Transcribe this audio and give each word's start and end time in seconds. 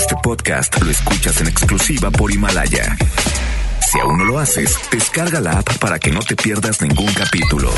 Este 0.00 0.16
podcast 0.22 0.80
lo 0.80 0.90
escuchas 0.90 1.42
en 1.42 1.48
exclusiva 1.48 2.10
por 2.10 2.32
Himalaya. 2.32 2.96
Si 3.86 4.00
aún 4.00 4.16
no 4.16 4.24
lo 4.24 4.38
haces, 4.38 4.74
descarga 4.90 5.42
la 5.42 5.58
app 5.58 5.76
para 5.76 5.98
que 5.98 6.10
no 6.10 6.20
te 6.20 6.36
pierdas 6.36 6.80
ningún 6.80 7.12
capítulo. 7.12 7.70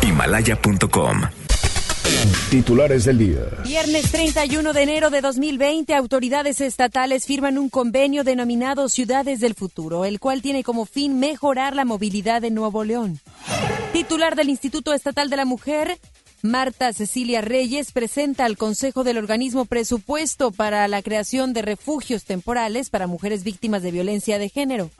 Himalaya.com. 0.00 1.20
Titulares 2.48 3.04
del 3.04 3.18
día. 3.18 3.40
Viernes 3.62 4.10
31 4.10 4.72
de 4.72 4.82
enero 4.82 5.10
de 5.10 5.20
2020, 5.20 5.94
autoridades 5.94 6.62
estatales 6.62 7.26
firman 7.26 7.58
un 7.58 7.68
convenio 7.68 8.24
denominado 8.24 8.88
Ciudades 8.88 9.40
del 9.40 9.54
Futuro, 9.54 10.06
el 10.06 10.18
cual 10.18 10.40
tiene 10.40 10.64
como 10.64 10.86
fin 10.86 11.18
mejorar 11.18 11.76
la 11.76 11.84
movilidad 11.84 12.42
en 12.44 12.54
Nuevo 12.54 12.84
León. 12.84 13.20
Titular 13.92 14.34
del 14.34 14.48
Instituto 14.48 14.94
Estatal 14.94 15.28
de 15.28 15.36
la 15.36 15.44
Mujer, 15.44 15.98
Marta 16.46 16.92
Cecilia 16.92 17.40
Reyes 17.40 17.92
presenta 17.92 18.44
al 18.44 18.56
Consejo 18.56 19.04
del 19.04 19.18
Organismo 19.18 19.64
presupuesto 19.64 20.50
para 20.50 20.86
la 20.88 21.02
creación 21.02 21.52
de 21.52 21.62
refugios 21.62 22.24
temporales 22.24 22.88
para 22.90 23.06
mujeres 23.06 23.44
víctimas 23.44 23.82
de 23.82 23.90
violencia 23.90 24.38
de 24.38 24.48
género. 24.48 24.90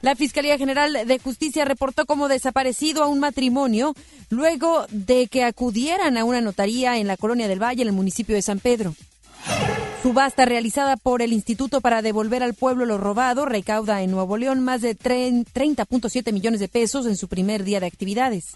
La 0.00 0.14
Fiscalía 0.14 0.56
General 0.58 1.06
de 1.06 1.18
Justicia 1.18 1.64
reportó 1.64 2.06
como 2.06 2.28
desaparecido 2.28 3.02
a 3.02 3.08
un 3.08 3.18
matrimonio 3.18 3.94
luego 4.30 4.86
de 4.90 5.26
que 5.26 5.44
acudieran 5.44 6.16
a 6.16 6.24
una 6.24 6.40
notaría 6.40 6.98
en 6.98 7.06
la 7.06 7.16
Colonia 7.16 7.48
del 7.48 7.62
Valle, 7.62 7.82
en 7.82 7.88
el 7.88 7.94
municipio 7.94 8.34
de 8.34 8.42
San 8.42 8.60
Pedro. 8.60 8.94
Subasta 10.02 10.44
realizada 10.44 10.96
por 10.96 11.22
el 11.22 11.32
Instituto 11.32 11.80
para 11.80 12.02
devolver 12.02 12.44
al 12.44 12.54
pueblo 12.54 12.86
lo 12.86 12.98
robado 12.98 13.46
recauda 13.46 14.00
en 14.02 14.12
Nuevo 14.12 14.36
León 14.36 14.60
más 14.60 14.80
de 14.80 14.96
30.7 14.96 16.32
millones 16.32 16.60
de 16.60 16.68
pesos 16.68 17.06
en 17.06 17.16
su 17.16 17.26
primer 17.26 17.64
día 17.64 17.80
de 17.80 17.86
actividades. 17.86 18.54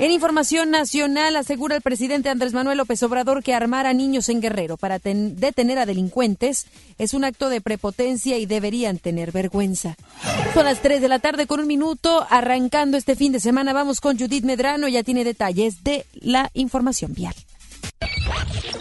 En 0.00 0.10
información 0.10 0.70
nacional 0.70 1.36
asegura 1.36 1.76
el 1.76 1.82
presidente 1.82 2.30
Andrés 2.30 2.52
Manuel 2.52 2.78
López 2.78 3.02
Obrador 3.04 3.44
que 3.44 3.54
armar 3.54 3.86
a 3.86 3.94
niños 3.94 4.28
en 4.28 4.40
Guerrero 4.40 4.76
para 4.76 4.98
detener 4.98 5.78
a 5.78 5.86
delincuentes 5.86 6.66
es 6.98 7.14
un 7.14 7.24
acto 7.24 7.48
de 7.48 7.60
prepotencia 7.60 8.36
y 8.36 8.44
deberían 8.44 8.98
tener 8.98 9.30
vergüenza. 9.30 9.96
Son 10.52 10.64
las 10.64 10.82
3 10.82 11.00
de 11.00 11.08
la 11.08 11.20
tarde 11.20 11.46
con 11.46 11.60
un 11.60 11.66
minuto, 11.68 12.26
arrancando 12.28 12.96
este 12.96 13.14
fin 13.14 13.32
de 13.32 13.40
semana. 13.40 13.72
Vamos 13.72 14.00
con 14.00 14.18
Judith 14.18 14.44
Medrano, 14.44 14.88
ya 14.88 15.04
tiene 15.04 15.24
detalles 15.24 15.84
de 15.84 16.04
la 16.14 16.50
información 16.54 17.14
vial. 17.14 17.34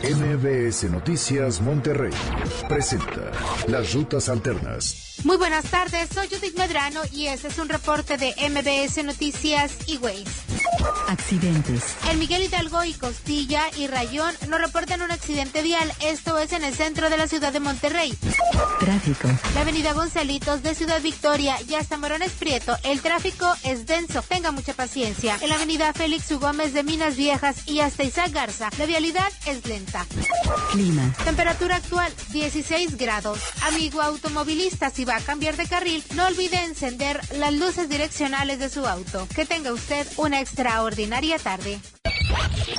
MBS 0.04 0.90
Noticias 0.90 1.62
Monterrey 1.62 2.14
presenta 2.68 3.32
Las 3.68 3.94
Rutas 3.94 4.30
Alternas. 4.30 5.16
Muy 5.24 5.38
buenas 5.38 5.66
tardes, 5.66 6.10
soy 6.14 6.28
Judith 6.28 6.58
Medrano 6.58 7.02
y 7.12 7.28
este 7.28 7.48
es 7.48 7.58
un 7.58 7.70
reporte 7.70 8.18
de 8.18 8.34
MBS 8.50 9.04
Noticias 9.04 9.72
y 9.88 9.98
Waze. 9.98 10.26
Accidentes. 11.08 11.96
En 12.10 12.20
Miguel 12.20 12.44
Hidalgo 12.44 12.84
y 12.84 12.94
Costilla 12.94 13.64
y 13.78 13.88
Rayón 13.88 14.34
nos 14.50 14.60
reportan 14.60 15.02
un 15.02 15.12
accidente 15.12 15.62
vial. 15.62 15.92
Esto 16.02 16.38
es 16.38 16.52
en 16.52 16.64
el 16.64 16.76
centro 16.76 17.10
de 17.10 17.18
la 17.18 17.28
ciudad 17.28 17.54
de 17.54 17.60
Monterrey. 17.60 18.16
Tráfico. 18.80 19.30
La 19.54 19.62
avenida 19.62 19.94
Gonzalitos 19.94 20.62
de 20.64 20.76
Ciudad 20.76 21.02
Victoria 21.02 21.58
y 21.68 21.76
hasta 21.76 21.98
Morones 21.98 22.32
Prieto, 22.34 22.76
el 22.84 23.02
tráfico 23.02 23.52
es 23.64 23.86
denso. 23.86 24.22
Tenga 24.28 24.52
mucha 24.52 24.74
paciencia. 24.74 25.38
En 25.42 25.50
la 25.50 25.56
avenida 25.56 25.94
Félix 25.94 26.30
U. 26.32 26.40
Gómez 26.40 26.74
de 26.74 26.84
Minas 26.84 27.16
Viejas 27.16 27.68
y 27.68 27.80
hasta 27.80 28.04
Isaac 28.04 28.32
Garza, 28.32 28.70
la 28.78 28.86
vialidad 28.86 29.32
es 29.46 29.66
lenta. 29.66 30.06
Clima. 30.72 31.14
Temperatura 31.24 31.78
actual 31.78 32.12
16 32.32 32.98
grados. 32.98 33.40
Amigo 33.64 34.02
automovilista, 34.02 34.90
si 34.90 35.06
va 35.06 35.18
a 35.18 35.22
cambiar 35.22 35.58
de 35.58 35.68
carril, 35.68 36.04
no 36.16 36.28
olvide 36.28 36.64
encender 36.64 37.20
las 37.38 37.54
luces 37.54 37.90
direccionales 37.90 38.60
de 38.60 38.70
su 38.70 38.86
auto. 38.86 39.28
Que 39.36 39.46
tenga 39.46 39.74
usted 39.74 40.08
una 40.18 40.42
extraordinaria 40.42 41.38
tarde. 41.40 41.80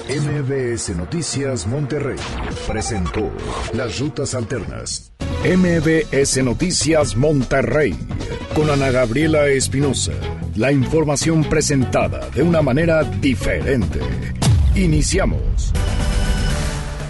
MBS 0.08 0.90
Noticias 0.96 1.66
Monterrey 1.66 2.18
presentó 2.66 3.32
Las 3.72 3.98
Rutas 3.98 4.34
Alternas. 4.34 5.12
MBS 5.44 6.42
Noticias 6.42 7.16
Monterrey 7.16 7.96
con 8.54 8.70
Ana 8.70 8.90
Gabriela 8.90 9.46
Espinosa. 9.48 10.12
La 10.54 10.72
información 10.72 11.44
presentada 11.44 12.28
de 12.30 12.42
una 12.42 12.62
manera 12.62 13.02
diferente. 13.02 14.00
Iniciamos. 14.74 15.72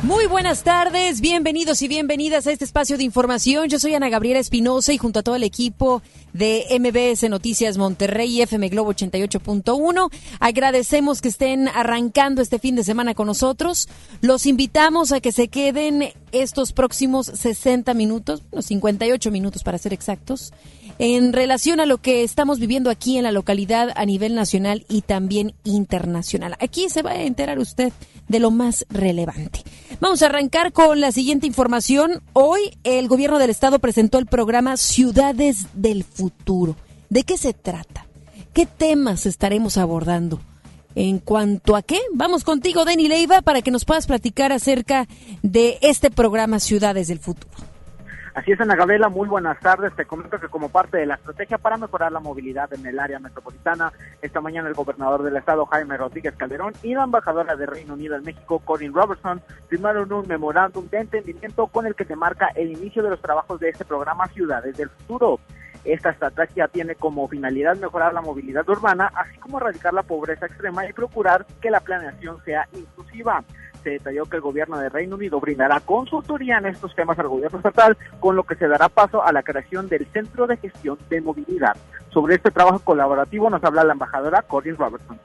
Muy 0.06 0.26
buenas 0.26 0.62
tardes, 0.62 1.20
bienvenidos 1.20 1.82
y 1.82 1.88
bienvenidas 1.88 2.46
a 2.46 2.52
este 2.52 2.64
espacio 2.64 2.96
de 2.96 3.02
información. 3.02 3.68
Yo 3.68 3.80
soy 3.80 3.92
Ana 3.94 4.08
Gabriela 4.08 4.38
Espinosa 4.38 4.92
y 4.92 4.98
junto 4.98 5.18
a 5.18 5.22
todo 5.24 5.34
el 5.34 5.42
equipo 5.42 6.00
de 6.32 6.64
MBS 6.78 7.28
Noticias 7.28 7.76
Monterrey 7.76 8.38
y 8.38 8.42
FM 8.42 8.68
Globo 8.68 8.92
88.1, 8.92 10.12
agradecemos 10.38 11.20
que 11.20 11.26
estén 11.26 11.66
arrancando 11.66 12.40
este 12.40 12.60
fin 12.60 12.76
de 12.76 12.84
semana 12.84 13.14
con 13.16 13.26
nosotros. 13.26 13.88
Los 14.20 14.46
invitamos 14.46 15.10
a 15.10 15.20
que 15.20 15.32
se 15.32 15.48
queden 15.48 16.12
estos 16.30 16.72
próximos 16.72 17.26
60 17.26 17.92
minutos, 17.94 18.44
los 18.52 18.66
58 18.66 19.32
minutos 19.32 19.64
para 19.64 19.76
ser 19.76 19.92
exactos, 19.92 20.52
en 20.98 21.32
relación 21.32 21.80
a 21.80 21.86
lo 21.86 21.98
que 21.98 22.22
estamos 22.22 22.58
viviendo 22.58 22.90
aquí 22.90 23.18
en 23.18 23.24
la 23.24 23.32
localidad 23.32 23.90
a 23.96 24.06
nivel 24.06 24.34
nacional 24.34 24.86
y 24.88 25.02
también 25.02 25.54
internacional. 25.64 26.56
Aquí 26.60 26.88
se 26.88 27.02
va 27.02 27.12
a 27.12 27.22
enterar 27.22 27.58
usted 27.58 27.92
de 28.28 28.40
lo 28.40 28.50
más 28.50 28.86
relevante. 28.88 29.62
Vamos 30.00 30.22
a 30.22 30.26
arrancar 30.26 30.72
con 30.72 31.00
la 31.00 31.12
siguiente 31.12 31.46
información. 31.46 32.22
Hoy 32.32 32.78
el 32.84 33.08
gobierno 33.08 33.38
del 33.38 33.50
estado 33.50 33.78
presentó 33.78 34.18
el 34.18 34.26
programa 34.26 34.76
Ciudades 34.76 35.66
del 35.74 36.04
Futuro. 36.04 36.76
¿De 37.08 37.22
qué 37.24 37.36
se 37.36 37.52
trata? 37.52 38.06
¿Qué 38.52 38.66
temas 38.66 39.26
estaremos 39.26 39.76
abordando? 39.76 40.40
En 40.94 41.18
cuanto 41.18 41.76
a 41.76 41.82
qué, 41.82 42.00
vamos 42.14 42.42
contigo, 42.42 42.86
Denny 42.86 43.06
Leiva, 43.06 43.42
para 43.42 43.60
que 43.60 43.70
nos 43.70 43.84
puedas 43.84 44.06
platicar 44.06 44.50
acerca 44.50 45.06
de 45.42 45.78
este 45.82 46.10
programa 46.10 46.58
Ciudades 46.58 47.08
del 47.08 47.18
Futuro. 47.18 47.75
Así 48.36 48.52
es, 48.52 48.60
Ana 48.60 48.76
Gabriela, 48.76 49.08
muy 49.08 49.26
buenas 49.26 49.58
tardes. 49.60 49.94
Te 49.96 50.04
comento 50.04 50.38
que 50.38 50.48
como 50.48 50.68
parte 50.68 50.98
de 50.98 51.06
la 51.06 51.14
estrategia 51.14 51.56
para 51.56 51.78
mejorar 51.78 52.12
la 52.12 52.20
movilidad 52.20 52.70
en 52.74 52.84
el 52.84 52.98
área 52.98 53.18
metropolitana, 53.18 53.94
esta 54.20 54.42
mañana 54.42 54.68
el 54.68 54.74
gobernador 54.74 55.22
del 55.22 55.38
estado, 55.38 55.64
Jaime 55.64 55.96
Rodríguez 55.96 56.34
Calderón, 56.36 56.74
y 56.82 56.92
la 56.92 57.04
embajadora 57.04 57.56
de 57.56 57.64
Reino 57.64 57.94
Unido 57.94 58.14
en 58.14 58.24
México, 58.24 58.58
Corinne 58.58 58.92
Robertson, 58.94 59.40
firmaron 59.68 60.12
un 60.12 60.28
memorándum 60.28 60.86
de 60.90 60.98
entendimiento 60.98 61.66
con 61.68 61.86
el 61.86 61.94
que 61.94 62.04
se 62.04 62.14
marca 62.14 62.48
el 62.54 62.72
inicio 62.72 63.02
de 63.02 63.08
los 63.08 63.22
trabajos 63.22 63.58
de 63.58 63.70
este 63.70 63.86
programa 63.86 64.28
Ciudades 64.28 64.76
del 64.76 64.90
Futuro. 64.90 65.40
Esta 65.86 66.10
estrategia 66.10 66.68
tiene 66.68 66.94
como 66.94 67.26
finalidad 67.28 67.76
mejorar 67.76 68.12
la 68.12 68.20
movilidad 68.20 68.68
urbana, 68.68 69.10
así 69.14 69.38
como 69.38 69.56
erradicar 69.56 69.94
la 69.94 70.02
pobreza 70.02 70.44
extrema 70.44 70.86
y 70.86 70.92
procurar 70.92 71.46
que 71.62 71.70
la 71.70 71.80
planeación 71.80 72.44
sea 72.44 72.68
inclusiva 72.74 73.42
se 73.86 73.90
detalló 73.90 74.24
que 74.24 74.34
el 74.34 74.42
gobierno 74.42 74.78
de 74.78 74.88
Reino 74.88 75.14
Unido 75.14 75.38
brindará 75.38 75.78
consultoría 75.78 76.58
en 76.58 76.66
estos 76.66 76.92
temas 76.96 77.16
al 77.20 77.28
gobierno 77.28 77.58
estatal, 77.58 77.96
con 78.18 78.34
lo 78.34 78.42
que 78.42 78.56
se 78.56 78.66
dará 78.66 78.88
paso 78.88 79.22
a 79.22 79.30
la 79.30 79.44
creación 79.44 79.88
del 79.88 80.06
Centro 80.06 80.48
de 80.48 80.56
Gestión 80.56 80.98
de 81.08 81.20
Movilidad. 81.20 81.76
Sobre 82.08 82.34
este 82.34 82.50
trabajo 82.50 82.80
colaborativo 82.80 83.48
nos 83.48 83.62
habla 83.62 83.84
la 83.84 83.92
embajadora 83.92 84.42
Corinne 84.42 84.76
Robertson. 84.76 85.20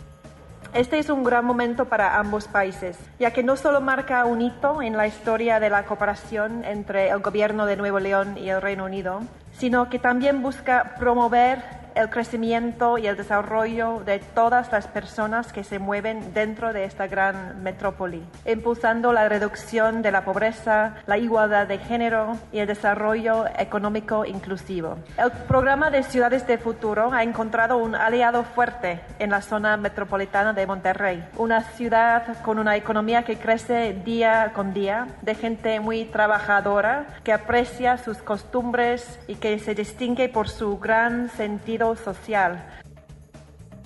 Este 0.75 0.99
es 0.99 1.09
un 1.09 1.23
gran 1.23 1.43
momento 1.43 1.85
para 1.85 2.19
ambos 2.19 2.47
países, 2.47 2.99
ya 3.19 3.31
que 3.33 3.41
no 3.41 3.57
solo 3.57 3.81
marca 3.81 4.25
un 4.25 4.43
hito 4.43 4.83
en 4.83 4.95
la 4.95 5.07
historia 5.07 5.59
de 5.59 5.71
la 5.71 5.85
cooperación 5.85 6.63
entre 6.63 7.09
el 7.09 7.19
gobierno 7.19 7.65
de 7.65 7.77
Nuevo 7.77 7.99
León 7.99 8.37
y 8.37 8.49
el 8.49 8.61
Reino 8.61 8.85
Unido, 8.85 9.21
sino 9.53 9.89
que 9.89 9.97
también 9.97 10.43
busca 10.43 10.95
promover 10.99 11.80
el 11.95 12.09
crecimiento 12.09 12.97
y 12.97 13.07
el 13.07 13.17
desarrollo 13.17 14.01
de 14.05 14.19
todas 14.19 14.71
las 14.71 14.87
personas 14.87 15.51
que 15.51 15.63
se 15.63 15.79
mueven 15.79 16.33
dentro 16.33 16.73
de 16.73 16.85
esta 16.85 17.07
gran 17.07 17.61
metrópoli, 17.63 18.23
impulsando 18.45 19.13
la 19.13 19.27
reducción 19.27 20.01
de 20.01 20.11
la 20.11 20.23
pobreza, 20.23 20.95
la 21.05 21.17
igualdad 21.17 21.67
de 21.67 21.77
género 21.77 22.37
y 22.51 22.59
el 22.59 22.67
desarrollo 22.67 23.45
económico 23.57 24.25
inclusivo. 24.25 24.97
El 25.17 25.31
programa 25.47 25.89
de 25.89 26.03
Ciudades 26.03 26.47
de 26.47 26.57
Futuro 26.57 27.11
ha 27.11 27.23
encontrado 27.23 27.77
un 27.77 27.95
aliado 27.95 28.43
fuerte 28.43 29.01
en 29.19 29.29
la 29.31 29.41
zona 29.41 29.77
metropolitana 29.77 30.53
de 30.53 30.67
Monterrey, 30.67 31.23
una 31.37 31.61
ciudad 31.61 32.41
con 32.41 32.59
una 32.59 32.75
economía 32.75 33.23
que 33.23 33.37
crece 33.37 33.93
día 34.05 34.51
con 34.53 34.73
día, 34.73 35.07
de 35.21 35.35
gente 35.35 35.79
muy 35.79 36.05
trabajadora, 36.05 37.07
que 37.23 37.33
aprecia 37.33 37.97
sus 37.97 38.17
costumbres 38.17 39.19
y 39.27 39.35
que 39.35 39.59
se 39.59 39.75
distingue 39.75 40.29
por 40.29 40.49
su 40.49 40.77
gran 40.77 41.29
sentido 41.29 41.80
social. 41.95 42.57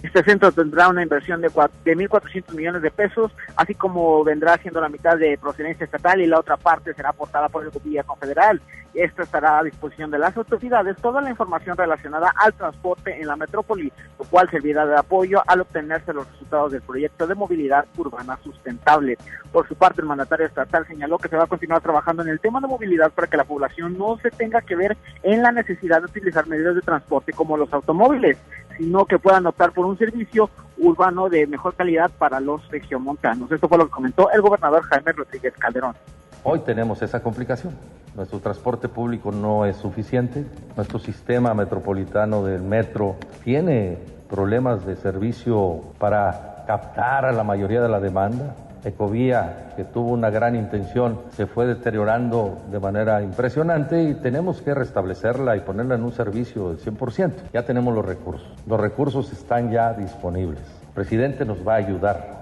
Este 0.05 0.23
centro 0.23 0.51
tendrá 0.51 0.87
una 0.87 1.01
inversión 1.01 1.41
de, 1.41 1.47
de 1.47 1.97
1.400 1.97 2.53
millones 2.53 2.83
de 2.83 2.91
pesos, 2.91 3.31
así 3.55 3.73
como 3.73 4.23
vendrá 4.23 4.55
siendo 4.57 4.79
la 4.79 4.87
mitad 4.87 5.17
de 5.17 5.35
procedencia 5.35 5.83
estatal 5.83 6.21
y 6.21 6.27
la 6.27 6.39
otra 6.39 6.57
parte 6.57 6.93
será 6.93 7.09
aportada 7.09 7.49
por 7.49 7.63
el 7.63 7.71
gobierno 7.71 8.15
federal. 8.15 8.61
Esta 8.93 9.23
estará 9.23 9.57
a 9.57 9.63
disposición 9.63 10.11
de 10.11 10.19
las 10.19 10.37
autoridades 10.37 10.95
toda 10.97 11.21
la 11.21 11.31
información 11.31 11.75
relacionada 11.75 12.31
al 12.35 12.53
transporte 12.53 13.19
en 13.19 13.27
la 13.27 13.35
metrópoli, 13.35 13.91
lo 14.19 14.25
cual 14.25 14.47
servirá 14.51 14.85
de 14.85 14.95
apoyo 14.95 15.41
al 15.47 15.61
obtenerse 15.61 16.13
los 16.13 16.31
resultados 16.31 16.71
del 16.71 16.83
proyecto 16.83 17.25
de 17.25 17.33
movilidad 17.33 17.85
urbana 17.97 18.37
sustentable. 18.43 19.17
Por 19.51 19.67
su 19.67 19.75
parte, 19.75 20.01
el 20.01 20.07
mandatario 20.07 20.45
estatal 20.45 20.85
señaló 20.87 21.17
que 21.17 21.29
se 21.29 21.35
va 21.35 21.45
a 21.45 21.47
continuar 21.47 21.81
trabajando 21.81 22.21
en 22.21 22.29
el 22.29 22.39
tema 22.39 22.61
de 22.61 22.67
movilidad 22.67 23.11
para 23.11 23.27
que 23.27 23.37
la 23.37 23.43
población 23.43 23.97
no 23.97 24.17
se 24.19 24.29
tenga 24.29 24.61
que 24.61 24.75
ver 24.75 24.95
en 25.23 25.41
la 25.41 25.51
necesidad 25.51 25.99
de 25.99 26.05
utilizar 26.05 26.47
medios 26.47 26.75
de 26.75 26.81
transporte 26.81 27.33
como 27.33 27.57
los 27.57 27.73
automóviles, 27.73 28.37
sino 28.77 29.05
que 29.05 29.19
puedan 29.19 29.45
optar 29.45 29.71
por 29.71 29.85
un 29.85 29.97
servicio 29.97 30.49
urbano 30.77 31.29
de 31.29 31.47
mejor 31.47 31.75
calidad 31.75 32.11
para 32.17 32.39
los 32.39 32.67
regiomontanos. 32.69 33.51
Esto 33.51 33.67
fue 33.67 33.77
lo 33.77 33.85
que 33.85 33.91
comentó 33.91 34.29
el 34.31 34.41
gobernador 34.41 34.83
Jaime 34.83 35.11
Rodríguez 35.13 35.53
Calderón. 35.57 35.95
Hoy 36.43 36.59
tenemos 36.59 37.01
esa 37.01 37.21
complicación. 37.21 37.73
Nuestro 38.15 38.39
transporte 38.39 38.87
público 38.87 39.31
no 39.31 39.65
es 39.65 39.77
suficiente. 39.77 40.45
Nuestro 40.75 40.99
sistema 40.99 41.53
metropolitano 41.53 42.43
del 42.43 42.61
metro 42.61 43.15
tiene 43.43 43.97
problemas 44.29 44.85
de 44.85 44.95
servicio 44.95 45.81
para 45.97 46.63
captar 46.67 47.25
a 47.25 47.31
la 47.31 47.43
mayoría 47.43 47.81
de 47.81 47.89
la 47.89 47.99
demanda. 47.99 48.55
Ecovía, 48.85 49.73
que 49.75 49.83
tuvo 49.83 50.11
una 50.11 50.29
gran 50.29 50.55
intención, 50.55 51.21
se 51.31 51.47
fue 51.47 51.65
deteriorando 51.65 52.59
de 52.71 52.79
manera 52.79 53.21
impresionante 53.23 54.03
y 54.03 54.13
tenemos 54.13 54.61
que 54.61 54.75
restablecerla 54.75 55.57
y 55.57 55.61
ponerla 55.61 55.95
en 55.95 56.03
un 56.03 56.11
servicio 56.11 56.69
del 56.69 56.77
100%. 56.77 57.31
Ya 57.51 57.63
tenemos 57.65 57.95
los 57.95 58.05
recursos. 58.05 58.47
Los 58.67 58.79
recursos 58.79 59.33
están 59.33 59.71
ya 59.71 59.93
disponibles. 59.93 60.61
El 60.87 60.93
presidente 60.93 61.45
nos 61.45 61.67
va 61.67 61.73
a 61.73 61.77
ayudar. 61.77 62.35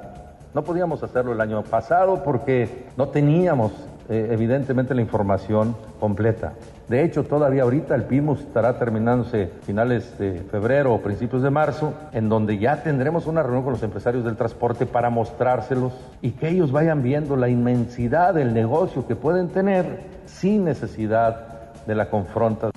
No 0.53 0.63
podíamos 0.63 1.01
hacerlo 1.01 1.31
el 1.31 1.41
año 1.41 1.63
pasado 1.63 2.23
porque 2.23 2.87
no 2.97 3.07
teníamos 3.07 3.71
eh, 4.09 4.29
evidentemente 4.31 4.93
la 4.93 5.01
información 5.01 5.75
completa. 5.99 6.53
De 6.89 7.03
hecho, 7.03 7.23
todavía 7.23 7.63
ahorita 7.63 7.95
el 7.95 8.03
PIMUS 8.03 8.41
estará 8.41 8.77
terminándose 8.77 9.49
finales 9.65 10.17
de 10.17 10.41
febrero 10.51 10.93
o 10.93 11.01
principios 11.01 11.41
de 11.41 11.49
marzo, 11.49 11.93
en 12.11 12.27
donde 12.27 12.57
ya 12.57 12.83
tendremos 12.83 13.25
una 13.27 13.41
reunión 13.41 13.63
con 13.63 13.73
los 13.73 13.83
empresarios 13.83 14.25
del 14.25 14.35
transporte 14.35 14.85
para 14.85 15.09
mostrárselos 15.09 15.93
y 16.21 16.31
que 16.31 16.49
ellos 16.49 16.71
vayan 16.71 17.01
viendo 17.01 17.37
la 17.37 17.47
inmensidad 17.47 18.33
del 18.33 18.53
negocio 18.53 19.07
que 19.07 19.15
pueden 19.15 19.49
tener 19.49 20.01
sin 20.25 20.65
necesidad 20.65 21.73
de 21.85 21.95
la 21.95 22.09
confronta. 22.09 22.71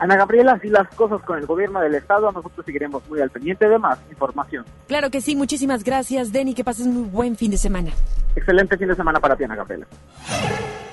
Ana 0.00 0.16
Gabriela, 0.16 0.52
así 0.52 0.68
las 0.68 0.88
cosas 0.94 1.20
con 1.22 1.38
el 1.38 1.44
gobierno 1.44 1.78
del 1.78 1.94
estado, 1.94 2.32
nosotros 2.32 2.64
seguiremos 2.64 3.06
muy 3.10 3.20
al 3.20 3.28
pendiente 3.28 3.68
de 3.68 3.78
más 3.78 3.98
información. 4.10 4.64
Claro 4.88 5.10
que 5.10 5.20
sí, 5.20 5.36
muchísimas 5.36 5.84
gracias, 5.84 6.32
Denny, 6.32 6.54
que 6.54 6.64
pases 6.64 6.86
muy 6.86 7.02
buen 7.02 7.36
fin 7.36 7.50
de 7.50 7.58
semana. 7.58 7.90
Excelente 8.34 8.78
fin 8.78 8.88
de 8.88 8.94
semana 8.94 9.20
para 9.20 9.36
ti, 9.36 9.44
Ana 9.44 9.56
Gabriela. 9.56 9.86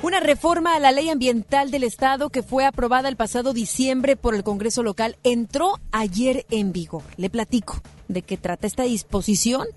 Una 0.04 0.19
reforma 0.19 0.75
a 0.75 0.80
la 0.80 0.92
ley 0.92 1.09
ambiental 1.09 1.71
del 1.71 1.83
Estado 1.83 2.30
que 2.30 2.44
fue 2.44 2.65
aprobada 2.65 3.07
el 3.07 3.15
pasado 3.15 3.54
diciembre 3.54 4.18
por 4.18 4.36
el 4.36 4.44
Congreso 4.44 4.83
local 4.83 5.15
entró 5.24 5.80
ayer 5.94 6.45
en 6.51 6.74
vigor. 6.74 7.04
Le 7.15 7.30
platico 7.30 7.81
de 8.09 8.24
qué 8.24 8.36
trata 8.36 8.68
esta 8.68 8.83
disposición. 8.83 9.68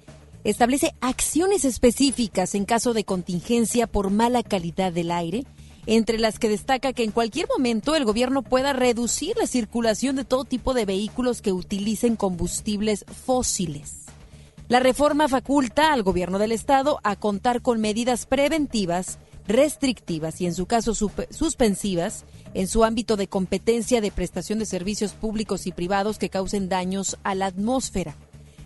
Establece 0.43 0.93
acciones 1.01 1.65
específicas 1.65 2.57
en 2.57 2.65
caso 2.65 2.95
de 2.95 3.05
contingencia 3.05 3.87
por 3.87 4.11
mala 4.11 4.43
calidad 4.43 4.93
del 4.93 5.13
aire, 5.13 5.45
entre 5.87 6.19
las 6.19 6.39
que 6.39 6.49
destaca 6.49 6.93
que 6.93 7.05
en 7.05 7.11
cualquier 7.11 7.49
momento 7.49 7.97
el 7.97 8.05
gobierno 8.05 8.43
pueda 8.43 8.73
reducir 8.73 9.37
la 9.37 9.47
circulación 9.47 10.17
de 10.17 10.25
todo 10.25 10.45
tipo 10.45 10.75
de 10.75 10.85
vehículos 10.85 11.43
que 11.43 11.53
utilicen 11.53 12.17
combustibles 12.17 13.05
fósiles. 13.25 14.07
La 14.69 14.79
reforma 14.79 15.29
faculta 15.29 15.93
al 15.93 16.03
gobierno 16.03 16.39
del 16.39 16.53
Estado 16.53 17.01
a 17.03 17.17
contar 17.17 17.61
con 17.61 17.81
medidas 17.81 18.27
preventivas 18.27 19.19
restrictivas 19.49 20.41
y 20.41 20.47
en 20.47 20.55
su 20.55 20.67
caso 20.67 20.95
suspensivas 20.95 22.25
en 22.55 22.69
su 22.69 22.85
ámbito 22.85 23.17
de 23.17 23.27
competencia 23.27 24.01
de 24.01 24.13
prestación 24.13 24.61
de 24.61 24.67
servicios 24.67 25.13
públicos 25.13 25.67
y 25.67 25.73
privados 25.73 26.19
que 26.19 26.31
causen 26.31 26.69
daños 26.69 27.19
a 27.25 27.35
la 27.35 27.47
atmósfera. 27.47 28.15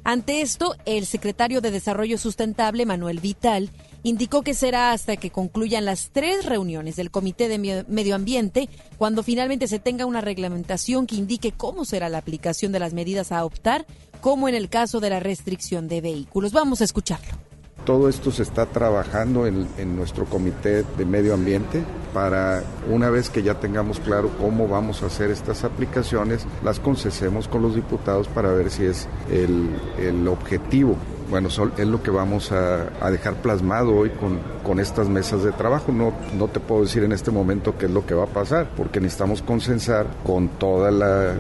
Ante 0.07 0.43
esto, 0.43 0.77
el 0.85 1.07
secretario 1.07 1.63
de 1.63 1.71
Desarrollo 1.71 2.19
Sustentable, 2.19 2.85
Manuel 2.85 3.21
Vital, 3.21 3.71
indicó 4.03 4.43
que 4.43 4.53
será 4.53 4.93
hasta 4.93 5.17
que 5.17 5.31
concluyan 5.31 5.87
las 5.87 6.11
tres 6.13 6.45
reuniones 6.45 6.97
del 6.97 7.11
Comité 7.11 7.49
de 7.49 7.85
Medio 7.89 8.15
Ambiente 8.15 8.69
cuando 8.99 9.23
finalmente 9.23 9.67
se 9.67 9.79
tenga 9.79 10.05
una 10.05 10.21
reglamentación 10.21 11.07
que 11.07 11.17
indique 11.17 11.53
cómo 11.53 11.87
será 11.87 12.11
la 12.11 12.19
aplicación 12.19 12.71
de 12.71 12.81
las 12.81 12.93
medidas 12.93 13.33
a 13.33 13.47
optar, 13.47 13.87
como 14.21 14.47
en 14.47 14.55
el 14.55 14.69
caso 14.69 15.01
de 15.01 15.09
la 15.09 15.21
restricción 15.21 15.89
de 15.89 16.03
vehículos. 16.03 16.53
Vamos 16.53 16.83
a 16.83 16.85
escucharlo. 16.85 17.54
Todo 17.85 18.09
esto 18.09 18.31
se 18.31 18.43
está 18.43 18.67
trabajando 18.67 19.47
en, 19.47 19.97
nuestro 19.97 20.25
comité 20.25 20.85
de 20.97 21.05
medio 21.05 21.35
ambiente 21.35 21.83
para 22.13 22.63
una 22.91 23.11
vez 23.11 23.29
que 23.29 23.43
ya 23.43 23.61
tengamos 23.61 24.01
claro 24.01 24.31
cómo 24.41 24.69
vamos 24.69 25.03
a 25.03 25.07
hacer 25.07 25.31
estas 25.31 25.65
aplicaciones, 25.65 26.47
las 26.63 26.81
concesemos 26.81 27.49
con 27.49 27.63
los 27.63 27.75
diputados 27.75 28.29
para 28.29 28.53
ver 28.53 28.71
si 28.71 28.85
es 28.85 29.07
el, 29.31 29.69
el 29.99 30.27
objetivo 30.29 30.97
bueno, 31.31 31.49
es 31.49 31.87
lo 31.87 32.03
que 32.03 32.11
vamos 32.11 32.53
a, 32.53 33.11
dejar 33.11 33.35
plasmado 33.37 33.97
hoy 33.97 34.11
con, 34.11 34.39
con, 34.63 34.79
estas 34.79 35.09
mesas 35.09 35.43
de 35.43 35.53
trabajo. 35.53 35.91
No, 35.91 36.13
no 36.37 36.49
te 36.49 36.61
puedo 36.61 36.83
decir 36.83 37.03
en 37.03 37.13
este 37.13 37.31
momento 37.31 37.77
qué 37.79 37.87
es 37.87 37.93
lo 37.93 38.07
que 38.07 38.15
va 38.15 38.25
a 38.25 38.29
pasar, 38.29 38.69
porque 38.77 39.01
necesitamos 39.01 39.43
consensar 39.43 40.07
con 40.25 40.49
toda 40.49 40.91
la 40.91 41.35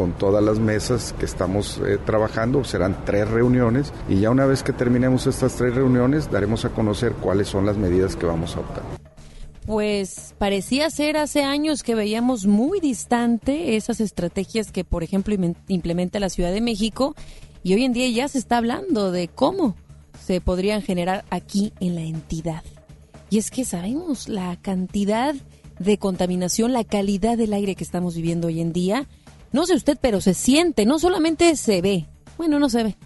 con 0.00 0.12
todas 0.12 0.42
las 0.42 0.58
mesas 0.58 1.14
que 1.18 1.26
estamos 1.26 1.78
eh, 1.86 1.98
trabajando, 1.98 2.64
serán 2.64 3.04
tres 3.04 3.28
reuniones 3.28 3.92
y 4.08 4.18
ya 4.18 4.30
una 4.30 4.46
vez 4.46 4.62
que 4.62 4.72
terminemos 4.72 5.26
estas 5.26 5.56
tres 5.56 5.74
reuniones 5.74 6.30
daremos 6.30 6.64
a 6.64 6.70
conocer 6.70 7.12
cuáles 7.12 7.48
son 7.48 7.66
las 7.66 7.76
medidas 7.76 8.16
que 8.16 8.24
vamos 8.24 8.56
a 8.56 8.60
optar. 8.60 8.82
Pues 9.66 10.34
parecía 10.38 10.88
ser 10.88 11.18
hace 11.18 11.42
años 11.42 11.82
que 11.82 11.94
veíamos 11.94 12.46
muy 12.46 12.80
distante 12.80 13.76
esas 13.76 14.00
estrategias 14.00 14.72
que, 14.72 14.84
por 14.84 15.02
ejemplo, 15.02 15.36
implementa 15.68 16.18
la 16.18 16.30
Ciudad 16.30 16.50
de 16.50 16.62
México 16.62 17.14
y 17.62 17.74
hoy 17.74 17.84
en 17.84 17.92
día 17.92 18.08
ya 18.08 18.26
se 18.26 18.38
está 18.38 18.56
hablando 18.56 19.12
de 19.12 19.28
cómo 19.28 19.76
se 20.18 20.40
podrían 20.40 20.80
generar 20.80 21.26
aquí 21.28 21.74
en 21.78 21.94
la 21.94 22.00
entidad. 22.00 22.64
Y 23.28 23.36
es 23.36 23.50
que 23.50 23.66
sabemos 23.66 24.30
la 24.30 24.56
cantidad 24.62 25.34
de 25.78 25.98
contaminación, 25.98 26.72
la 26.72 26.84
calidad 26.84 27.36
del 27.36 27.52
aire 27.52 27.74
que 27.74 27.84
estamos 27.84 28.14
viviendo 28.14 28.48
hoy 28.48 28.60
en 28.60 28.72
día. 28.72 29.08
No 29.52 29.66
sé 29.66 29.74
usted, 29.74 29.98
pero 30.00 30.20
se 30.20 30.34
siente, 30.34 30.86
no 30.86 30.98
solamente 30.98 31.56
se 31.56 31.80
ve. 31.80 32.06
Bueno, 32.38 32.58
no 32.58 32.68
se 32.68 32.84
ve. 32.84 32.96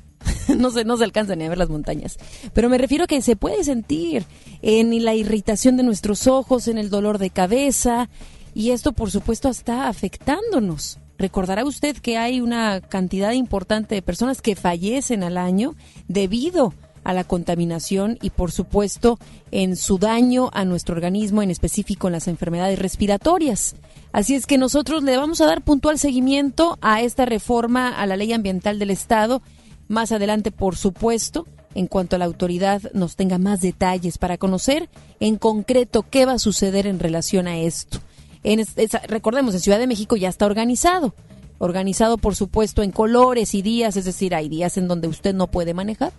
no 0.57 0.71
se, 0.71 0.85
no 0.85 0.97
se 0.97 1.05
alcanza 1.05 1.37
ni 1.37 1.45
a 1.45 1.49
ver 1.49 1.59
las 1.59 1.71
montañas. 1.71 2.19
Pero 2.53 2.69
me 2.69 2.79
refiero 2.79 3.05
a 3.05 3.07
que 3.07 3.23
se 3.23 3.37
puede 3.37 3.65
sentir 3.65 4.25
en 4.63 5.05
la 5.05 5.15
irritación 5.15 5.77
de 5.77 5.83
nuestros 5.83 6.27
ojos, 6.27 6.69
en 6.69 6.79
el 6.79 6.91
dolor 6.91 7.19
de 7.19 7.31
cabeza. 7.31 8.09
Y 8.55 8.71
esto, 8.71 8.93
por 8.93 9.11
supuesto, 9.11 9.49
está 9.49 9.89
afectándonos. 9.89 10.99
Recordará 11.19 11.65
usted 11.65 11.97
que 11.97 12.19
hay 12.19 12.41
una 12.41 12.81
cantidad 12.81 13.33
importante 13.33 13.95
de 13.95 14.03
personas 14.03 14.43
que 14.43 14.57
fallecen 14.57 15.23
al 15.23 15.39
año 15.39 15.75
debido 16.09 16.75
a 17.05 17.13
la 17.13 17.25
contaminación 17.25 18.19
y 18.23 18.31
por 18.31 18.51
supuesto 18.51 19.19
en 19.51 19.77
su 19.77 19.99
daño 19.99 20.51
a 20.53 20.65
nuestro 20.65 20.97
organismo, 20.97 21.43
en 21.43 21.51
específico 21.51 22.09
en 22.09 22.15
las 22.15 22.29
enfermedades 22.29 22.79
respiratorias. 22.79 23.77
Así 24.15 24.37
es 24.37 24.47
que 24.47 24.59
nosotros 24.59 25.03
le 25.03 25.17
vamos 25.17 25.41
a 25.41 25.47
dar 25.47 25.65
puntual 25.65 25.99
seguimiento 25.99 26.79
a 26.81 27.03
esta 27.03 27.27
reforma 27.27 27.89
a 27.89 28.07
la 28.07 28.17
ley 28.17 28.33
ambiental 28.33 28.79
del 28.79 28.91
Estado. 28.91 29.43
Más 29.89 30.13
adelante, 30.13 30.53
por 30.53 30.77
supuesto, 30.77 31.49
en 31.75 31.89
cuanto 31.89 32.15
a 32.15 32.21
la 32.21 32.25
autoridad 32.27 32.81
nos 32.93 33.17
tenga 33.17 33.39
más 33.39 33.61
detalles 33.61 34.19
para 34.19 34.39
conocer 34.39 34.89
en 35.19 35.35
concreto 35.35 36.05
qué 36.09 36.27
va 36.27 36.35
a 36.35 36.39
suceder 36.39 36.87
en 36.87 37.01
relación 37.01 37.49
a 37.49 37.59
esto. 37.59 37.99
En, 38.45 38.65
recordemos, 39.09 39.53
en 39.53 39.61
Ciudad 39.61 39.81
de 39.81 39.89
México 39.89 40.15
ya 40.15 40.29
está 40.29 40.47
organizado. 40.47 41.13
Organizado, 41.59 42.17
por 42.17 42.37
supuesto, 42.37 42.85
en 42.85 42.93
colores 42.93 43.53
y 43.53 43.63
días, 43.63 43.97
es 43.97 44.05
decir, 44.05 44.33
hay 44.37 44.49
días 44.49 44.77
en 44.77 44.87
donde 44.87 45.09
usted 45.09 45.35
no 45.35 45.49
puede 45.49 45.75
manejar. 45.75 46.13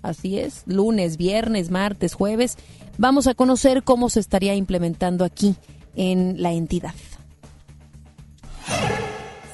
Así 0.00 0.38
es, 0.38 0.62
lunes, 0.64 1.18
viernes, 1.18 1.70
martes, 1.70 2.14
jueves. 2.14 2.56
Vamos 2.96 3.26
a 3.26 3.34
conocer 3.34 3.82
cómo 3.82 4.08
se 4.08 4.20
estaría 4.20 4.54
implementando 4.54 5.26
aquí 5.26 5.54
en 5.96 6.40
la 6.40 6.52
entidad. 6.52 6.94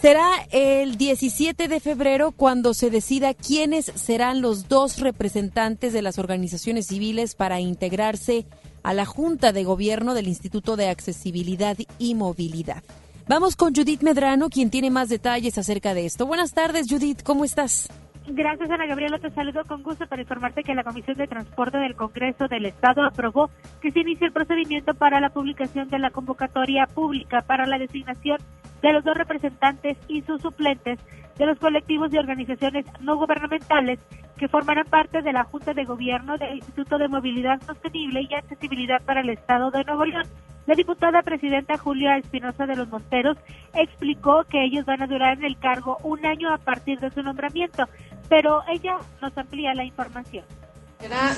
Será 0.00 0.28
el 0.52 0.96
17 0.96 1.66
de 1.66 1.80
febrero 1.80 2.30
cuando 2.30 2.72
se 2.72 2.88
decida 2.88 3.34
quiénes 3.34 3.86
serán 3.86 4.40
los 4.40 4.68
dos 4.68 5.00
representantes 5.00 5.92
de 5.92 6.02
las 6.02 6.20
organizaciones 6.20 6.86
civiles 6.86 7.34
para 7.34 7.58
integrarse 7.58 8.46
a 8.84 8.94
la 8.94 9.06
Junta 9.06 9.52
de 9.52 9.64
Gobierno 9.64 10.14
del 10.14 10.28
Instituto 10.28 10.76
de 10.76 10.88
Accesibilidad 10.88 11.76
y 11.98 12.14
Movilidad. 12.14 12.84
Vamos 13.28 13.56
con 13.56 13.74
Judith 13.74 14.02
Medrano, 14.02 14.48
quien 14.50 14.70
tiene 14.70 14.90
más 14.90 15.08
detalles 15.08 15.58
acerca 15.58 15.94
de 15.94 16.06
esto. 16.06 16.26
Buenas 16.26 16.54
tardes, 16.54 16.86
Judith, 16.88 17.22
¿cómo 17.22 17.44
estás? 17.44 17.88
Gracias, 18.30 18.70
Ana 18.70 18.86
Gabriela. 18.86 19.18
Te 19.18 19.30
saludo 19.30 19.64
con 19.64 19.82
gusto 19.82 20.06
para 20.06 20.22
informarte 20.22 20.62
que 20.62 20.74
la 20.74 20.84
Comisión 20.84 21.16
de 21.16 21.26
Transporte 21.26 21.78
del 21.78 21.96
Congreso 21.96 22.46
del 22.46 22.66
Estado 22.66 23.04
aprobó 23.04 23.50
que 23.80 23.90
se 23.90 24.00
inicie 24.00 24.26
el 24.26 24.32
procedimiento 24.32 24.94
para 24.94 25.18
la 25.20 25.30
publicación 25.30 25.88
de 25.88 25.98
la 25.98 26.10
convocatoria 26.10 26.86
pública 26.86 27.42
para 27.42 27.66
la 27.66 27.78
designación 27.78 28.38
de 28.82 28.92
los 28.92 29.04
dos 29.04 29.16
representantes 29.16 29.96
y 30.08 30.22
sus 30.22 30.40
suplentes 30.42 30.98
de 31.36 31.46
los 31.46 31.58
colectivos 31.58 32.12
y 32.12 32.18
organizaciones 32.18 32.84
no 33.00 33.16
gubernamentales 33.16 34.00
que 34.36 34.48
formarán 34.48 34.86
parte 34.86 35.22
de 35.22 35.32
la 35.32 35.44
Junta 35.44 35.72
de 35.72 35.84
Gobierno 35.84 36.36
del 36.36 36.56
Instituto 36.56 36.98
de 36.98 37.08
Movilidad 37.08 37.60
Sostenible 37.62 38.26
y 38.28 38.34
Accesibilidad 38.34 39.02
para 39.02 39.20
el 39.20 39.30
Estado 39.30 39.70
de 39.70 39.84
Nuevo 39.84 40.04
León. 40.04 40.26
La 40.66 40.74
diputada 40.74 41.22
presidenta 41.22 41.78
Julia 41.78 42.18
Espinosa 42.18 42.66
de 42.66 42.76
los 42.76 42.88
Monteros 42.88 43.38
explicó 43.74 44.44
que 44.44 44.64
ellos 44.64 44.84
van 44.84 45.02
a 45.02 45.06
durar 45.06 45.38
en 45.38 45.44
el 45.44 45.58
cargo 45.58 45.96
un 46.02 46.26
año 46.26 46.52
a 46.52 46.58
partir 46.58 47.00
de 47.00 47.10
su 47.10 47.22
nombramiento, 47.22 47.84
pero 48.28 48.62
ella 48.68 48.98
nos 49.22 49.36
amplía 49.38 49.74
la 49.74 49.84
información 49.84 50.44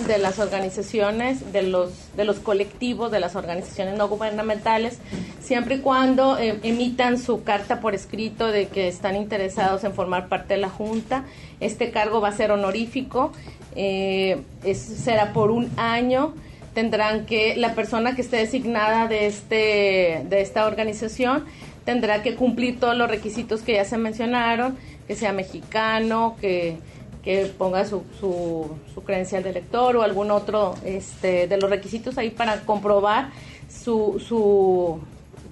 de 0.07 0.17
las 0.17 0.39
organizaciones, 0.39 1.53
de 1.53 1.63
los, 1.63 1.93
de 2.17 2.25
los 2.25 2.39
colectivos, 2.39 3.11
de 3.11 3.21
las 3.21 3.37
organizaciones 3.37 3.97
no 3.99 4.09
gubernamentales, 4.09 4.99
siempre 5.41 5.77
y 5.77 5.79
cuando 5.81 6.39
eh, 6.39 6.59
emitan 6.63 7.19
su 7.19 7.45
carta 7.45 7.81
por 7.81 7.95
escrito 7.95 8.47
de 8.47 8.69
que 8.69 8.89
están 8.89 9.17
interesados 9.17 9.85
en 9.85 9.93
formar 9.93 10.29
parte 10.29 10.55
de 10.55 10.61
la 10.61 10.71
Junta. 10.71 11.25
Este 11.61 11.91
cargo 11.91 12.23
va 12.23 12.29
a 12.29 12.33
ser 12.33 12.53
honorífico, 12.53 13.33
eh, 13.77 14.41
será 14.75 15.33
por 15.35 15.51
un 15.51 15.71
año 15.77 16.35
tendrán 16.75 17.27
que, 17.27 17.57
la 17.57 17.75
persona 17.75 18.15
que 18.15 18.23
esté 18.23 18.37
designada 18.37 19.09
de, 19.09 19.27
este, 19.27 20.25
de 20.29 20.41
esta 20.41 20.67
organización 20.67 21.45
tendrá 21.85 22.23
que 22.23 22.37
cumplir 22.37 22.79
todos 22.79 22.97
los 22.97 23.11
requisitos 23.11 23.63
que 23.63 23.75
ya 23.75 23.85
se 23.85 23.99
mencionaron, 23.99 24.79
que 25.09 25.17
sea 25.17 25.33
mexicano, 25.33 26.37
que, 26.41 26.79
que 27.23 27.47
ponga 27.47 27.85
su, 27.85 28.03
su, 28.19 28.71
su, 28.95 29.03
credencial 29.03 29.43
de 29.43 29.53
lector 29.53 29.97
o 29.97 30.03
algún 30.03 30.31
otro 30.31 30.75
este, 30.85 31.47
de 31.47 31.57
los 31.59 31.69
requisitos 31.69 32.17
ahí 32.19 32.31
para 32.31 32.61
comprobar 32.63 33.31
su, 33.69 34.23
su 34.27 35.01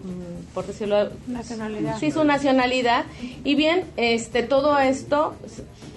mm, 0.02 0.54
por 0.54 0.66
decirlo 0.66 1.10
nacionalidad 1.26 1.98
sí 1.98 2.10
su 2.10 2.25
nacionalidad 2.25 3.04
y 3.44 3.54
bien 3.54 3.84
este 3.96 4.42
todo 4.42 4.78
esto 4.78 5.34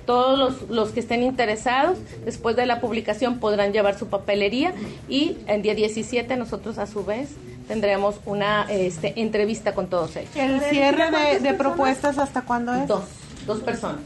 todos 0.06 0.38
los, 0.38 0.70
los, 0.70 0.90
que 0.90 1.00
estén 1.00 1.24
interesados 1.24 1.98
después 2.26 2.56
de 2.56 2.66
la 2.66 2.82
publicación 2.82 3.40
podrán 3.40 3.72
llevar 3.72 3.98
su 3.98 4.08
papelería 4.08 4.74
y 5.08 5.38
el 5.48 5.62
día 5.62 5.76
17 5.76 6.36
nosotros 6.36 6.80
a 6.80 6.88
su 6.88 7.06
vez 7.06 7.30
tendremos 7.68 8.20
una 8.26 8.66
este, 8.70 9.14
entrevista 9.22 9.74
con 9.74 9.88
todos 9.88 10.18
ellos. 10.18 10.36
¿El 10.36 10.60
cierre 10.60 11.10
de, 11.10 11.40
de 11.40 11.54
propuestas 11.54 12.18
hasta 12.18 12.42
cuándo 12.42 12.74
es? 12.74 12.86
Dos, 12.86 13.06
dos 13.46 13.62
personas. 13.62 14.02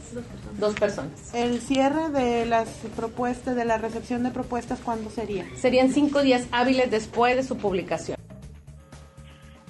Dos 0.58 0.74
personas. 0.74 1.34
¿El 1.34 1.60
cierre 1.60 2.08
de 2.10 2.46
las 2.46 2.68
propuestas, 2.96 3.56
de 3.56 3.64
la 3.64 3.78
recepción 3.78 4.22
de 4.22 4.30
propuestas, 4.30 4.80
cuándo 4.80 5.10
sería? 5.10 5.44
Serían 5.56 5.90
cinco 5.90 6.22
días 6.22 6.48
hábiles 6.50 6.90
después 6.90 7.36
de 7.36 7.42
su 7.42 7.56
publicación. 7.58 8.16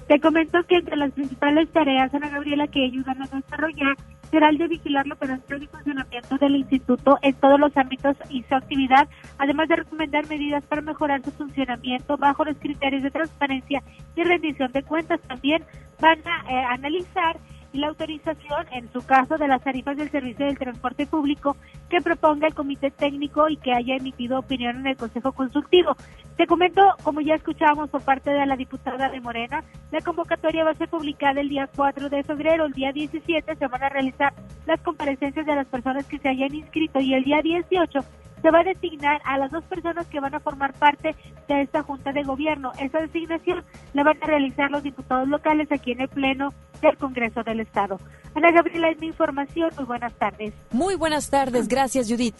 Te 0.07 0.21
comento 0.21 0.59
que 0.69 0.77
entre 0.77 0.95
las 0.95 1.11
principales 1.11 1.69
tareas, 1.73 2.13
Ana 2.13 2.29
Gabriela, 2.29 2.67
que 2.67 2.85
ellos 2.85 3.05
van 3.05 3.21
a 3.21 3.27
desarrollar 3.27 3.97
será 4.31 4.49
el 4.49 4.57
de 4.57 4.67
vigilar 4.67 5.07
la 5.07 5.15
operación 5.15 5.63
y 5.63 5.67
funcionamiento 5.67 6.37
del 6.37 6.55
instituto 6.55 7.17
en 7.21 7.33
todos 7.35 7.59
los 7.59 7.75
ámbitos 7.77 8.15
y 8.29 8.43
su 8.43 8.55
actividad, 8.55 9.07
además 9.37 9.67
de 9.69 9.77
recomendar 9.77 10.27
medidas 10.27 10.63
para 10.65 10.81
mejorar 10.81 11.23
su 11.23 11.31
funcionamiento 11.31 12.17
bajo 12.17 12.43
los 12.43 12.57
criterios 12.57 13.03
de 13.03 13.11
transparencia 13.11 13.83
y 14.15 14.23
rendición 14.23 14.71
de 14.71 14.83
cuentas. 14.83 15.19
También 15.21 15.63
van 15.99 16.19
a 16.25 16.51
eh, 16.51 16.65
analizar 16.71 17.37
la 17.73 17.87
autorización, 17.87 18.65
en 18.71 18.91
su 18.91 19.05
caso, 19.05 19.37
de 19.37 19.47
las 19.47 19.61
tarifas 19.61 19.97
del 19.97 20.09
servicio 20.09 20.45
del 20.45 20.57
transporte 20.57 21.05
público 21.05 21.57
que 21.89 22.01
proponga 22.01 22.47
el 22.47 22.53
comité 22.53 22.91
técnico 22.91 23.49
y 23.49 23.57
que 23.57 23.73
haya 23.73 23.95
emitido 23.95 24.39
opinión 24.39 24.77
en 24.77 24.87
el 24.87 24.97
Consejo 24.97 25.31
Consultivo. 25.31 25.95
Te 26.37 26.45
comento, 26.45 26.81
como 27.03 27.21
ya 27.21 27.35
escuchábamos 27.35 27.89
por 27.89 28.01
parte 28.01 28.29
de 28.29 28.45
la 28.45 28.55
diputada 28.55 29.09
de 29.09 29.21
Morena, 29.21 29.63
la 29.91 30.01
convocatoria 30.01 30.63
va 30.63 30.71
a 30.71 30.75
ser 30.75 30.89
publicada 30.89 31.41
el 31.41 31.49
día 31.49 31.69
4 31.75 32.09
de 32.09 32.23
febrero. 32.23 32.65
El 32.65 32.73
día 32.73 32.91
17 32.91 33.55
se 33.55 33.67
van 33.67 33.83
a 33.83 33.89
realizar 33.89 34.33
las 34.65 34.79
comparecencias 34.81 35.45
de 35.45 35.55
las 35.55 35.67
personas 35.67 36.05
que 36.05 36.19
se 36.19 36.29
hayan 36.29 36.53
inscrito 36.53 36.99
y 36.99 37.13
el 37.13 37.23
día 37.23 37.41
18 37.41 37.99
se 38.41 38.51
va 38.51 38.59
a 38.59 38.63
designar 38.63 39.21
a 39.25 39.37
las 39.37 39.51
dos 39.51 39.63
personas 39.65 40.07
que 40.07 40.19
van 40.19 40.35
a 40.35 40.39
formar 40.39 40.73
parte 40.73 41.15
de 41.47 41.61
esta 41.61 41.83
Junta 41.83 42.11
de 42.11 42.23
Gobierno. 42.23 42.71
Esa 42.79 42.99
designación 42.99 43.63
la 43.93 44.03
van 44.03 44.17
a 44.21 44.27
realizar 44.27 44.71
los 44.71 44.83
diputados 44.83 45.27
locales 45.27 45.71
aquí 45.71 45.91
en 45.91 46.01
el 46.01 46.09
Pleno 46.09 46.53
del 46.81 46.97
Congreso 46.97 47.43
del 47.43 47.59
Estado. 47.59 47.99
Ana 48.35 48.51
Gabriela, 48.51 48.89
es 48.89 48.99
mi 48.99 49.07
información. 49.07 49.71
Muy 49.75 49.85
buenas 49.85 50.13
tardes. 50.13 50.53
Muy 50.71 50.95
buenas 50.95 51.29
tardes. 51.29 51.67
Gracias, 51.67 52.09
Judith. 52.09 52.35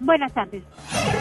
Buenas 0.00 0.32
tardes. 0.34 0.62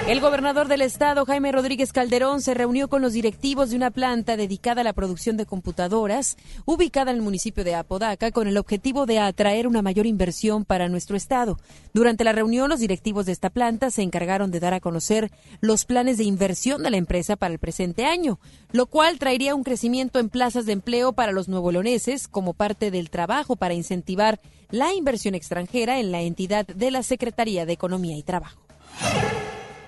El 0.07 0.19
gobernador 0.19 0.67
del 0.67 0.81
estado, 0.81 1.25
Jaime 1.25 1.51
Rodríguez 1.51 1.93
Calderón, 1.93 2.41
se 2.41 2.53
reunió 2.53 2.87
con 2.87 3.01
los 3.01 3.13
directivos 3.13 3.69
de 3.69 3.75
una 3.75 3.91
planta 3.91 4.35
dedicada 4.35 4.81
a 4.81 4.83
la 4.83 4.93
producción 4.93 5.37
de 5.37 5.45
computadoras, 5.45 6.37
ubicada 6.65 7.11
en 7.11 7.17
el 7.17 7.23
municipio 7.23 7.63
de 7.63 7.75
Apodaca, 7.75 8.31
con 8.31 8.47
el 8.47 8.57
objetivo 8.57 9.05
de 9.05 9.19
atraer 9.19 9.67
una 9.67 9.81
mayor 9.81 10.05
inversión 10.05 10.65
para 10.65 10.89
nuestro 10.89 11.15
estado. 11.15 11.57
Durante 11.93 12.23
la 12.23 12.33
reunión, 12.33 12.69
los 12.69 12.79
directivos 12.79 13.25
de 13.25 13.31
esta 13.31 13.49
planta 13.49 13.91
se 13.91 14.01
encargaron 14.01 14.51
de 14.51 14.59
dar 14.59 14.73
a 14.73 14.81
conocer 14.81 15.31
los 15.61 15.85
planes 15.85 16.17
de 16.17 16.25
inversión 16.25 16.83
de 16.83 16.91
la 16.91 16.97
empresa 16.97 17.35
para 17.35 17.53
el 17.53 17.59
presente 17.59 18.05
año, 18.05 18.39
lo 18.71 18.87
cual 18.87 19.19
traería 19.19 19.55
un 19.55 19.63
crecimiento 19.63 20.19
en 20.19 20.29
plazas 20.29 20.65
de 20.65 20.73
empleo 20.73 21.13
para 21.13 21.31
los 21.31 21.47
nuevo-leoneses 21.47 22.27
como 22.27 22.53
parte 22.53 22.91
del 22.91 23.09
trabajo 23.09 23.55
para 23.55 23.73
incentivar 23.73 24.41
la 24.69 24.93
inversión 24.93 25.35
extranjera 25.35 25.99
en 25.99 26.11
la 26.11 26.21
entidad 26.21 26.65
de 26.65 26.89
la 26.89 27.03
Secretaría 27.03 27.65
de 27.65 27.73
Economía 27.73 28.17
y 28.17 28.23
Trabajo. 28.23 28.59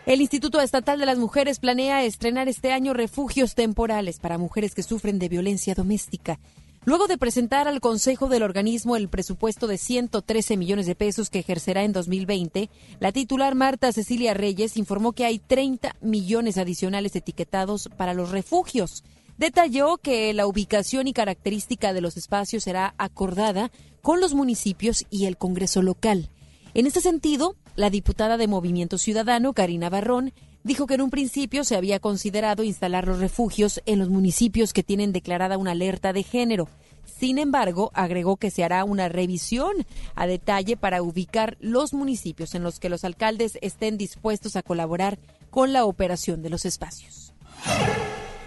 El 0.06 0.22
Instituto 0.22 0.62
Estatal 0.62 1.00
de 1.00 1.08
las 1.08 1.18
Mujeres 1.18 1.58
planea 1.58 2.04
estrenar 2.04 2.48
este 2.48 2.72
año 2.72 2.94
refugios 2.94 3.56
temporales 3.56 4.20
para 4.20 4.38
mujeres 4.38 4.76
que 4.76 4.84
sufren 4.84 5.18
de 5.18 5.30
violencia 5.30 5.74
doméstica. 5.74 6.40
Luego 6.84 7.08
de 7.08 7.18
presentar 7.18 7.68
al 7.68 7.82
Consejo 7.82 8.30
del 8.30 8.44
organismo 8.44 8.96
el 8.96 9.10
presupuesto 9.10 9.66
de 9.66 9.80
113 9.80 10.58
millones 10.58 10.86
de 10.86 10.94
pesos 10.94 11.32
que 11.32 11.40
ejercerá 11.40 11.84
en 11.84 11.92
2020, 11.92 12.70
la 13.00 13.12
titular 13.12 13.56
Marta 13.56 13.92
Cecilia 13.92 14.36
Reyes 14.36 14.78
informó 14.78 15.14
que 15.14 15.26
hay 15.26 15.40
30 15.40 15.96
millones 16.02 16.60
adicionales 16.60 17.16
etiquetados 17.16 17.90
para 17.98 18.14
los 18.14 18.30
refugios. 18.30 19.04
Detalló 19.40 19.98
que 19.98 20.32
la 20.36 20.46
ubicación 20.46 21.08
y 21.08 21.14
característica 21.14 21.94
de 21.94 22.02
los 22.02 22.16
espacios 22.16 22.64
será 22.64 22.94
acordada 23.00 23.72
con 24.04 24.22
los 24.22 24.36
municipios 24.36 25.04
y 25.10 25.26
el 25.26 25.38
Congreso 25.38 25.82
local. 25.82 26.30
En 26.76 26.86
este 26.88 27.00
sentido, 27.00 27.56
la 27.78 27.90
diputada 27.90 28.36
de 28.36 28.50
Movimiento 28.50 28.98
Ciudadano, 28.98 29.54
Karina 29.54 29.90
Barrón, 29.90 30.34
dijo 30.66 30.88
que 30.88 30.96
en 30.96 31.04
un 31.04 31.10
principio 31.10 31.64
se 31.64 31.78
había 31.78 32.02
considerado 32.02 32.64
instalar 32.64 33.08
los 33.08 33.20
refugios 33.20 33.82
en 33.86 33.98
los 33.98 34.10
municipios 34.10 34.74
que 34.74 34.84
tienen 34.84 35.14
declarada 35.14 35.58
una 35.58 35.72
alerta 35.72 36.12
de 36.12 36.24
género. 36.24 36.68
Sin 37.06 37.38
embargo, 37.38 37.92
agregó 37.94 38.36
que 38.36 38.52
se 38.52 38.66
hará 38.66 38.84
una 38.84 39.08
revisión 39.08 39.72
a 40.16 40.28
detalle 40.28 40.76
para 40.76 41.02
ubicar 41.02 41.56
los 41.62 41.94
municipios 41.94 42.56
en 42.56 42.64
los 42.64 42.82
que 42.82 42.90
los 42.90 43.06
alcaldes 43.06 43.58
estén 43.62 43.98
dispuestos 43.98 44.58
a 44.58 44.62
colaborar 44.62 45.18
con 45.52 45.72
la 45.72 45.86
operación 45.86 46.42
de 46.42 46.50
los 46.50 46.66
espacios. 46.66 47.32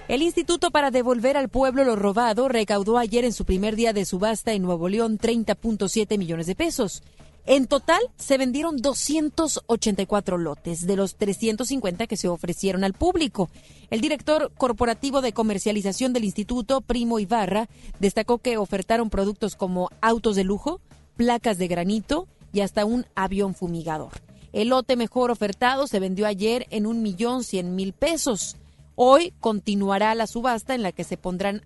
El 0.06 0.20
Instituto 0.20 0.70
para 0.70 0.90
Devolver 0.90 1.38
al 1.38 1.48
Pueblo 1.48 1.82
lo 1.82 1.96
Robado 1.96 2.48
recaudó 2.48 2.98
ayer 2.98 3.24
en 3.24 3.32
su 3.32 3.46
primer 3.46 3.74
día 3.74 3.94
de 3.94 4.04
subasta 4.04 4.52
en 4.52 4.62
Nuevo 4.62 4.90
León 4.90 5.18
30.7 5.18 6.18
millones 6.18 6.46
de 6.46 6.54
pesos. 6.54 7.02
En 7.50 7.66
total 7.66 8.02
se 8.18 8.36
vendieron 8.36 8.76
284 8.76 10.36
lotes 10.36 10.86
de 10.86 10.96
los 10.96 11.16
350 11.16 12.06
que 12.06 12.18
se 12.18 12.28
ofrecieron 12.28 12.84
al 12.84 12.92
público. 12.92 13.48
El 13.88 14.02
director 14.02 14.52
corporativo 14.58 15.22
de 15.22 15.32
comercialización 15.32 16.12
del 16.12 16.24
instituto, 16.24 16.82
Primo 16.82 17.18
Ibarra, 17.18 17.70
destacó 18.00 18.36
que 18.36 18.58
ofertaron 18.58 19.08
productos 19.08 19.56
como 19.56 19.88
autos 20.02 20.36
de 20.36 20.44
lujo, 20.44 20.82
placas 21.16 21.56
de 21.56 21.68
granito 21.68 22.28
y 22.52 22.60
hasta 22.60 22.84
un 22.84 23.06
avión 23.14 23.54
fumigador. 23.54 24.12
El 24.52 24.68
lote 24.68 24.96
mejor 24.96 25.30
ofertado 25.30 25.86
se 25.86 26.00
vendió 26.00 26.26
ayer 26.26 26.66
en 26.68 26.84
un 26.84 27.00
millón 27.00 27.44
cien 27.44 27.74
mil 27.74 27.94
pesos. 27.94 28.56
Hoy 28.94 29.32
continuará 29.40 30.14
la 30.14 30.26
subasta 30.26 30.74
en 30.74 30.82
la 30.82 30.92
que 30.92 31.04
se 31.04 31.16
pondrán 31.16 31.62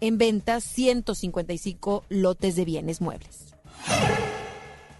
en 0.00 0.16
venta 0.16 0.60
155 0.60 2.04
lotes 2.08 2.54
de 2.54 2.64
bienes 2.64 3.00
muebles. 3.00 3.56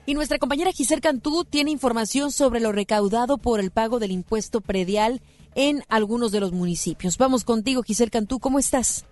Y 0.06 0.12
nuestra 0.12 0.38
compañera 0.38 0.70
Giselle 0.70 1.00
Cantú 1.00 1.46
tiene 1.46 1.70
información 1.70 2.30
sobre 2.30 2.60
lo 2.60 2.72
recaudado 2.72 3.38
por 3.38 3.58
el 3.58 3.70
pago 3.70 3.98
del 3.98 4.10
impuesto 4.10 4.60
predial 4.60 5.22
en 5.54 5.82
algunos 5.88 6.30
de 6.30 6.40
los 6.40 6.52
municipios. 6.52 7.16
Vamos 7.16 7.44
contigo, 7.44 7.82
Giselle 7.82 8.10
Cantú, 8.10 8.38
¿cómo 8.38 8.58
estás? 8.58 9.06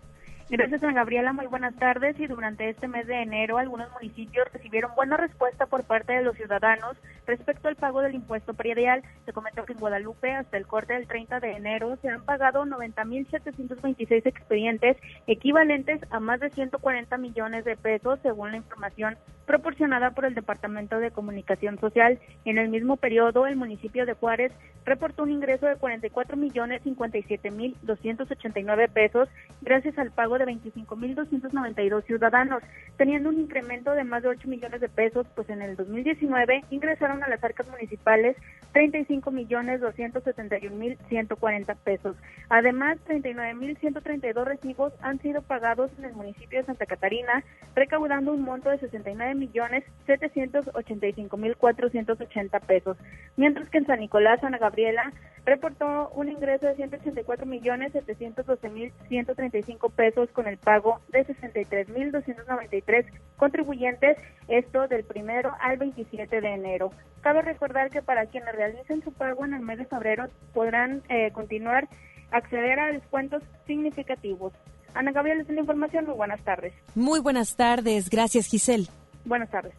Gracias, 0.51 0.83
Ana 0.83 0.93
Gabriela. 0.93 1.33
Muy 1.33 1.47
buenas 1.47 1.75
tardes. 1.77 2.21
Y 2.21 2.27
durante 2.27 2.69
este 2.69 2.89
mes 2.89 3.07
de 3.07 3.23
enero, 3.23 3.57
algunos 3.57 3.91
municipios 3.93 4.47
recibieron 4.53 4.95
buena 4.95 5.17
respuesta 5.17 5.65
por 5.65 5.85
parte 5.85 6.13
de 6.13 6.23
los 6.23 6.37
ciudadanos 6.37 6.99
respecto 7.26 7.69
al 7.69 7.76
pago 7.76 8.00
del 8.00 8.14
impuesto 8.14 8.55
predial. 8.55 9.02
Se 9.25 9.33
comentó 9.33 9.64
que 9.64 9.73
en 9.73 9.79
Guadalupe, 9.79 10.33
hasta 10.33 10.57
el 10.57 10.67
corte 10.67 10.95
del 10.95 11.07
30 11.07 11.41
de 11.41 11.52
enero, 11.52 11.97
se 12.02 12.09
han 12.09 12.25
pagado 12.25 12.64
90.726 12.64 14.26
expedientes, 14.26 14.97
equivalentes 15.26 16.00
a 16.11 16.21
más 16.21 16.41
de 16.41 16.50
140 16.50 17.17
millones 17.19 17.64
de 17.64 17.76
pesos, 17.76 18.19
según 18.23 18.52
la 18.52 18.59
información 18.59 19.17
proporcionada 19.47 20.12
por 20.12 20.25
el 20.25 20.35
Departamento 20.35 20.99
de 20.99 21.11
Comunicación 21.11 21.79
Social. 21.79 22.19
En 22.45 22.59
el 22.59 22.69
mismo 22.69 22.97
periodo, 22.97 23.47
el 23.47 23.57
municipio 23.57 24.07
de 24.07 24.14
Juárez 24.14 24.52
reportó 24.85 25.23
un 25.23 25.31
ingreso 25.31 25.67
de 25.67 25.76
44 25.76 26.37
millones 26.37 26.83
57 26.83 27.50
mil 27.50 27.76
289 27.83 28.88
pesos 28.88 29.29
gracias 29.61 29.99
al 29.99 30.11
pago 30.11 30.38
de 30.38 30.45
25 30.45 30.97
mil 30.97 31.14
292 31.14 32.05
ciudadanos, 32.05 32.62
teniendo 32.97 33.29
un 33.29 33.41
incremento 33.41 33.93
de 33.93 34.05
más 34.05 34.23
de 34.23 34.31
8 34.31 34.49
millones 34.49 34.81
de 34.81 34.88
pesos, 34.88 35.26
pues 35.35 35.49
en 35.50 35.62
el 35.62 35.76
2019 35.76 36.64
ingresaron 36.71 37.12
a 37.21 37.28
las 37.28 37.42
arcas 37.42 37.66
municipales 37.69 38.37
35 38.73 39.31
millones 39.31 39.81
271 39.81 40.75
mil 40.76 40.97
140 41.09 41.75
pesos. 41.76 42.16
Además, 42.49 42.99
39 43.04 43.54
mil 43.54 43.76
132 43.76 44.47
recibos 44.47 44.92
han 45.00 45.19
sido 45.21 45.42
pagados 45.42 45.90
en 45.99 46.07
el 46.07 46.14
municipio 46.14 46.61
de 46.61 46.66
Santa 46.66 46.87
Catarina, 46.87 47.45
recaudando 47.75 48.33
un 48.33 48.42
monto 48.42 48.71
de 48.71 48.78
69 48.78 49.35
millones 49.35 49.85
785 50.07 51.37
mil 51.37 51.57
480 51.57 52.61
pesos, 52.61 52.97
mientras 53.37 53.69
que 53.69 53.78
en 53.78 53.87
San 53.87 54.00
Nicolás, 54.00 54.42
Ana 54.42 54.59
Gabriela, 54.59 55.12
reportó 55.45 56.11
un 56.11 56.28
ingreso 56.28 56.66
de 56.66 56.76
184 56.76 57.47
millones 57.47 57.92
712 57.92 58.69
mil 58.71 58.92
135 59.09 59.90
pesos 59.90 60.31
con 60.31 60.47
el 60.47 60.57
pago 60.57 61.00
de 61.09 61.25
63 61.25 61.88
mil 61.88 62.12
293 62.12 63.07
contribuyentes, 63.37 64.16
esto 64.49 64.87
del 64.87 65.04
primero 65.04 65.52
al 65.61 65.78
27 65.78 66.40
de 66.40 66.49
enero. 66.49 66.90
Cabe 67.21 67.43
recordar 67.43 67.91
que 67.91 68.03
para 68.03 68.27
quienes 68.27 68.55
realicen 68.55 69.03
su 69.03 69.13
pago 69.13 69.45
en 69.45 69.55
el 69.55 69.61
mes 69.61 69.79
de 69.79 69.87
febrero 69.87 70.29
podrán 70.53 71.03
eh, 71.09 71.31
continuar 71.33 71.89
acceder 72.33 72.81
a 72.81 72.87
descuentos 72.87 73.43
significativos. 73.67 74.53
Ana 74.95 75.13
Gabriela, 75.13 75.43
es 75.43 75.49
la 75.49 75.61
información. 75.61 76.07
Muy 76.07 76.15
buenas 76.15 76.43
tardes. 76.43 76.73
Muy 76.95 77.21
buenas 77.21 77.57
tardes. 77.57 78.11
Gracias, 78.11 78.47
Giselle. 78.47 78.89
Buenas 79.25 79.51
tardes. 79.51 79.75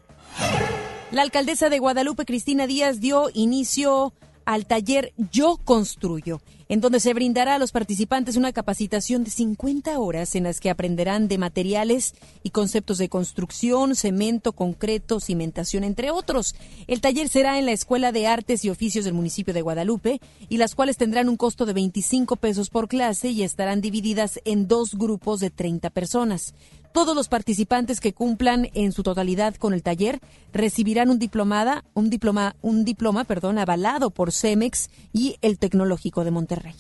La 1.12 1.22
alcaldesa 1.22 1.70
de 1.70 1.80
Guadalupe, 1.80 2.26
Cristina 2.26 2.66
Díaz, 2.66 3.00
dio 3.00 3.30
inicio 3.34 4.14
al 4.46 4.66
taller 4.66 5.14
Yo 5.32 5.58
Construyo, 5.64 6.42
en 6.70 6.82
donde 6.82 7.00
se 7.00 7.14
brindará 7.14 7.56
a 7.56 7.60
los 7.60 7.72
participantes 7.72 8.36
una 8.36 8.54
capacitación 8.54 9.24
de 9.24 9.32
50 9.32 10.00
horas 10.00 10.36
en 10.36 10.44
las 10.44 10.60
que 10.60 10.70
aprenderán 10.70 11.28
de 11.28 11.38
materiales 11.38 12.16
y 12.42 12.50
conceptos 12.50 12.98
de 12.98 13.10
construcción, 13.10 13.96
cemento, 13.96 14.54
concreto, 14.54 15.20
cimentación, 15.20 15.84
entre 15.84 16.12
otros. 16.12 16.56
El 16.88 17.02
taller 17.02 17.30
será 17.30 17.60
en 17.60 17.66
la 17.66 17.72
Escuela 17.72 18.12
de 18.12 18.28
Artes 18.28 18.66
y 18.66 18.70
Oficios 18.70 19.06
del 19.06 19.14
municipio 19.14 19.54
de 19.54 19.62
Guadalupe 19.62 20.20
y 20.50 20.58
las 20.58 20.76
cuales 20.76 20.98
tendrán 20.98 21.30
un 21.30 21.38
costo 21.38 21.66
de 21.66 21.74
25 21.74 22.36
pesos 22.38 22.70
por 22.70 22.88
clase 22.88 23.30
y 23.30 23.44
estarán 23.44 23.82
divididas 23.82 24.40
en 24.46 24.68
dos 24.68 24.96
grupos 24.96 25.40
de 25.40 25.50
30 25.50 25.90
personas. 25.90 26.54
Todos 26.94 27.16
los 27.16 27.28
participantes 27.28 28.00
que 28.00 28.14
cumplan 28.14 28.70
en 28.76 28.92
su 28.92 29.02
totalidad 29.02 29.56
con 29.56 29.74
el 29.74 29.82
taller 29.82 30.20
recibirán 30.54 31.10
un 31.10 31.18
diplomada, 31.18 31.84
un 31.96 32.12
diploma, 32.12 32.56
un 32.62 32.86
diploma, 32.86 33.24
perdón, 33.24 33.58
avalado 33.58 34.12
por 34.12 34.32
Cemex 34.32 34.92
y 35.12 35.38
el 35.42 35.58
Tecnológico 35.58 36.24
de 36.24 36.30
Monterrey. 36.30 36.76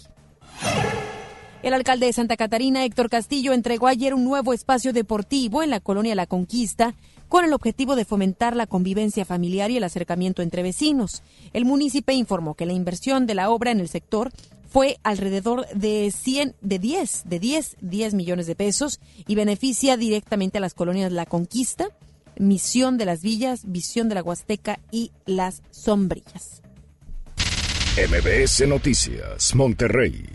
El 1.63 1.74
alcalde 1.74 2.05
de 2.05 2.13
Santa 2.13 2.38
Catarina, 2.38 2.86
Héctor 2.86 3.10
Castillo, 3.10 3.53
entregó 3.53 3.88
ayer 3.88 4.13
un 4.13 4.24
nuevo 4.24 4.53
espacio 4.53 4.93
deportivo 4.93 5.63
en 5.63 5.72
la 5.72 5.79
colonia 5.79 6.13
La 6.13 6.27
Conquista 6.27 6.93
con 7.27 7.46
el 7.46 7.53
objetivo 7.53 7.96
de 7.96 8.05
fomentar 8.05 8.55
la 8.55 8.67
convivencia 8.67 9.25
familiar 9.25 9.72
y 9.72 9.77
el 9.77 9.84
acercamiento 9.84 10.43
entre 10.43 10.62
vecinos. 10.62 11.24
El 11.53 11.65
municipio 11.65 12.13
informó 12.13 12.53
que 12.53 12.67
la 12.67 12.74
inversión 12.74 13.25
de 13.25 13.34
la 13.34 13.50
obra 13.50 13.72
en 13.72 13.79
el 13.79 13.89
sector 13.89 14.32
fue 14.74 14.98
alrededor 15.03 15.68
de 15.70 16.12
100, 16.12 16.56
de 16.62 16.80
10, 16.80 17.24
de 17.25 17.39
10, 17.39 17.77
10 17.82 18.13
millones 18.15 18.48
de 18.48 18.56
pesos 18.56 19.00
y 19.27 19.36
beneficia 19.36 19.98
directamente 19.98 20.58
a 20.58 20.62
las 20.62 20.74
colonias 20.74 21.12
La 21.12 21.27
Conquista, 21.27 21.89
Misión 22.39 22.98
de 22.98 23.06
las 23.06 23.22
Villas, 23.22 23.72
Visión 23.72 24.10
de 24.10 24.15
la 24.15 24.24
Huasteca 24.24 24.80
y 24.89 25.12
Las 25.27 25.62
Sombrillas. 25.70 26.63
MBS 27.96 28.68
Noticias, 28.68 29.53
Monterrey. 29.53 30.25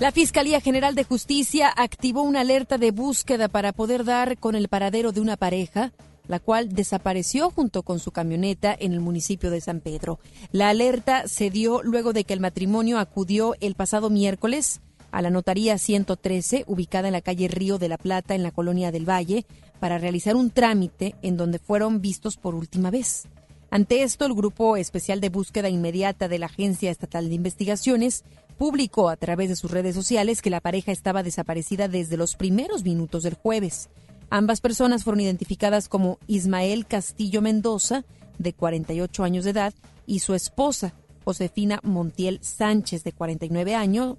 La 0.00 0.10
Fiscalía 0.10 0.60
General 0.60 0.96
de 0.96 1.04
Justicia 1.04 1.72
activó 1.74 2.22
una 2.22 2.40
alerta 2.40 2.78
de 2.78 2.90
búsqueda 2.90 3.46
para 3.46 3.72
poder 3.72 4.04
dar 4.04 4.38
con 4.38 4.56
el 4.56 4.66
paradero 4.66 5.12
de 5.12 5.20
una 5.20 5.36
pareja 5.36 5.92
la 6.28 6.40
cual 6.40 6.72
desapareció 6.72 7.50
junto 7.50 7.82
con 7.82 7.98
su 7.98 8.10
camioneta 8.10 8.76
en 8.78 8.92
el 8.92 9.00
municipio 9.00 9.50
de 9.50 9.60
San 9.60 9.80
Pedro. 9.80 10.18
La 10.52 10.68
alerta 10.68 11.28
se 11.28 11.50
dio 11.50 11.82
luego 11.82 12.12
de 12.12 12.24
que 12.24 12.34
el 12.34 12.40
matrimonio 12.40 12.98
acudió 12.98 13.54
el 13.60 13.74
pasado 13.74 14.10
miércoles 14.10 14.80
a 15.10 15.22
la 15.22 15.30
notaría 15.30 15.78
113, 15.78 16.64
ubicada 16.66 17.08
en 17.08 17.12
la 17.12 17.22
calle 17.22 17.48
Río 17.48 17.78
de 17.78 17.88
la 17.88 17.96
Plata, 17.96 18.34
en 18.34 18.42
la 18.42 18.50
colonia 18.50 18.92
del 18.92 19.08
Valle, 19.08 19.46
para 19.80 19.98
realizar 19.98 20.36
un 20.36 20.50
trámite 20.50 21.14
en 21.22 21.36
donde 21.36 21.58
fueron 21.58 22.00
vistos 22.00 22.36
por 22.36 22.54
última 22.54 22.90
vez. 22.90 23.26
Ante 23.70 24.02
esto, 24.02 24.26
el 24.26 24.34
Grupo 24.34 24.76
Especial 24.76 25.20
de 25.20 25.28
Búsqueda 25.28 25.68
Inmediata 25.68 26.28
de 26.28 26.38
la 26.38 26.46
Agencia 26.46 26.90
Estatal 26.90 27.28
de 27.28 27.34
Investigaciones 27.34 28.24
publicó 28.58 29.08
a 29.08 29.16
través 29.16 29.48
de 29.48 29.56
sus 29.56 29.70
redes 29.70 29.94
sociales 29.94 30.40
que 30.40 30.50
la 30.50 30.60
pareja 30.60 30.92
estaba 30.92 31.22
desaparecida 31.22 31.88
desde 31.88 32.16
los 32.16 32.36
primeros 32.36 32.84
minutos 32.84 33.22
del 33.22 33.34
jueves. 33.34 33.88
Ambas 34.30 34.60
personas 34.60 35.04
fueron 35.04 35.20
identificadas 35.20 35.88
como 35.88 36.18
Ismael 36.26 36.86
Castillo 36.86 37.42
Mendoza, 37.42 38.04
de 38.38 38.52
48 38.52 39.24
años 39.24 39.44
de 39.44 39.50
edad, 39.50 39.74
y 40.06 40.18
su 40.20 40.34
esposa, 40.34 40.94
Josefina 41.24 41.80
Montiel 41.82 42.38
Sánchez, 42.42 43.04
de 43.04 43.12
49 43.12 43.74
años, 43.74 44.16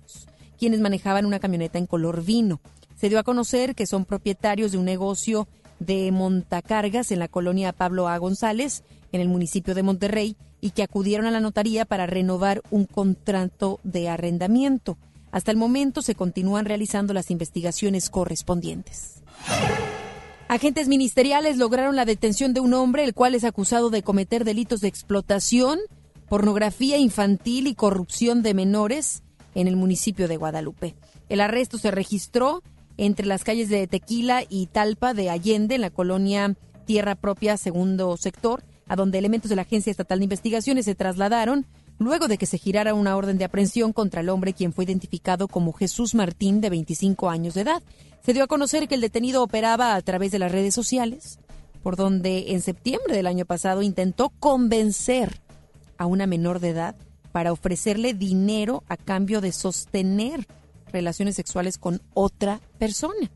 quienes 0.58 0.80
manejaban 0.80 1.26
una 1.26 1.40
camioneta 1.40 1.78
en 1.78 1.86
color 1.86 2.24
vino. 2.24 2.60
Se 2.96 3.10
dio 3.10 3.20
a 3.20 3.24
conocer 3.24 3.76
que 3.76 3.86
son 3.86 4.06
propietarios 4.06 4.72
de 4.72 4.78
un 4.78 4.86
negocio 4.86 5.48
de 5.80 6.12
montacargas 6.12 7.12
en 7.12 7.20
la 7.20 7.28
colonia 7.28 7.74
Pablo 7.74 8.08
A. 8.08 8.18
González, 8.18 8.84
en 9.12 9.22
el 9.22 9.28
municipio 9.28 9.76
de 9.76 9.84
Monterrey, 9.84 10.36
y 10.60 10.72
que 10.72 10.84
acudieron 10.84 11.28
a 11.28 11.32
la 11.32 11.40
notaría 11.40 11.86
para 11.86 12.08
renovar 12.08 12.64
un 12.72 12.86
contrato 12.86 13.80
de 13.84 14.10
arrendamiento. 14.10 14.98
Hasta 15.32 15.52
el 15.52 15.58
momento 15.58 16.02
se 16.02 16.16
continúan 16.16 16.66
realizando 16.66 17.14
las 17.14 17.30
investigaciones 17.30 18.10
correspondientes. 18.10 19.22
Agentes 20.48 20.88
ministeriales 20.88 21.58
lograron 21.58 21.96
la 21.96 22.06
detención 22.06 22.54
de 22.54 22.62
un 22.62 22.74
hombre, 22.74 23.04
el 23.04 23.14
cual 23.14 23.36
es 23.36 23.44
acusado 23.44 23.90
de 23.90 24.02
cometer 24.02 24.46
delitos 24.46 24.80
de 24.80 24.88
explotación, 24.88 25.80
pornografía 26.30 26.98
infantil 26.98 27.68
y 27.68 27.76
corrupción 27.76 28.44
de 28.44 28.54
menores 28.54 29.24
en 29.56 29.68
el 29.68 29.76
municipio 29.76 30.28
de 30.28 30.38
Guadalupe. 30.38 30.96
El 31.30 31.42
arresto 31.42 31.78
se 31.78 31.92
registró 31.92 32.64
entre 32.96 33.26
las 33.26 33.44
calles 33.44 33.70
de 33.70 33.88
Tequila 33.88 34.44
y 34.48 34.68
Talpa 34.68 35.14
de 35.14 35.30
Allende, 35.30 35.76
en 35.76 35.82
la 35.82 35.90
colonia 35.90 36.56
Tierra 36.86 37.16
Propia, 37.16 37.58
segundo 37.58 38.16
sector, 38.18 38.64
a 38.88 38.96
donde 38.96 39.18
elementos 39.18 39.50
de 39.50 39.56
la 39.56 39.64
Agencia 39.64 39.92
Estatal 39.92 40.20
de 40.20 40.26
Investigaciones 40.26 40.86
se 40.86 40.96
trasladaron 40.96 41.66
luego 42.00 42.28
de 42.28 42.38
que 42.38 42.46
se 42.46 42.58
girara 42.58 42.94
una 42.94 43.16
orden 43.16 43.38
de 43.38 43.46
aprehensión 43.46 43.94
contra 43.94 44.22
el 44.22 44.30
hombre 44.30 44.54
quien 44.54 44.74
fue 44.74 44.86
identificado 44.86 45.48
como 45.48 45.74
Jesús 45.74 46.16
Martín, 46.16 46.62
de 46.62 46.70
25 46.70 47.30
años 47.30 47.54
de 47.54 47.62
edad. 47.62 47.84
Se 48.28 48.34
dio 48.34 48.44
a 48.44 48.48
conocer 48.48 48.90
que 48.90 48.96
el 48.96 49.00
detenido 49.00 49.42
operaba 49.42 49.96
a 49.96 50.02
través 50.02 50.34
de 50.34 50.40
las 50.40 50.52
redes 50.52 50.76
sociales, 50.76 51.40
por 51.82 51.96
donde 51.96 52.52
en 52.52 52.60
septiembre 52.60 53.16
del 53.16 53.26
año 53.26 53.46
pasado 53.46 53.84
intentó 53.84 54.32
convencer 54.32 55.40
a 55.98 56.08
una 56.08 56.28
menor 56.28 56.60
de 56.60 56.72
edad 56.72 56.98
para 57.32 57.54
ofrecerle 57.54 58.14
dinero 58.14 58.84
a 58.90 58.98
cambio 58.98 59.40
de 59.40 59.54
sostener 59.54 60.46
relaciones 60.92 61.38
sexuales 61.38 61.78
con 61.78 62.02
otra 62.14 62.60
persona. 62.78 63.32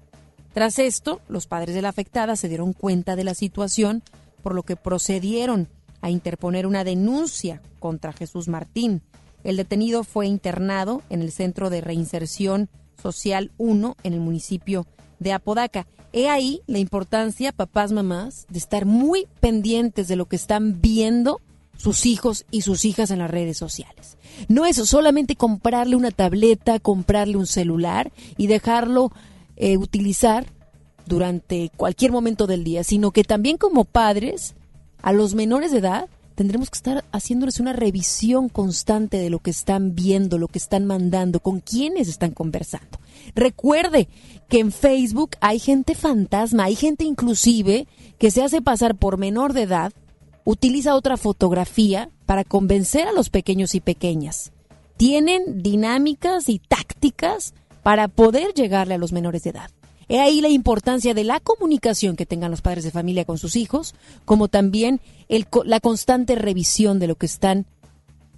Tras 0.54 0.78
esto, 0.78 1.22
los 1.30 1.48
padres 1.48 1.74
de 1.74 1.84
la 1.84 1.88
afectada 1.88 2.36
se 2.36 2.50
dieron 2.50 2.74
cuenta 2.74 3.16
de 3.16 3.24
la 3.24 3.34
situación, 3.34 4.04
por 4.44 4.54
lo 4.54 4.64
que 4.64 4.76
procedieron 4.76 5.70
a 6.02 6.10
interponer 6.10 6.68
una 6.68 6.84
denuncia 6.84 7.62
contra 7.80 8.12
Jesús 8.12 8.50
Martín. 8.50 9.02
El 9.46 9.56
detenido 9.56 10.04
fue 10.04 10.28
internado 10.28 11.02
en 11.10 11.22
el 11.22 11.32
Centro 11.32 11.70
de 11.70 11.80
Reinserción 11.80 12.68
Social 13.02 13.52
1 13.58 13.98
en 14.04 14.14
el 14.14 14.20
municipio 14.20 14.88
de 15.20 15.34
Apodaca. 15.34 15.88
He 16.14 16.30
ahí 16.30 16.62
la 16.68 16.80
importancia, 16.80 17.52
papás, 17.52 17.92
mamás, 17.92 18.46
de 18.50 18.60
estar 18.60 18.86
muy 18.86 19.28
pendientes 19.40 20.08
de 20.08 20.16
lo 20.16 20.26
que 20.26 20.36
están 20.36 20.82
viendo 20.82 21.40
sus 21.78 22.06
hijos 22.06 22.46
y 22.52 22.62
sus 22.62 22.86
hijas 22.86 23.12
en 23.12 23.20
las 23.20 23.32
redes 23.32 23.58
sociales. 23.58 24.18
No 24.48 24.66
es 24.66 24.78
solamente 24.78 25.36
comprarle 25.36 25.96
una 25.96 26.12
tableta, 26.12 26.80
comprarle 26.80 27.38
un 27.38 27.48
celular 27.48 28.12
y 28.38 28.48
dejarlo 28.48 29.12
eh, 29.56 29.78
utilizar 29.78 30.46
durante 31.06 31.72
cualquier 31.76 32.12
momento 32.12 32.46
del 32.46 32.64
día, 32.64 32.84
sino 32.84 33.12
que 33.12 33.24
también 33.24 33.58
como 33.58 33.86
padres 33.86 34.56
a 35.02 35.12
los 35.12 35.34
menores 35.34 35.72
de 35.72 35.80
edad 35.80 36.10
tendremos 36.36 36.70
que 36.70 36.78
estar 36.78 37.06
haciéndoles 37.12 37.60
una 37.60 37.74
revisión 37.74 38.50
constante 38.50 39.18
de 39.18 39.30
lo 39.30 39.40
que 39.40 39.52
están 39.52 39.96
viendo, 39.96 40.38
lo 40.38 40.48
que 40.48 40.60
están 40.60 40.86
mandando, 40.86 41.40
con 41.40 41.60
quiénes 41.60 42.08
están 42.08 42.32
conversando. 42.32 43.00
Recuerde 43.36 44.08
que 44.50 44.60
en 44.60 44.72
Facebook 44.72 45.32
hay 45.40 45.60
gente 45.60 45.96
fantasma, 45.96 46.66
hay 46.66 46.76
gente 46.76 47.04
inclusive 47.04 47.88
que 48.18 48.32
se 48.32 48.44
hace 48.44 48.62
pasar 48.62 48.96
por 48.96 49.18
menor 49.18 49.54
de 49.54 49.64
edad, 49.64 49.94
utiliza 50.44 50.96
otra 50.96 51.18
fotografía 51.18 52.10
para 52.26 52.44
convencer 52.44 53.08
a 53.08 53.14
los 53.14 53.30
pequeños 53.30 53.76
y 53.76 53.82
pequeñas. 53.82 54.52
Tienen 54.98 55.62
dinámicas 55.64 56.50
y 56.50 56.60
tácticas 56.60 57.54
para 57.84 58.08
poder 58.08 58.54
llegarle 58.54 58.96
a 58.96 58.98
los 58.98 59.12
menores 59.12 59.44
de 59.44 59.52
edad. 59.52 59.72
He 60.12 60.20
ahí 60.20 60.42
la 60.42 60.50
importancia 60.50 61.14
de 61.14 61.24
la 61.24 61.40
comunicación 61.40 62.18
que 62.18 62.26
tengan 62.26 62.52
los 62.52 62.62
padres 62.62 62.84
de 62.84 62.92
familia 62.92 63.24
con 63.24 63.38
sus 63.38 63.56
hijos, 63.56 63.96
como 64.26 64.50
también 64.50 65.00
la 65.64 65.80
constante 65.80 66.36
revisión 66.36 67.00
de 67.00 67.08
lo 67.08 67.16
que 67.16 67.28
están, 67.28 67.66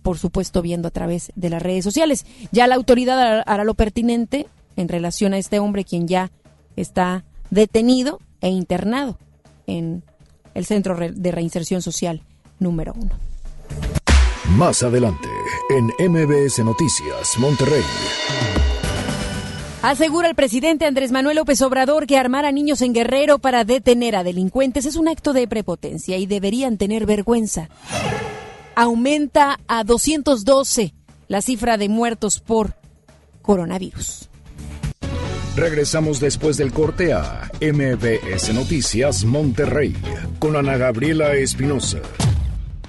por 0.04 0.20
supuesto, 0.20 0.62
viendo 0.62 0.88
a 0.88 0.92
través 0.92 1.32
de 1.36 1.50
las 1.50 1.64
redes 1.64 1.84
sociales. 1.84 2.28
Ya 2.52 2.68
la 2.68 2.76
autoridad 2.76 3.42
hará 3.48 3.64
lo 3.64 3.74
pertinente 3.74 4.46
en 4.76 4.88
relación 4.88 5.34
a 5.34 5.40
este 5.40 5.58
hombre, 5.58 5.84
quien 5.84 6.08
ya 6.08 6.30
está 6.76 7.24
detenido 7.50 8.20
e 8.42 8.50
internado 8.50 9.18
en 9.66 10.04
el 10.54 10.68
Centro 10.68 10.96
de 10.96 11.32
Reinserción 11.32 11.82
Social 11.82 12.22
número 12.60 12.94
uno. 12.96 13.18
Más 14.50 14.84
adelante, 14.84 15.28
en 15.72 15.86
MBS 16.12 16.60
Noticias, 16.64 17.40
Monterrey. 17.40 17.82
Asegura 19.84 20.30
el 20.30 20.36
presidente 20.36 20.86
Andrés 20.86 21.12
Manuel 21.12 21.36
López 21.36 21.62
Obrador 21.62 22.08
que 22.08 22.18
armar 22.18 22.46
a 22.46 22.54
niños 22.54 22.82
en 22.82 22.94
Guerrero 22.94 23.40
para 23.40 23.66
detener 23.66 24.16
a 24.16 24.24
delincuentes 24.24 24.86
es 24.86 24.96
un 24.96 25.10
acto 25.10 25.34
de 25.34 25.46
prepotencia 25.46 26.18
y 26.18 26.26
deberían 26.26 26.78
tener 26.78 27.06
vergüenza. 27.06 27.68
Aumenta 28.76 29.60
a 29.68 29.84
212 29.84 30.94
la 31.28 31.42
cifra 31.42 31.76
de 31.76 31.90
muertos 31.90 32.40
por 32.40 32.76
coronavirus. 33.42 34.30
Regresamos 35.58 36.22
después 36.22 36.56
del 36.56 36.72
corte 36.72 37.12
a 37.12 37.52
MBS 37.60 38.54
Noticias 38.54 39.26
Monterrey 39.26 39.94
con 40.40 40.56
Ana 40.56 40.78
Gabriela 40.78 41.34
Espinosa. 41.34 42.00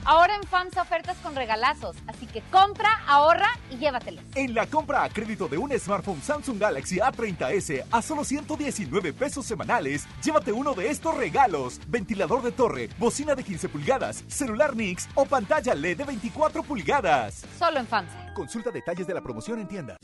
Ahora 0.06 0.36
en 0.36 0.42
FAMSA 0.42 0.82
ofertas 0.82 1.16
con 1.22 1.34
regalazos, 1.34 1.96
así 2.06 2.26
que 2.26 2.42
compra, 2.50 3.00
ahorra 3.06 3.48
y 3.70 3.78
llévatelos. 3.78 4.22
En 4.34 4.54
la 4.54 4.66
compra 4.66 5.02
a 5.02 5.08
crédito 5.08 5.48
de 5.48 5.56
un 5.56 5.72
smartphone 5.78 6.20
Samsung 6.20 6.58
Galaxy 6.58 6.98
A30s 6.98 7.84
a 7.90 8.02
solo 8.02 8.22
119 8.22 9.14
pesos 9.14 9.46
semanales, 9.46 10.06
llévate 10.22 10.52
uno 10.52 10.74
de 10.74 10.90
estos 10.90 11.16
regalos: 11.16 11.80
ventilador 11.86 12.42
de 12.42 12.52
torre, 12.52 12.90
bocina 12.98 13.34
de 13.34 13.44
15 13.44 13.70
pulgadas, 13.70 14.24
celular 14.28 14.76
Nix 14.76 15.08
o 15.14 15.24
pantalla 15.24 15.74
LED 15.74 15.96
de 15.96 16.04
24 16.04 16.62
pulgadas. 16.62 17.46
Solo 17.58 17.80
en 17.80 17.86
FAMSA. 17.86 18.34
Consulta 18.34 18.70
detalles 18.70 19.06
de 19.06 19.14
la 19.14 19.22
promoción 19.22 19.60
en 19.60 19.68
tienda. 19.68 19.96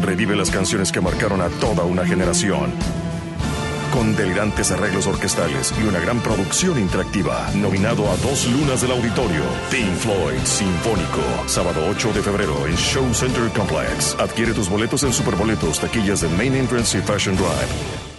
Revive 0.00 0.34
las 0.34 0.50
canciones 0.50 0.90
que 0.90 1.00
marcaron 1.00 1.42
a 1.42 1.48
toda 1.60 1.84
una 1.84 2.06
generación 2.06 2.72
con 3.92 4.16
delirantes 4.16 4.72
arreglos 4.72 5.06
orquestales 5.06 5.72
y 5.78 5.84
una 5.84 6.00
gran 6.00 6.20
producción 6.20 6.78
interactiva. 6.78 7.48
Nominado 7.54 8.10
a 8.10 8.16
dos 8.16 8.46
lunas 8.50 8.80
del 8.80 8.90
auditorio, 8.92 9.42
Pink 9.70 9.94
Floyd 9.96 10.40
Sinfónico. 10.44 11.22
Sábado 11.46 11.86
8 11.90 12.12
de 12.12 12.22
febrero 12.22 12.66
en 12.66 12.74
Show 12.76 13.12
Center 13.14 13.48
Complex. 13.50 14.16
Adquiere 14.18 14.52
tus 14.54 14.68
boletos 14.68 15.02
en 15.04 15.12
Superboletos, 15.12 15.78
taquillas 15.78 16.22
de 16.22 16.28
Main 16.30 16.54
Entrance 16.54 16.98
y 16.98 17.02
Fashion 17.02 17.36
Drive. 17.36 18.11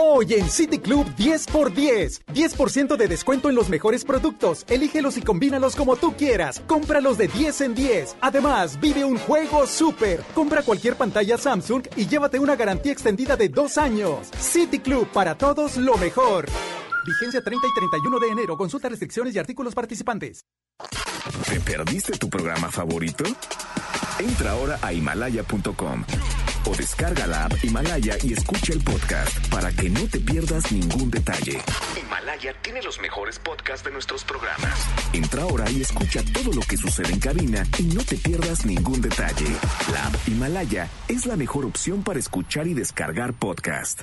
Hoy 0.00 0.32
en 0.34 0.48
City 0.48 0.78
Club 0.78 1.08
10x10. 1.16 2.20
10% 2.32 2.96
de 2.96 3.08
descuento 3.08 3.48
en 3.48 3.56
los 3.56 3.68
mejores 3.68 4.04
productos. 4.04 4.64
Elígelos 4.68 5.16
y 5.16 5.22
combínalos 5.22 5.74
como 5.74 5.96
tú 5.96 6.14
quieras. 6.16 6.62
Cómpralos 6.68 7.18
de 7.18 7.26
10 7.26 7.60
en 7.62 7.74
10. 7.74 8.16
Además, 8.20 8.78
vive 8.78 9.04
un 9.04 9.18
juego 9.18 9.66
súper. 9.66 10.22
Compra 10.36 10.62
cualquier 10.62 10.94
pantalla 10.94 11.36
Samsung 11.36 11.82
y 11.96 12.06
llévate 12.06 12.38
una 12.38 12.54
garantía 12.54 12.92
extendida 12.92 13.36
de 13.36 13.48
dos 13.48 13.76
años. 13.76 14.28
City 14.38 14.78
Club, 14.78 15.08
para 15.08 15.36
todos 15.36 15.76
lo 15.76 15.96
mejor. 15.96 16.46
Vigencia 17.08 17.40
30 17.42 17.66
y 17.66 17.72
31 17.72 18.18
de 18.18 18.28
enero. 18.28 18.56
Consulta 18.58 18.88
restricciones 18.90 19.34
y 19.34 19.38
artículos 19.38 19.74
participantes. 19.74 20.44
¿Te 21.48 21.58
perdiste 21.60 22.18
tu 22.18 22.28
programa 22.28 22.70
favorito? 22.70 23.24
Entra 24.18 24.50
ahora 24.50 24.78
a 24.82 24.92
himalaya.com 24.92 26.04
o 26.66 26.74
descarga 26.76 27.26
la 27.26 27.46
app 27.46 27.64
Himalaya 27.64 28.16
y 28.22 28.34
escucha 28.34 28.74
el 28.74 28.80
podcast 28.80 29.48
para 29.48 29.72
que 29.72 29.88
no 29.88 30.06
te 30.06 30.20
pierdas 30.20 30.70
ningún 30.70 31.10
detalle. 31.10 31.58
Himalaya 31.98 32.52
tiene 32.60 32.82
los 32.82 33.00
mejores 33.00 33.38
podcasts 33.38 33.84
de 33.84 33.90
nuestros 33.90 34.24
programas. 34.24 34.78
Entra 35.14 35.42
ahora 35.42 35.70
y 35.70 35.80
escucha 35.80 36.22
todo 36.34 36.52
lo 36.52 36.60
que 36.60 36.76
sucede 36.76 37.12
en 37.12 37.20
cabina 37.20 37.64
y 37.78 37.84
no 37.84 38.04
te 38.04 38.16
pierdas 38.16 38.66
ningún 38.66 39.00
detalle. 39.00 39.46
La 39.92 40.08
app 40.08 40.28
Himalaya 40.28 40.88
es 41.08 41.24
la 41.24 41.36
mejor 41.36 41.64
opción 41.64 42.02
para 42.02 42.18
escuchar 42.18 42.66
y 42.66 42.74
descargar 42.74 43.32
podcast. 43.32 44.02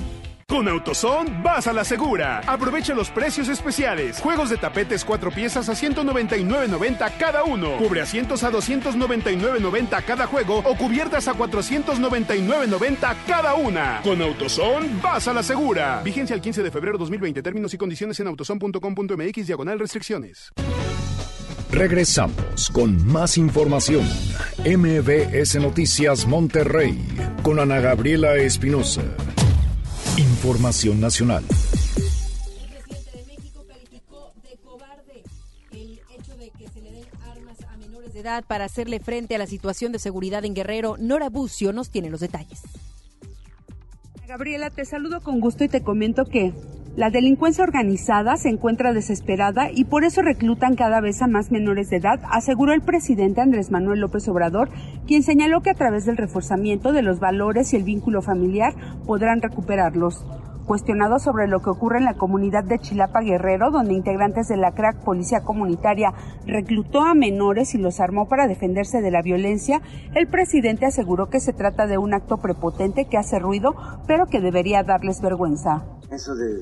Con 0.51 0.67
AutoZone 0.67 1.41
vas 1.41 1.65
a 1.67 1.71
la 1.71 1.85
segura. 1.85 2.41
Aprovecha 2.45 2.93
los 2.93 3.09
precios 3.09 3.47
especiales. 3.47 4.19
Juegos 4.19 4.49
de 4.49 4.57
tapetes 4.57 5.05
cuatro 5.05 5.31
piezas 5.31 5.69
a 5.69 5.71
199.90 5.71 7.13
cada 7.17 7.45
uno. 7.45 7.77
Cubre 7.77 8.01
asientos 8.01 8.43
a 8.43 8.51
299.90 8.51 10.03
cada 10.03 10.27
juego 10.27 10.57
o 10.57 10.75
cubiertas 10.75 11.29
a 11.29 11.35
499.90 11.35 13.15
cada 13.25 13.55
una. 13.55 14.01
Con 14.03 14.21
AutoZone 14.21 14.89
vas 15.01 15.25
a 15.29 15.33
la 15.33 15.41
segura. 15.41 16.01
Vigencia 16.03 16.33
el 16.33 16.41
15 16.41 16.63
de 16.63 16.69
febrero 16.69 16.97
2020. 16.97 17.41
Términos 17.41 17.73
y 17.73 17.77
condiciones 17.77 18.19
en 18.19 18.27
autozone.com.mx 18.27 19.47
diagonal 19.47 19.79
restricciones. 19.79 20.51
Regresamos 21.71 22.69
con 22.73 23.07
más 23.07 23.37
información. 23.37 24.05
MBS 24.65 25.55
Noticias 25.61 26.27
Monterrey 26.27 26.99
con 27.41 27.57
Ana 27.61 27.79
Gabriela 27.79 28.35
Espinosa. 28.35 29.03
Información 30.17 30.99
nacional. 30.99 31.43
El 31.47 32.83
presidente 32.83 33.17
de 33.17 33.25
México 33.25 33.65
calificó 33.67 34.33
de 34.43 34.57
cobarde 34.57 35.23
el 35.71 36.01
hecho 36.13 36.35
de 36.37 36.49
que 36.49 36.67
se 36.67 36.81
le 36.81 36.91
den 36.91 37.05
armas 37.29 37.57
a 37.71 37.77
menores 37.77 38.13
de 38.13 38.19
edad 38.19 38.43
para 38.45 38.65
hacerle 38.65 38.99
frente 38.99 39.35
a 39.35 39.37
la 39.37 39.47
situación 39.47 39.91
de 39.91 39.99
seguridad 39.99 40.43
en 40.43 40.53
Guerrero. 40.53 40.97
Nora 40.99 41.29
Bucio 41.29 41.71
nos 41.71 41.89
tiene 41.89 42.09
los 42.09 42.19
detalles. 42.19 42.61
Gabriela, 44.27 44.69
te 44.69 44.85
saludo 44.85 45.21
con 45.21 45.39
gusto 45.39 45.63
y 45.63 45.69
te 45.69 45.81
comento 45.81 46.25
que 46.25 46.53
la 46.95 47.09
delincuencia 47.09 47.63
organizada 47.63 48.35
se 48.35 48.49
encuentra 48.49 48.91
desesperada 48.91 49.69
y 49.73 49.85
por 49.85 50.03
eso 50.03 50.21
reclutan 50.21 50.75
cada 50.75 50.99
vez 50.99 51.21
a 51.21 51.27
más 51.27 51.49
menores 51.49 51.89
de 51.89 51.97
edad, 51.97 52.19
aseguró 52.29 52.73
el 52.73 52.81
presidente 52.81 53.39
Andrés 53.39 53.71
Manuel 53.71 54.01
López 54.01 54.27
Obrador, 54.27 54.69
quien 55.07 55.23
señaló 55.23 55.61
que 55.61 55.69
a 55.69 55.75
través 55.75 56.05
del 56.05 56.17
reforzamiento 56.17 56.91
de 56.91 57.01
los 57.01 57.19
valores 57.19 57.71
y 57.71 57.77
el 57.77 57.83
vínculo 57.83 58.21
familiar 58.21 58.73
podrán 59.05 59.41
recuperarlos. 59.41 60.25
Cuestionado 60.71 61.19
sobre 61.19 61.49
lo 61.49 61.59
que 61.59 61.69
ocurre 61.69 61.97
en 61.97 62.05
la 62.05 62.13
comunidad 62.13 62.63
de 62.63 62.79
Chilapa 62.79 63.19
Guerrero, 63.19 63.71
donde 63.71 63.93
integrantes 63.93 64.47
de 64.47 64.55
la 64.55 64.71
CRAC 64.71 65.03
Policía 65.03 65.41
Comunitaria 65.41 66.13
reclutó 66.45 67.01
a 67.01 67.13
menores 67.13 67.75
y 67.75 67.77
los 67.77 67.99
armó 67.99 68.29
para 68.29 68.47
defenderse 68.47 69.01
de 69.01 69.11
la 69.11 69.21
violencia, 69.21 69.81
el 70.15 70.29
presidente 70.29 70.85
aseguró 70.85 71.27
que 71.27 71.41
se 71.41 71.51
trata 71.51 71.87
de 71.87 71.97
un 71.97 72.13
acto 72.13 72.37
prepotente 72.37 73.03
que 73.03 73.17
hace 73.17 73.37
ruido, 73.37 73.75
pero 74.07 74.27
que 74.27 74.39
debería 74.39 74.81
darles 74.83 75.19
vergüenza. 75.19 75.83
Eso 76.09 76.35
de, 76.35 76.61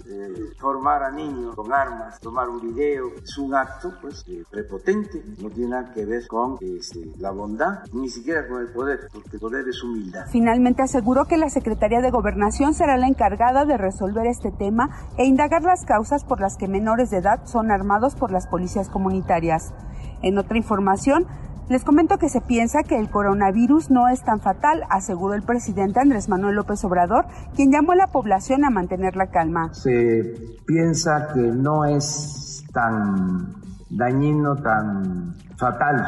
formar 0.60 1.02
a 1.02 1.12
niños 1.12 1.56
con 1.56 1.74
armas, 1.74 2.19
tomar 2.19 2.50
un 2.50 2.62
video, 2.62 3.08
es 3.24 3.36
un 3.38 3.56
acto 3.56 3.93
pues 4.00 4.24
eh, 4.28 4.43
prepotente, 4.50 5.24
no 5.41 5.50
tiene 5.50 5.72
nada 5.72 5.91
que 5.91 6.06
ver 6.06 6.28
con 6.28 6.58
este, 6.62 7.12
la 7.17 7.32
bondad, 7.32 7.80
ni 7.91 8.10
siquiera 8.10 8.48
con 8.48 8.62
el 8.62 8.67
poder, 8.67 9.08
porque 9.12 9.30
el 9.34 9.39
poder 9.39 9.67
es 9.67 9.84
humildad. 9.84 10.28
Finalmente 10.30 10.84
aseguró 10.84 11.26
que 11.26 11.38
la 11.38 11.50
Secretaría 11.50 12.02
de 12.02 12.12
Gobernación 12.12 12.76
será 12.76 12.98
la 12.98 13.08
encargada 13.08 13.65
de 13.65 13.78
resolver 13.78 13.99
este 14.26 14.52
tema 14.52 14.90
e 15.18 15.26
indagar 15.26 15.62
las 15.64 15.86
causas 15.86 16.24
por 16.24 16.40
las 16.40 16.58
que 16.58 16.68
menores 16.68 17.10
de 17.10 17.18
edad 17.18 17.42
son 17.46 17.72
armados 17.72 18.16
por 18.16 18.32
las 18.32 18.48
policías 18.48 18.90
comunitarias. 18.90 19.74
En 20.22 20.38
otra 20.38 20.58
información, 20.58 21.26
les 21.70 21.84
comento 21.84 22.18
que 22.18 22.30
se 22.30 22.42
piensa 22.42 22.84
que 22.84 22.98
el 22.98 23.10
coronavirus 23.10 23.92
no 23.92 24.08
es 24.08 24.24
tan 24.24 24.40
fatal, 24.40 24.84
aseguró 24.90 25.36
el 25.36 25.44
presidente 25.44 26.00
Andrés 26.00 26.28
Manuel 26.28 26.56
López 26.56 26.84
Obrador, 26.84 27.26
quien 27.56 27.72
llamó 27.72 27.92
a 27.92 27.96
la 27.96 28.08
población 28.08 28.66
a 28.66 28.70
mantener 28.70 29.16
la 29.16 29.28
calma. 29.28 29.74
Se 29.74 30.34
piensa 30.66 31.28
que 31.34 31.42
no 31.42 31.86
es 31.86 32.66
tan 32.74 33.54
dañino, 33.90 34.56
tan 34.56 35.36
fatal 35.58 36.04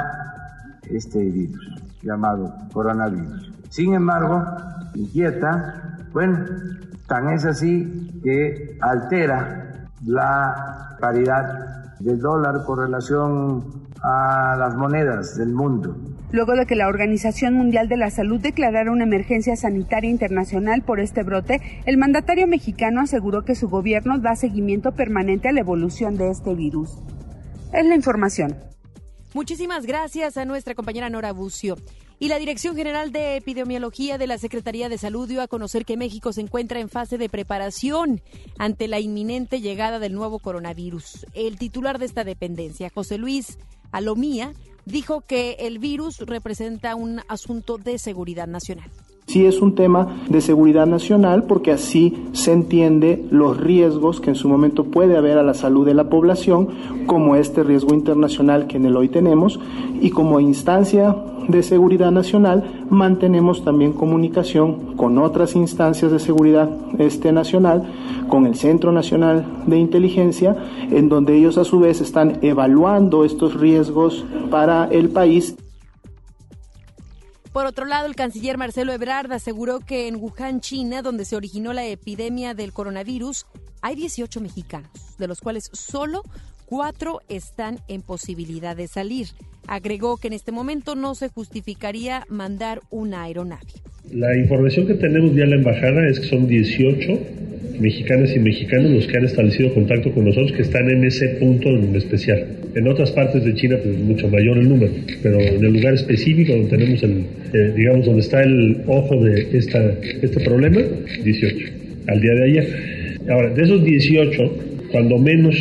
este 0.90 1.20
virus 1.20 1.82
llamado 2.02 2.54
coronavirus. 2.74 3.52
Sin 3.70 3.94
embargo, 3.94 4.44
inquieta, 4.96 5.98
bueno, 6.12 6.40
tan 7.12 7.28
es 7.34 7.44
así 7.44 7.86
que 8.24 8.78
altera 8.80 9.90
la 10.06 10.96
paridad 11.02 11.98
del 12.00 12.22
dólar 12.22 12.64
con 12.66 12.80
relación 12.80 13.84
a 14.02 14.56
las 14.58 14.78
monedas 14.78 15.38
del 15.38 15.50
mundo. 15.50 15.94
Luego 16.32 16.54
de 16.54 16.66
que 16.66 16.78
la 16.78 16.88
Organización 16.88 17.56
Mundial 17.56 17.90
de 17.90 17.98
la 17.98 18.12
Salud 18.12 18.40
declarara 18.40 18.94
una 18.94 19.04
emergencia 19.04 19.58
sanitaria 19.58 20.10
internacional 20.10 20.84
por 20.84 21.02
este 21.02 21.24
brote, 21.24 21.60
el 21.86 21.98
mandatario 21.98 22.48
mexicano 22.48 23.02
aseguró 23.02 23.44
que 23.44 23.56
su 23.56 23.68
gobierno 23.68 24.18
da 24.18 24.38
seguimiento 24.38 24.94
permanente 24.94 25.50
a 25.50 25.52
la 25.52 25.60
evolución 25.60 26.16
de 26.16 26.30
este 26.30 26.56
virus. 26.56 26.98
Es 27.74 27.86
la 27.86 27.96
información. 27.96 28.56
Muchísimas 29.34 29.86
gracias 29.86 30.38
a 30.38 30.46
nuestra 30.46 30.76
compañera 30.76 31.10
Nora 31.10 31.34
Bucio. 31.34 31.76
Y 32.22 32.28
la 32.28 32.38
Dirección 32.38 32.76
General 32.76 33.12
de 33.12 33.36
Epidemiología 33.36 34.20
de 34.20 34.28
la 34.28 34.38
Secretaría 34.38 34.90
de 34.90 35.00
Salud 35.00 35.28
dio 35.28 35.42
a 35.42 35.48
conocer 35.48 35.86
que 35.86 35.98
México 35.98 36.32
se 36.32 36.42
encuentra 36.42 36.80
en 36.80 36.88
fase 36.88 37.18
de 37.18 37.30
preparación 37.30 38.22
ante 38.60 38.88
la 38.88 39.00
inminente 39.00 39.60
llegada 39.60 39.98
del 39.98 40.14
nuevo 40.14 40.38
coronavirus. 40.38 41.26
El 41.34 41.58
titular 41.58 41.98
de 41.98 42.06
esta 42.06 42.24
dependencia, 42.24 42.92
José 42.94 43.18
Luis 43.18 43.58
Alomía, 43.92 44.54
dijo 44.86 45.22
que 45.22 45.54
el 45.62 45.80
virus 45.80 46.20
representa 46.20 46.94
un 46.94 47.22
asunto 47.28 47.80
de 47.80 47.98
seguridad 47.98 48.46
nacional. 48.46 48.92
Sí 49.32 49.46
es 49.46 49.62
un 49.62 49.76
tema 49.76 50.18
de 50.28 50.42
seguridad 50.42 50.86
nacional 50.86 51.44
porque 51.44 51.72
así 51.72 52.22
se 52.34 52.52
entiende 52.52 53.24
los 53.32 53.56
riesgos 53.56 54.20
que 54.20 54.32
en 54.32 54.36
su 54.36 54.50
momento 54.50 54.84
puede 54.84 55.16
haber 55.16 55.38
a 55.38 55.44
la 55.44 55.54
salud 55.54 55.86
de 55.86 55.94
la 55.94 56.10
población, 56.10 56.68
como 57.06 57.38
este 57.38 57.64
riesgo 57.64 57.94
internacional 57.94 58.68
que 58.68 58.76
en 58.76 58.88
el 58.88 58.98
hoy 58.98 59.08
tenemos, 59.08 59.58
y 60.02 60.10
como 60.10 60.42
instancia 60.42 61.16
de 61.48 61.64
seguridad 61.64 62.12
nacional 62.12 62.86
mantenemos 62.90 63.64
también 63.64 63.94
comunicación 63.94 64.98
con 64.98 65.18
otras 65.18 65.56
instancias 65.56 66.12
de 66.12 66.20
seguridad 66.20 66.70
este 67.00 67.32
nacional, 67.32 67.90
con 68.28 68.46
el 68.46 68.56
Centro 68.56 68.92
Nacional 68.92 69.46
de 69.66 69.80
Inteligencia, 69.80 70.58
en 70.90 71.08
donde 71.08 71.38
ellos 71.38 71.58
a 71.58 71.64
su 71.64 71.80
vez 71.80 72.02
están 72.02 72.40
evaluando 72.42 73.24
estos 73.24 73.58
riesgos 73.58 74.26
para 74.50 74.90
el 74.92 75.08
país. 75.08 75.56
Por 77.52 77.66
otro 77.66 77.86
lado, 77.86 78.08
el 78.08 78.16
canciller 78.16 78.58
Marcelo 78.58 78.94
Ebrard 78.94 79.32
aseguró 79.34 79.82
que 79.82 80.08
en 80.08 80.16
Wuhan, 80.16 80.62
China, 80.62 81.02
donde 81.02 81.26
se 81.26 81.36
originó 81.36 81.74
la 81.74 81.86
epidemia 81.86 82.54
del 82.54 82.72
coronavirus, 82.72 83.46
hay 83.82 83.96
18 83.96 84.40
mexicanos, 84.40 84.92
de 85.18 85.28
los 85.28 85.42
cuales 85.42 85.70
solo 85.74 86.24
cuatro 86.72 87.20
están 87.28 87.80
en 87.90 88.02
posibilidad 88.02 88.78
de 88.78 88.88
salir. 88.88 89.28
Agregó 89.68 90.16
que 90.16 90.28
en 90.28 90.34
este 90.34 90.54
momento 90.54 90.96
no 90.96 91.16
se 91.16 91.28
justificaría 91.28 92.24
mandar 92.30 92.80
una 92.90 93.24
aeronave. 93.24 93.68
La 94.14 94.38
información 94.38 94.88
que 94.88 94.94
tenemos 94.94 95.36
ya 95.36 95.44
en 95.44 95.50
la 95.50 95.56
embajada 95.58 96.08
es 96.08 96.22
que 96.22 96.28
son 96.28 96.48
18 96.48 97.20
mexicanas 97.82 98.34
y 98.34 98.40
mexicanos 98.40 98.90
los 98.92 99.06
que 99.06 99.18
han 99.18 99.26
establecido 99.26 99.74
contacto 99.74 100.14
con 100.14 100.24
nosotros 100.24 100.54
que 100.54 100.62
están 100.62 100.90
en 100.90 101.04
ese 101.04 101.28
punto 101.42 101.68
en 101.68 101.94
especial. 101.94 102.48
En 102.74 102.88
otras 102.88 103.12
partes 103.12 103.44
de 103.44 103.54
China 103.54 103.76
pues 103.84 103.98
mucho 103.98 104.30
mayor 104.30 104.58
el 104.58 104.70
número, 104.70 104.94
pero 105.22 105.42
en 105.42 105.66
el 105.66 105.74
lugar 105.74 105.96
específico 105.96 106.54
donde 106.54 106.70
tenemos 106.70 107.04
el, 107.04 107.26
eh, 107.54 107.74
digamos, 107.76 108.06
donde 108.06 108.22
está 108.22 108.44
el 108.44 108.82
ojo 108.88 109.22
de 109.22 109.58
esta, 109.58 109.94
este 110.22 110.40
problema, 110.40 110.80
18, 111.22 111.58
al 112.08 112.22
día 112.22 112.34
de 112.34 112.44
ayer. 112.46 113.18
Ahora, 113.30 113.50
de 113.50 113.62
esos 113.62 113.84
18, 113.84 114.58
cuando 114.92 115.18
menos 115.18 115.56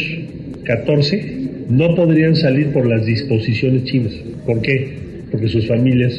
14 0.76 1.66
no 1.68 1.96
podrían 1.96 2.36
salir 2.36 2.72
por 2.72 2.86
las 2.86 3.04
disposiciones 3.04 3.84
chinas. 3.84 4.12
¿Por 4.46 4.62
qué? 4.62 5.26
Porque 5.32 5.48
sus 5.48 5.66
familias, 5.66 6.14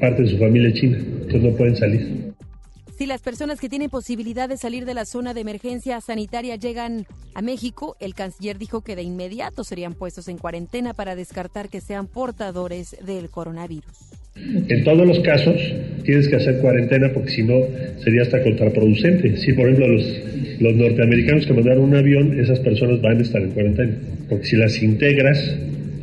parte 0.00 0.22
de 0.22 0.30
su 0.30 0.38
familia 0.38 0.70
es 0.70 0.74
china, 0.74 0.96
entonces 0.98 1.42
no 1.42 1.50
pueden 1.56 1.76
salir. 1.76 2.32
Si 2.96 3.04
las 3.04 3.20
personas 3.20 3.60
que 3.60 3.68
tienen 3.68 3.90
posibilidad 3.90 4.48
de 4.48 4.56
salir 4.56 4.86
de 4.86 4.94
la 4.94 5.04
zona 5.04 5.34
de 5.34 5.42
emergencia 5.42 6.00
sanitaria 6.00 6.56
llegan 6.56 7.06
a 7.34 7.42
México, 7.42 7.96
el 8.00 8.14
canciller 8.14 8.58
dijo 8.58 8.80
que 8.80 8.96
de 8.96 9.02
inmediato 9.02 9.62
serían 9.62 9.92
puestos 9.92 10.28
en 10.28 10.38
cuarentena 10.38 10.94
para 10.94 11.14
descartar 11.14 11.68
que 11.68 11.82
sean 11.82 12.06
portadores 12.06 12.96
del 13.04 13.28
coronavirus. 13.28 14.11
En 14.36 14.84
todos 14.84 15.06
los 15.06 15.20
casos 15.20 15.54
tienes 16.04 16.28
que 16.28 16.36
hacer 16.36 16.56
cuarentena 16.58 17.10
porque 17.12 17.30
si 17.30 17.42
no 17.42 17.60
sería 18.02 18.22
hasta 18.22 18.42
contraproducente. 18.42 19.36
Si 19.36 19.52
por 19.52 19.66
ejemplo 19.66 19.88
los, 19.88 20.20
los 20.60 20.74
norteamericanos 20.74 21.46
que 21.46 21.52
mandaron 21.52 21.84
un 21.84 21.96
avión, 21.96 22.38
esas 22.40 22.60
personas 22.60 23.00
van 23.00 23.18
a 23.18 23.22
estar 23.22 23.42
en 23.42 23.50
cuarentena. 23.50 23.92
Porque 24.28 24.46
si 24.46 24.56
las 24.56 24.82
integras 24.82 25.56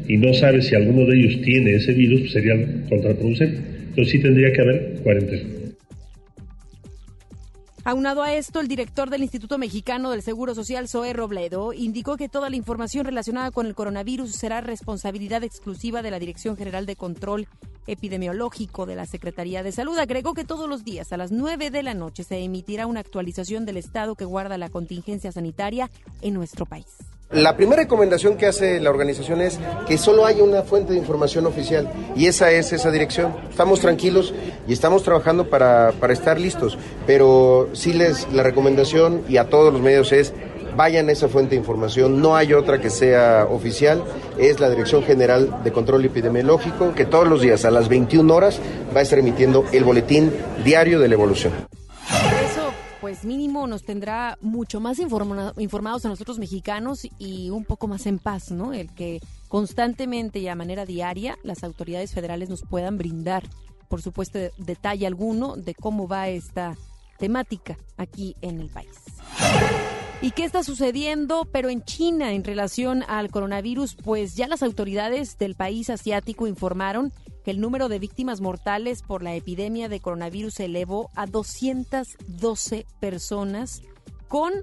y 0.08 0.18
no 0.18 0.34
sabes 0.34 0.68
si 0.68 0.76
alguno 0.76 1.06
de 1.06 1.18
ellos 1.18 1.42
tiene 1.42 1.76
ese 1.76 1.94
virus, 1.94 2.22
pues 2.22 2.32
sería 2.34 2.56
contraproducente. 2.88 3.58
Entonces 3.90 4.12
sí 4.12 4.20
tendría 4.20 4.52
que 4.54 4.62
haber 4.62 4.94
cuarentena. 5.04 5.59
Aunado 7.90 8.22
a 8.22 8.36
esto, 8.36 8.60
el 8.60 8.68
director 8.68 9.10
del 9.10 9.24
Instituto 9.24 9.58
Mexicano 9.58 10.12
del 10.12 10.22
Seguro 10.22 10.54
Social, 10.54 10.88
Zoe 10.88 11.12
Robledo, 11.12 11.74
indicó 11.74 12.18
que 12.18 12.30
toda 12.30 12.52
la 12.52 12.56
información 12.56 13.04
relacionada 13.04 13.50
con 13.50 13.66
el 13.66 13.74
coronavirus 13.74 14.32
será 14.32 14.62
responsabilidad 14.62 15.44
exclusiva 15.44 16.04
de 16.04 16.12
la 16.12 16.20
Dirección 16.20 16.56
General 16.56 16.86
de 16.86 16.96
Control 16.96 17.48
Epidemiológico 17.88 18.86
de 18.86 18.96
la 18.96 19.08
Secretaría 19.08 19.64
de 19.64 19.72
Salud. 19.72 19.98
Agregó 19.98 20.36
que 20.36 20.46
todos 20.46 20.70
los 20.70 20.84
días 20.84 21.12
a 21.14 21.18
las 21.18 21.32
9 21.32 21.72
de 21.72 21.82
la 21.82 21.96
noche 21.96 22.24
se 22.24 22.38
emitirá 22.38 22.86
una 22.86 23.00
actualización 23.00 23.66
del 23.66 23.78
estado 23.78 24.14
que 24.14 24.26
guarda 24.26 24.60
la 24.60 24.70
contingencia 24.70 25.32
sanitaria 25.32 25.90
en 26.22 26.36
nuestro 26.36 26.68
país. 26.68 26.96
La 27.32 27.56
primera 27.56 27.84
recomendación 27.84 28.38
que 28.38 28.48
hace 28.48 28.80
la 28.80 28.90
organización 28.90 29.40
es 29.40 29.60
que 29.88 30.00
solo 30.00 30.26
haya 30.26 30.44
una 30.44 30.64
fuente 30.64 30.94
de 30.94 30.98
información 30.98 31.46
oficial 31.46 31.88
y 32.16 32.26
esa 32.26 32.50
es 32.50 32.74
esa 32.74 32.90
dirección. 32.90 33.36
Estamos 33.52 33.82
tranquilos 33.82 34.34
y 34.68 34.74
estamos 34.74 35.04
trabajando 35.04 35.48
para, 35.48 35.92
para 36.00 36.12
estar 36.12 36.40
listos, 36.40 36.76
pero 37.06 37.70
sí 37.74 37.94
les 37.94 38.28
la 38.34 38.42
recomendación 38.42 39.22
y 39.30 39.38
a 39.38 39.48
todos 39.48 39.72
los 39.72 39.80
medios 39.80 40.12
es 40.12 40.34
vayan 40.76 41.08
a 41.10 41.12
esa 41.12 41.28
fuente 41.28 41.52
de 41.52 41.58
información, 41.58 42.20
no 42.20 42.36
hay 42.36 42.54
otra 42.54 42.82
que 42.82 42.90
sea 42.90 43.46
oficial, 43.48 44.04
es 44.40 44.60
la 44.60 44.70
Dirección 44.70 45.04
General 45.04 45.62
de 45.64 45.72
Control 45.72 46.04
Epidemiológico 46.06 46.96
que 46.96 47.06
todos 47.06 47.28
los 47.28 47.42
días 47.42 47.64
a 47.64 47.70
las 47.70 47.90
21 47.90 48.34
horas 48.34 48.60
va 48.96 49.02
a 49.02 49.04
estar 49.04 49.20
emitiendo 49.20 49.66
el 49.72 49.84
boletín 49.84 50.32
diario 50.64 51.00
de 51.00 51.10
la 51.10 51.14
evolución 51.14 51.54
pues 53.10 53.26
mínimo 53.26 53.66
nos 53.66 53.82
tendrá 53.86 54.38
mucho 54.40 54.80
más 54.80 55.00
informados 55.00 56.06
a 56.06 56.10
nosotros 56.10 56.38
mexicanos 56.38 57.08
y 57.18 57.50
un 57.50 57.66
poco 57.66 57.88
más 57.88 58.06
en 58.06 58.20
paz, 58.20 58.52
¿no? 58.52 58.72
El 58.72 58.94
que 58.94 59.20
constantemente 59.48 60.38
y 60.38 60.48
a 60.48 60.54
manera 60.54 60.86
diaria 60.86 61.36
las 61.42 61.64
autoridades 61.64 62.14
federales 62.14 62.50
nos 62.50 62.62
puedan 62.62 63.00
brindar, 63.00 63.50
por 63.88 64.04
supuesto, 64.04 64.38
detalle 64.60 65.08
alguno 65.08 65.56
de 65.56 65.74
cómo 65.74 66.08
va 66.08 66.30
esta 66.30 66.78
temática 67.18 67.80
aquí 67.98 68.36
en 68.42 68.60
el 68.60 68.70
país. 68.70 68.92
¿Y 70.22 70.30
qué 70.30 70.44
está 70.44 70.64
sucediendo? 70.64 71.48
Pero 71.52 71.70
en 71.70 71.82
China, 71.82 72.34
en 72.34 72.44
relación 72.44 73.04
al 73.08 73.32
coronavirus, 73.32 73.96
pues 73.96 74.36
ya 74.36 74.48
las 74.48 74.62
autoridades 74.62 75.40
del 75.40 75.56
país 75.56 75.90
asiático 75.90 76.46
informaron 76.46 77.12
el 77.50 77.60
número 77.60 77.90
de 77.90 78.00
víctimas 78.00 78.42
mortales 78.42 79.02
por 79.02 79.24
la 79.24 79.36
epidemia 79.36 79.90
de 79.90 80.00
coronavirus 80.00 80.56
se 80.56 80.66
elevó 80.66 81.10
a 81.16 81.26
212 81.26 82.86
personas, 83.00 83.82
con 84.28 84.54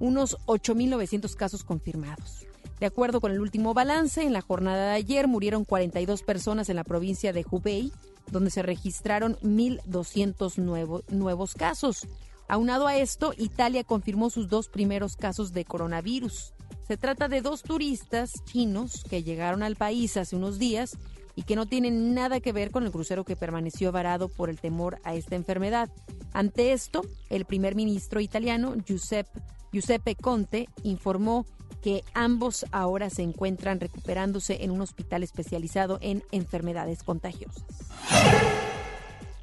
unos 0.00 0.36
8.900 0.46 1.34
casos 1.34 1.64
confirmados. 1.64 2.46
De 2.80 2.86
acuerdo 2.86 3.20
con 3.20 3.30
el 3.30 3.40
último 3.40 3.74
balance, 3.74 4.22
en 4.22 4.32
la 4.32 4.40
jornada 4.40 4.86
de 4.88 4.94
ayer 4.96 5.28
murieron 5.28 5.64
42 5.64 6.22
personas 6.22 6.68
en 6.68 6.76
la 6.76 6.84
provincia 6.84 7.32
de 7.32 7.44
Hubei, 7.48 7.92
donde 8.30 8.50
se 8.50 8.62
registraron 8.62 9.36
1.200 9.36 11.02
nuevos 11.08 11.54
casos. 11.54 12.08
Aunado 12.48 12.86
a 12.86 12.96
esto, 12.96 13.34
Italia 13.38 13.84
confirmó 13.84 14.30
sus 14.30 14.48
dos 14.48 14.68
primeros 14.68 15.16
casos 15.16 15.52
de 15.52 15.64
coronavirus. 15.64 16.54
Se 16.88 16.96
trata 16.96 17.28
de 17.28 17.40
dos 17.40 17.62
turistas 17.62 18.32
chinos 18.44 19.04
que 19.08 19.22
llegaron 19.22 19.62
al 19.62 19.76
país 19.76 20.16
hace 20.16 20.34
unos 20.34 20.58
días 20.58 20.98
y 21.34 21.42
que 21.42 21.56
no 21.56 21.66
tienen 21.66 22.14
nada 22.14 22.40
que 22.40 22.52
ver 22.52 22.70
con 22.70 22.84
el 22.84 22.92
crucero 22.92 23.24
que 23.24 23.36
permaneció 23.36 23.92
varado 23.92 24.28
por 24.28 24.50
el 24.50 24.58
temor 24.58 24.98
a 25.04 25.14
esta 25.14 25.36
enfermedad. 25.36 25.88
Ante 26.32 26.72
esto, 26.72 27.02
el 27.30 27.44
primer 27.44 27.74
ministro 27.74 28.20
italiano, 28.20 28.74
Giuseppe, 28.84 30.14
Conte, 30.14 30.68
informó 30.82 31.46
que 31.82 32.04
ambos 32.14 32.64
ahora 32.70 33.10
se 33.10 33.22
encuentran 33.22 33.80
recuperándose 33.80 34.62
en 34.62 34.70
un 34.70 34.80
hospital 34.82 35.22
especializado 35.22 35.98
en 36.00 36.22
enfermedades 36.30 37.02
contagiosas. 37.02 37.64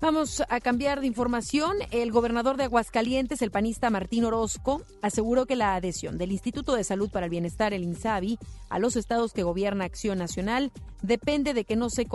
Vamos 0.02 0.42
a 0.48 0.62
cambiar 0.62 1.02
de 1.02 1.08
información. 1.08 1.76
El 1.92 2.14
gobernador 2.14 2.56
de 2.56 2.64
Aguascalientes, 2.64 3.42
el 3.42 3.52
panista 3.52 3.90
Martín 3.90 4.24
Orozco, 4.24 4.82
aseguró 5.02 5.46
que 5.46 5.58
la 5.58 5.76
adhesión 5.76 6.18
del 6.18 6.32
Instituto 6.32 6.76
de 6.76 6.86
Salud 6.86 7.12
para 7.12 7.26
el 7.26 7.30
Bienestar, 7.30 7.74
el 7.74 7.84
INSABI, 7.84 8.40
a 8.70 8.80
los 8.80 8.96
estados 8.96 9.34
que 9.34 9.44
gobierna 9.44 9.84
Acción 9.84 10.18
Nacional 10.18 10.72
depende 11.02 11.54
de 11.54 11.66
que 11.66 11.76
no 11.76 11.90
se, 11.90 12.08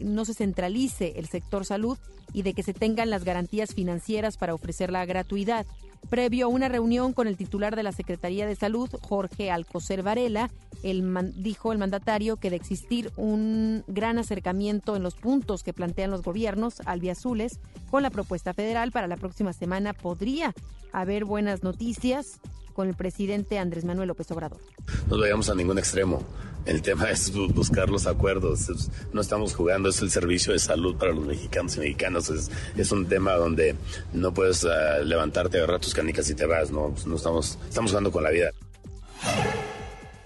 no 0.00 0.24
se 0.24 0.34
centralice 0.34 1.14
el 1.16 1.28
sector 1.28 1.64
salud 1.64 1.98
y 2.32 2.42
de 2.42 2.52
que 2.52 2.64
se 2.64 2.74
tengan 2.74 3.10
las 3.10 3.24
garantías 3.24 3.74
financieras 3.74 4.36
para 4.36 4.54
ofrecer 4.54 4.90
la 4.90 5.04
gratuidad. 5.06 5.66
Previo 6.08 6.46
a 6.46 6.48
una 6.48 6.68
reunión 6.68 7.12
con 7.12 7.28
el 7.28 7.36
titular 7.36 7.76
de 7.76 7.82
la 7.82 7.92
Secretaría 7.92 8.46
de 8.46 8.56
Salud, 8.56 8.88
Jorge 9.02 9.50
Alcocer 9.50 10.02
Varela, 10.02 10.50
el 10.82 11.04
dijo 11.36 11.72
el 11.72 11.78
mandatario 11.78 12.36
que 12.36 12.50
de 12.50 12.56
existir 12.56 13.12
un 13.16 13.84
gran 13.86 14.18
acercamiento 14.18 14.96
en 14.96 15.02
los 15.02 15.14
puntos 15.14 15.62
que 15.62 15.74
plantean 15.74 16.10
los 16.10 16.22
gobiernos 16.22 16.80
albiazules 17.20 17.60
con 17.90 18.02
la 18.02 18.10
propuesta 18.10 18.54
federal 18.54 18.92
para 18.92 19.06
la 19.06 19.16
próxima 19.16 19.52
semana 19.52 19.92
podría 19.92 20.54
haber 20.92 21.24
buenas 21.24 21.62
noticias 21.62 22.40
con 22.72 22.88
el 22.88 22.94
presidente 22.94 23.58
Andrés 23.58 23.84
Manuel 23.84 24.08
López 24.08 24.30
Obrador. 24.30 24.60
No 25.08 25.18
vayamos 25.18 25.50
a 25.50 25.54
ningún 25.54 25.78
extremo. 25.78 26.22
El 26.66 26.82
tema 26.82 27.10
es 27.10 27.32
buscar 27.32 27.90
los 27.90 28.06
acuerdos. 28.06 28.70
No 29.12 29.20
estamos 29.20 29.54
jugando, 29.54 29.88
es 29.88 30.00
el 30.02 30.10
servicio 30.10 30.52
de 30.52 30.58
salud 30.58 30.96
para 30.96 31.12
los 31.12 31.26
mexicanos 31.26 31.76
y 31.76 31.80
mexicanas. 31.80 32.30
Es, 32.76 32.92
un 32.92 33.06
tema 33.06 33.32
donde 33.32 33.74
no 34.12 34.32
puedes 34.32 34.64
uh, 34.64 35.04
levantarte, 35.04 35.58
agarrar 35.58 35.80
tus 35.80 35.94
canicas 35.94 36.28
y 36.30 36.34
te 36.34 36.46
vas. 36.46 36.70
No, 36.70 36.94
no 37.06 37.16
estamos, 37.16 37.58
estamos 37.68 37.90
jugando 37.90 38.12
con 38.12 38.22
la 38.22 38.30
vida. 38.30 38.52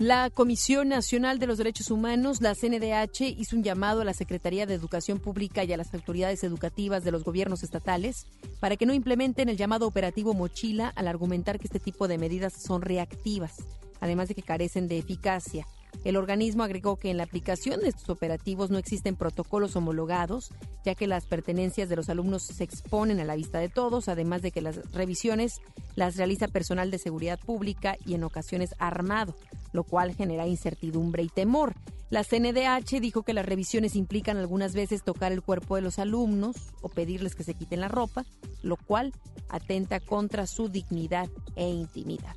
La 0.05 0.29
Comisión 0.29 0.91
Nacional 0.91 1.39
de 1.39 1.47
los 1.47 1.57
Derechos 1.57 1.91
Humanos, 1.91 2.43
la 2.43 2.55
CNDH, 2.55 3.23
hizo 3.39 3.57
un 3.57 3.63
llamado 3.63 4.03
a 4.03 4.05
la 4.05 4.13
Secretaría 4.13 4.67
de 4.67 4.75
Educación 4.75 5.19
Pública 5.19 5.65
y 5.65 5.73
a 5.73 5.79
las 5.79 5.95
autoridades 5.95 6.45
educativas 6.45 7.05
de 7.05 7.11
los 7.11 7.25
gobiernos 7.25 7.63
estatales 7.63 8.27
para 8.61 8.77
que 8.77 8.85
no 8.85 8.93
implementen 8.93 9.49
el 9.49 9.57
llamado 9.57 9.87
operativo 9.87 10.35
mochila 10.35 10.93
al 10.95 11.09
argumentar 11.09 11.59
que 11.59 11.69
este 11.69 11.81
tipo 11.81 12.07
de 12.07 12.19
medidas 12.19 12.53
son 12.53 12.83
reactivas, 12.83 13.65
además 13.99 14.29
de 14.29 14.35
que 14.35 14.43
carecen 14.43 14.89
de 14.89 14.99
eficacia. 14.99 15.67
El 16.03 16.17
organismo 16.17 16.63
agregó 16.63 16.97
que 16.97 17.11
en 17.11 17.17
la 17.17 17.25
aplicación 17.25 17.81
de 17.81 17.89
estos 17.89 18.09
operativos 18.11 18.71
no 18.71 18.79
existen 18.79 19.17
protocolos 19.17 19.77
homologados, 19.77 20.51
ya 20.85 20.95
que 20.95 21.07
las 21.07 21.27
pertenencias 21.27 21.89
de 21.89 21.97
los 21.97 22.09
alumnos 22.09 22.43
se 22.43 22.65
exponen 22.65 23.21
a 23.21 23.25
la 23.25 23.37
vista 23.37 23.59
de 23.59 23.69
todos, 23.69 24.09
además 24.09 24.43
de 24.43 24.51
que 24.51 24.61
las 24.61 24.77
revisiones 24.93 25.61
las 25.95 26.17
realiza 26.17 26.49
personal 26.49 26.91
de 26.91 26.99
seguridad 26.99 27.39
pública 27.39 27.97
y 28.05 28.15
en 28.15 28.25
ocasiones 28.25 28.75
armado, 28.79 29.35
lo 29.73 29.85
cual 29.85 30.15
genera 30.15 30.47
incertidumbre 30.47 31.23
y 31.23 31.29
temor. 31.29 31.75
La 32.11 32.23
CNDH 32.23 33.01
dijo 33.01 33.23
que 33.23 33.33
las 33.33 33.47
revisiones 33.47 33.97
implican 33.97 34.37
algunas 34.37 34.75
veces 34.75 35.03
tocar 35.03 35.33
el 35.33 35.43
cuerpo 35.43 35.77
de 35.77 35.83
los 35.83 35.99
alumnos 35.99 36.57
o 36.81 36.89
pedirles 36.89 37.35
que 37.35 37.45
se 37.45 37.55
quiten 37.55 37.81
la 37.81 37.89
ropa, 37.89 38.25
lo 38.63 38.77
cual 38.77 39.13
atenta 39.49 40.01
contra 40.01 40.47
su 40.47 40.69
dignidad 40.69 41.29
e 41.57 41.69
intimidad. 41.69 42.37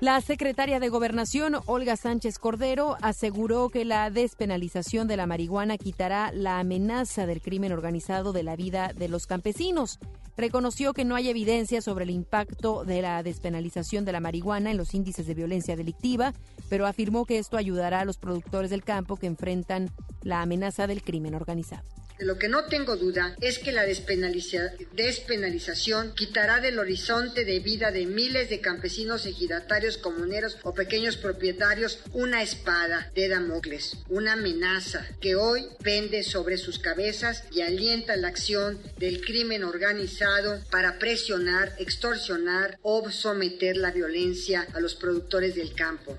La 0.00 0.20
secretaria 0.20 0.78
de 0.78 0.90
Gobernación, 0.90 1.56
Olga 1.64 1.96
Sánchez 1.96 2.38
Cordero, 2.38 2.98
aseguró 3.00 3.70
que 3.70 3.86
la 3.86 4.10
despenalización 4.10 5.08
de 5.08 5.16
la 5.16 5.26
marihuana 5.26 5.78
quitará 5.78 6.32
la 6.32 6.58
amenaza 6.58 7.24
del 7.24 7.40
crimen 7.40 7.72
organizado 7.72 8.34
de 8.34 8.42
la 8.42 8.56
vida 8.56 8.92
de 8.94 9.08
los 9.08 9.26
campesinos. 9.26 9.98
Reconoció 10.36 10.92
que 10.92 11.06
no 11.06 11.14
hay 11.14 11.30
evidencia 11.30 11.80
sobre 11.80 12.04
el 12.04 12.10
impacto 12.10 12.84
de 12.84 13.00
la 13.00 13.22
despenalización 13.22 14.04
de 14.04 14.12
la 14.12 14.20
marihuana 14.20 14.70
en 14.70 14.76
los 14.76 14.92
índices 14.92 15.26
de 15.26 15.32
violencia 15.32 15.76
delictiva, 15.76 16.34
pero 16.68 16.86
afirmó 16.86 17.24
que 17.24 17.38
esto 17.38 17.56
ayudará 17.56 18.00
a 18.00 18.04
los 18.04 18.18
productores 18.18 18.68
del 18.68 18.84
campo 18.84 19.16
que 19.16 19.26
enfrentan 19.26 19.88
la 20.20 20.42
amenaza 20.42 20.86
del 20.86 21.02
crimen 21.02 21.34
organizado. 21.34 21.84
De 22.18 22.24
lo 22.24 22.38
que 22.38 22.48
no 22.48 22.64
tengo 22.64 22.96
duda 22.96 23.36
es 23.42 23.58
que 23.58 23.72
la 23.72 23.84
despenalización 23.84 26.14
quitará 26.14 26.60
del 26.60 26.78
horizonte 26.78 27.44
de 27.44 27.60
vida 27.60 27.90
de 27.90 28.06
miles 28.06 28.48
de 28.48 28.62
campesinos, 28.62 29.26
ejidatarios, 29.26 29.98
comuneros 29.98 30.56
o 30.62 30.72
pequeños 30.72 31.18
propietarios 31.18 31.98
una 32.14 32.42
espada 32.42 33.12
de 33.14 33.28
Damocles, 33.28 33.98
una 34.08 34.32
amenaza 34.32 35.06
que 35.20 35.36
hoy 35.36 35.66
pende 35.82 36.22
sobre 36.22 36.56
sus 36.56 36.78
cabezas 36.78 37.44
y 37.52 37.60
alienta 37.60 38.16
la 38.16 38.28
acción 38.28 38.80
del 38.98 39.20
crimen 39.20 39.64
organizado 39.64 40.64
para 40.70 40.98
presionar, 40.98 41.74
extorsionar 41.78 42.78
o 42.80 43.10
someter 43.10 43.76
la 43.76 43.90
violencia 43.90 44.66
a 44.72 44.80
los 44.80 44.94
productores 44.94 45.54
del 45.54 45.74
campo. 45.74 46.16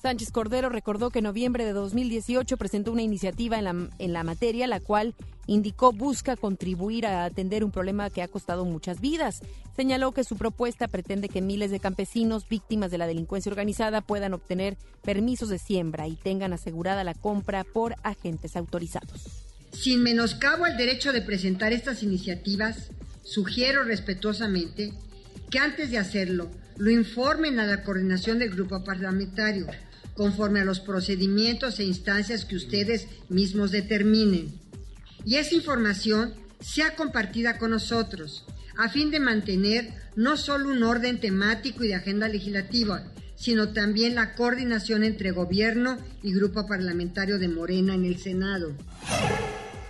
Sánchez 0.00 0.30
Cordero 0.30 0.68
recordó 0.68 1.10
que 1.10 1.18
en 1.18 1.24
noviembre 1.24 1.64
de 1.64 1.72
2018 1.72 2.56
presentó 2.56 2.92
una 2.92 3.02
iniciativa 3.02 3.58
en 3.58 3.64
la, 3.64 3.88
en 3.98 4.12
la 4.12 4.22
materia, 4.22 4.68
la 4.68 4.78
cual 4.78 5.14
indicó 5.48 5.92
busca 5.92 6.36
contribuir 6.36 7.04
a 7.04 7.24
atender 7.24 7.64
un 7.64 7.72
problema 7.72 8.08
que 8.08 8.22
ha 8.22 8.28
costado 8.28 8.64
muchas 8.64 9.00
vidas. 9.00 9.40
Señaló 9.74 10.12
que 10.12 10.22
su 10.22 10.36
propuesta 10.36 10.86
pretende 10.86 11.28
que 11.28 11.42
miles 11.42 11.72
de 11.72 11.80
campesinos 11.80 12.48
víctimas 12.48 12.92
de 12.92 12.98
la 12.98 13.08
delincuencia 13.08 13.50
organizada 13.50 14.00
puedan 14.00 14.34
obtener 14.34 14.76
permisos 15.02 15.48
de 15.48 15.58
siembra 15.58 16.06
y 16.06 16.14
tengan 16.14 16.52
asegurada 16.52 17.02
la 17.02 17.14
compra 17.14 17.64
por 17.64 17.96
agentes 18.04 18.54
autorizados. 18.54 19.44
Sin 19.72 20.04
menoscabo 20.04 20.64
al 20.64 20.76
derecho 20.76 21.12
de 21.12 21.22
presentar 21.22 21.72
estas 21.72 22.04
iniciativas, 22.04 22.90
sugiero 23.24 23.82
respetuosamente 23.82 24.92
que 25.50 25.58
antes 25.58 25.90
de 25.90 25.98
hacerlo 25.98 26.48
lo 26.76 26.90
informen 26.92 27.58
a 27.58 27.66
la 27.66 27.82
coordinación 27.82 28.38
del 28.38 28.50
grupo 28.50 28.84
parlamentario 28.84 29.66
conforme 30.18 30.58
a 30.58 30.64
los 30.64 30.80
procedimientos 30.80 31.78
e 31.78 31.84
instancias 31.84 32.44
que 32.44 32.56
ustedes 32.56 33.06
mismos 33.28 33.70
determinen. 33.70 34.52
Y 35.24 35.36
esa 35.36 35.54
información 35.54 36.34
sea 36.58 36.96
compartida 36.96 37.56
con 37.56 37.70
nosotros, 37.70 38.44
a 38.76 38.88
fin 38.88 39.12
de 39.12 39.20
mantener 39.20 39.94
no 40.16 40.36
solo 40.36 40.70
un 40.70 40.82
orden 40.82 41.20
temático 41.20 41.84
y 41.84 41.88
de 41.88 41.94
agenda 41.94 42.26
legislativa, 42.26 43.04
sino 43.36 43.68
también 43.68 44.16
la 44.16 44.34
coordinación 44.34 45.04
entre 45.04 45.30
gobierno 45.30 45.98
y 46.24 46.34
grupo 46.34 46.66
parlamentario 46.66 47.38
de 47.38 47.46
Morena 47.46 47.94
en 47.94 48.04
el 48.04 48.18
Senado. 48.18 48.74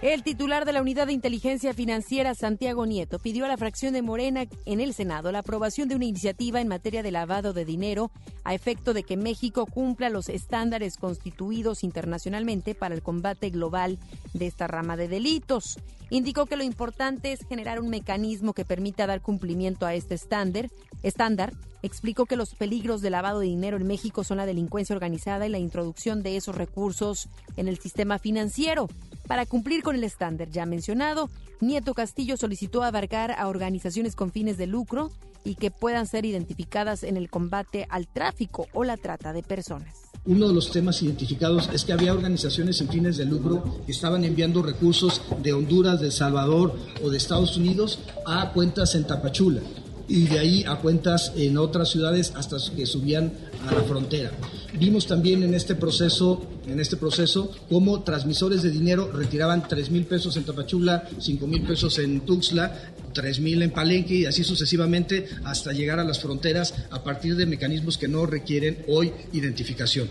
El 0.01 0.23
titular 0.23 0.65
de 0.65 0.73
la 0.73 0.81
Unidad 0.81 1.09
de 1.09 1.13
Inteligencia 1.13 1.75
Financiera, 1.75 2.37
Santiago 2.37 2.87
Nieto, 2.87 3.19
pidió 3.19 3.47
a 3.47 3.49
la 3.49 3.57
fracción 3.57 3.93
de 3.93 4.01
Morena 4.01 4.47
en 4.65 4.81
el 4.81 4.95
Senado 4.95 5.33
la 5.33 5.41
aprobación 5.41 5.89
de 5.89 5.97
una 5.97 6.05
iniciativa 6.05 6.61
en 6.61 6.69
materia 6.69 7.03
de 7.03 7.11
lavado 7.11 7.53
de 7.53 7.65
dinero 7.65 8.13
a 8.45 8.55
efecto 8.55 8.95
de 8.95 9.03
que 9.03 9.17
México 9.17 9.67
cumpla 9.67 10.09
los 10.09 10.29
estándares 10.29 10.99
constituidos 10.99 11.83
internacionalmente 11.83 12.77
para 12.77 12.95
el 12.95 13.03
combate 13.03 13.51
global 13.51 13.99
de 14.35 14.47
esta 14.47 14.69
rama 14.69 14.97
de 14.97 15.09
delitos. 15.09 15.81
Indicó 16.11 16.47
que 16.47 16.57
lo 16.57 16.63
importante 16.63 17.33
es 17.33 17.45
generar 17.49 17.81
un 17.81 17.91
mecanismo 17.91 18.53
que 18.53 18.65
permita 18.65 19.09
dar 19.09 19.21
cumplimiento 19.21 19.85
a 19.85 19.95
este 19.95 20.15
estándar. 20.15 20.71
estándar. 21.03 21.55
Explicó 21.83 22.25
que 22.27 22.37
los 22.37 22.55
peligros 22.55 23.03
de 23.03 23.11
lavado 23.11 23.41
de 23.41 23.47
dinero 23.47 23.77
en 23.77 23.87
México 23.87 24.23
son 24.23 24.39
la 24.39 24.47
delincuencia 24.47 24.95
organizada 24.95 25.47
y 25.47 25.51
la 25.51 25.59
introducción 25.59 26.23
de 26.23 26.37
esos 26.37 26.55
recursos 26.55 27.29
en 27.57 27.67
el 27.67 27.79
sistema 27.79 28.19
financiero. 28.19 28.89
Para 29.29 29.45
cumplir 29.45 29.83
con 29.83 29.95
el 29.95 30.05
estándar 30.05 30.49
ya 30.49 30.65
mencionado, 30.65 31.29
Nieto 31.61 31.93
Castillo 31.93 32.39
solicitó 32.39 32.83
abarcar 32.83 33.33
a 33.33 33.49
organizaciones 33.49 34.17
con 34.17 34.33
fines 34.33 34.57
de 34.57 34.67
lucro 34.67 35.11
y 35.45 35.57
que 35.57 35.71
puedan 35.71 36.07
ser 36.07 36.25
identificadas 36.25 37.03
en 37.03 37.19
el 37.19 37.29
combate 37.29 37.87
al 37.91 38.09
tráfico 38.09 38.69
o 38.73 38.85
la 38.85 38.97
trata 38.97 39.35
de 39.35 39.43
personas. 39.43 39.97
Uno 40.25 40.49
de 40.49 40.55
los 40.55 40.71
temas 40.73 41.03
identificados 41.03 41.69
es 41.73 41.85
que 41.85 41.93
había 41.93 42.15
organizaciones 42.15 42.79
sin 42.79 42.89
fines 42.89 43.19
de 43.19 43.27
lucro 43.27 43.83
que 43.85 43.93
estaban 43.93 44.25
enviando 44.25 44.63
recursos 44.63 45.23
de 45.43 45.53
Honduras, 45.53 46.01
de 46.01 46.07
El 46.07 46.13
Salvador 46.13 46.75
o 47.05 47.11
de 47.11 47.19
Estados 47.19 47.57
Unidos 47.59 48.01
a 48.27 48.51
cuentas 48.53 48.95
en 48.95 49.07
Tapachula 49.07 49.61
y 50.09 50.27
de 50.27 50.39
ahí 50.39 50.65
a 50.65 50.77
cuentas 50.77 51.33
en 51.37 51.59
otras 51.59 51.91
ciudades 51.91 52.33
hasta 52.35 52.57
que 52.75 52.87
subían 52.87 53.33
a 53.67 53.75
la 53.75 53.83
frontera. 53.83 54.33
Vimos 54.79 55.07
también 55.07 55.43
en 55.43 55.55
este 55.55 55.75
proceso, 55.75 56.47
en 56.67 56.81
este 56.81 56.97
proceso, 56.97 57.51
cómo 57.69 58.03
transmisores 58.03 58.63
de 58.63 58.71
dinero 58.71 59.11
retiraban 59.13 59.69
3 59.69 59.91
mil 59.91 60.07
pesos 60.07 60.37
en 60.37 60.45
Tapachula, 60.45 61.09
5 61.19 61.47
mil 61.47 61.63
pesos 61.63 61.99
en 61.99 62.21
Tuxtla, 62.23 62.93
3 63.13 63.41
mil 63.41 63.63
en 63.63 63.71
Palenque 63.71 64.15
y 64.15 64.27
así 64.27 64.45
sucesivamente 64.45 65.29
hasta 65.45 65.73
llegar 65.73 66.01
a 66.01 66.05
las 66.05 66.21
fronteras 66.21 66.75
a 66.91 67.03
partir 67.05 67.37
de 67.37 67.47
mecanismos 67.47 67.99
que 67.99 68.09
no 68.09 68.27
requieren 68.27 68.85
hoy 68.89 69.13
identificación. 69.33 70.09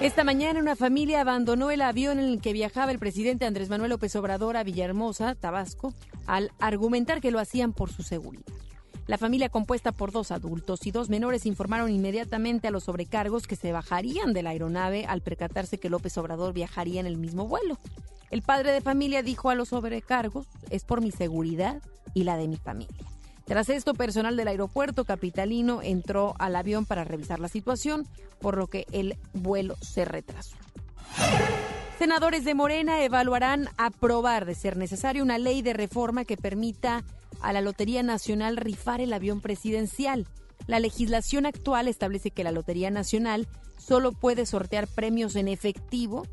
Esta 0.00 0.24
mañana 0.24 0.60
una 0.60 0.76
familia 0.76 1.20
abandonó 1.20 1.70
el 1.70 1.82
avión 1.82 2.18
en 2.18 2.24
el 2.24 2.40
que 2.40 2.54
viajaba 2.54 2.90
el 2.90 2.98
presidente 2.98 3.44
Andrés 3.44 3.68
Manuel 3.68 3.90
López 3.90 4.16
Obrador 4.16 4.56
a 4.56 4.64
Villahermosa, 4.64 5.34
Tabasco, 5.34 5.92
al 6.26 6.52
argumentar 6.58 7.20
que 7.20 7.30
lo 7.30 7.38
hacían 7.38 7.74
por 7.74 7.92
su 7.92 8.02
seguridad. 8.02 8.46
La 9.06 9.18
familia 9.18 9.50
compuesta 9.50 9.92
por 9.92 10.10
dos 10.10 10.30
adultos 10.30 10.86
y 10.86 10.90
dos 10.90 11.10
menores 11.10 11.44
informaron 11.44 11.90
inmediatamente 11.90 12.66
a 12.66 12.70
los 12.70 12.84
sobrecargos 12.84 13.46
que 13.46 13.56
se 13.56 13.72
bajarían 13.72 14.32
de 14.32 14.42
la 14.42 14.50
aeronave 14.50 15.04
al 15.04 15.20
percatarse 15.20 15.76
que 15.76 15.90
López 15.90 16.16
Obrador 16.16 16.54
viajaría 16.54 17.00
en 17.00 17.06
el 17.06 17.18
mismo 17.18 17.46
vuelo. 17.46 17.78
El 18.30 18.40
padre 18.40 18.72
de 18.72 18.80
familia 18.80 19.22
dijo 19.22 19.50
a 19.50 19.54
los 19.54 19.68
sobrecargos, 19.68 20.46
es 20.70 20.84
por 20.84 21.02
mi 21.02 21.10
seguridad 21.10 21.82
y 22.14 22.24
la 22.24 22.38
de 22.38 22.48
mi 22.48 22.56
familia. 22.56 23.04
Tras 23.50 23.68
esto, 23.68 23.94
personal 23.94 24.36
del 24.36 24.46
aeropuerto 24.46 25.04
capitalino 25.04 25.82
entró 25.82 26.36
al 26.38 26.54
avión 26.54 26.86
para 26.86 27.02
revisar 27.02 27.40
la 27.40 27.48
situación, 27.48 28.06
por 28.40 28.56
lo 28.56 28.68
que 28.68 28.86
el 28.92 29.16
vuelo 29.32 29.74
se 29.80 30.04
retrasó. 30.04 30.54
Senadores 31.98 32.44
de 32.44 32.54
Morena 32.54 33.02
evaluarán 33.02 33.68
aprobar, 33.76 34.44
de 34.44 34.54
ser 34.54 34.76
necesario, 34.76 35.24
una 35.24 35.36
ley 35.36 35.62
de 35.62 35.72
reforma 35.72 36.24
que 36.24 36.36
permita 36.36 37.02
a 37.40 37.52
la 37.52 37.60
Lotería 37.60 38.04
Nacional 38.04 38.56
rifar 38.56 39.00
el 39.00 39.12
avión 39.12 39.40
presidencial. 39.40 40.28
La 40.68 40.78
legislación 40.78 41.44
actual 41.44 41.88
establece 41.88 42.30
que 42.30 42.44
la 42.44 42.52
Lotería 42.52 42.92
Nacional 42.92 43.48
solo 43.78 44.12
puede 44.12 44.46
sortear 44.46 44.86
premios 44.86 45.34
en 45.34 45.48
efectivo 45.48 46.24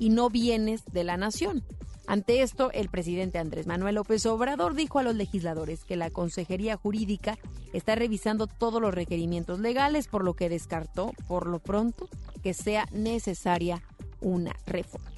y 0.00 0.08
no 0.08 0.28
bienes 0.28 0.82
de 0.86 1.04
la 1.04 1.16
nación. 1.16 1.62
Ante 2.06 2.42
esto, 2.42 2.70
el 2.72 2.90
presidente 2.90 3.38
Andrés 3.38 3.66
Manuel 3.66 3.94
López 3.94 4.26
Obrador 4.26 4.74
dijo 4.74 4.98
a 4.98 5.02
los 5.02 5.14
legisladores 5.14 5.84
que 5.84 5.96
la 5.96 6.10
Consejería 6.10 6.76
Jurídica 6.76 7.38
está 7.72 7.94
revisando 7.94 8.46
todos 8.46 8.80
los 8.80 8.92
requerimientos 8.94 9.58
legales, 9.60 10.08
por 10.08 10.22
lo 10.22 10.34
que 10.34 10.48
descartó, 10.48 11.12
por 11.26 11.46
lo 11.46 11.60
pronto, 11.60 12.08
que 12.42 12.52
sea 12.52 12.86
necesaria 12.92 13.82
una 14.20 14.54
reforma. 14.66 15.10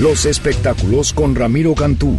Los 0.00 0.26
espectáculos 0.26 1.12
con 1.12 1.34
Ramiro 1.34 1.74
Cantú. 1.74 2.16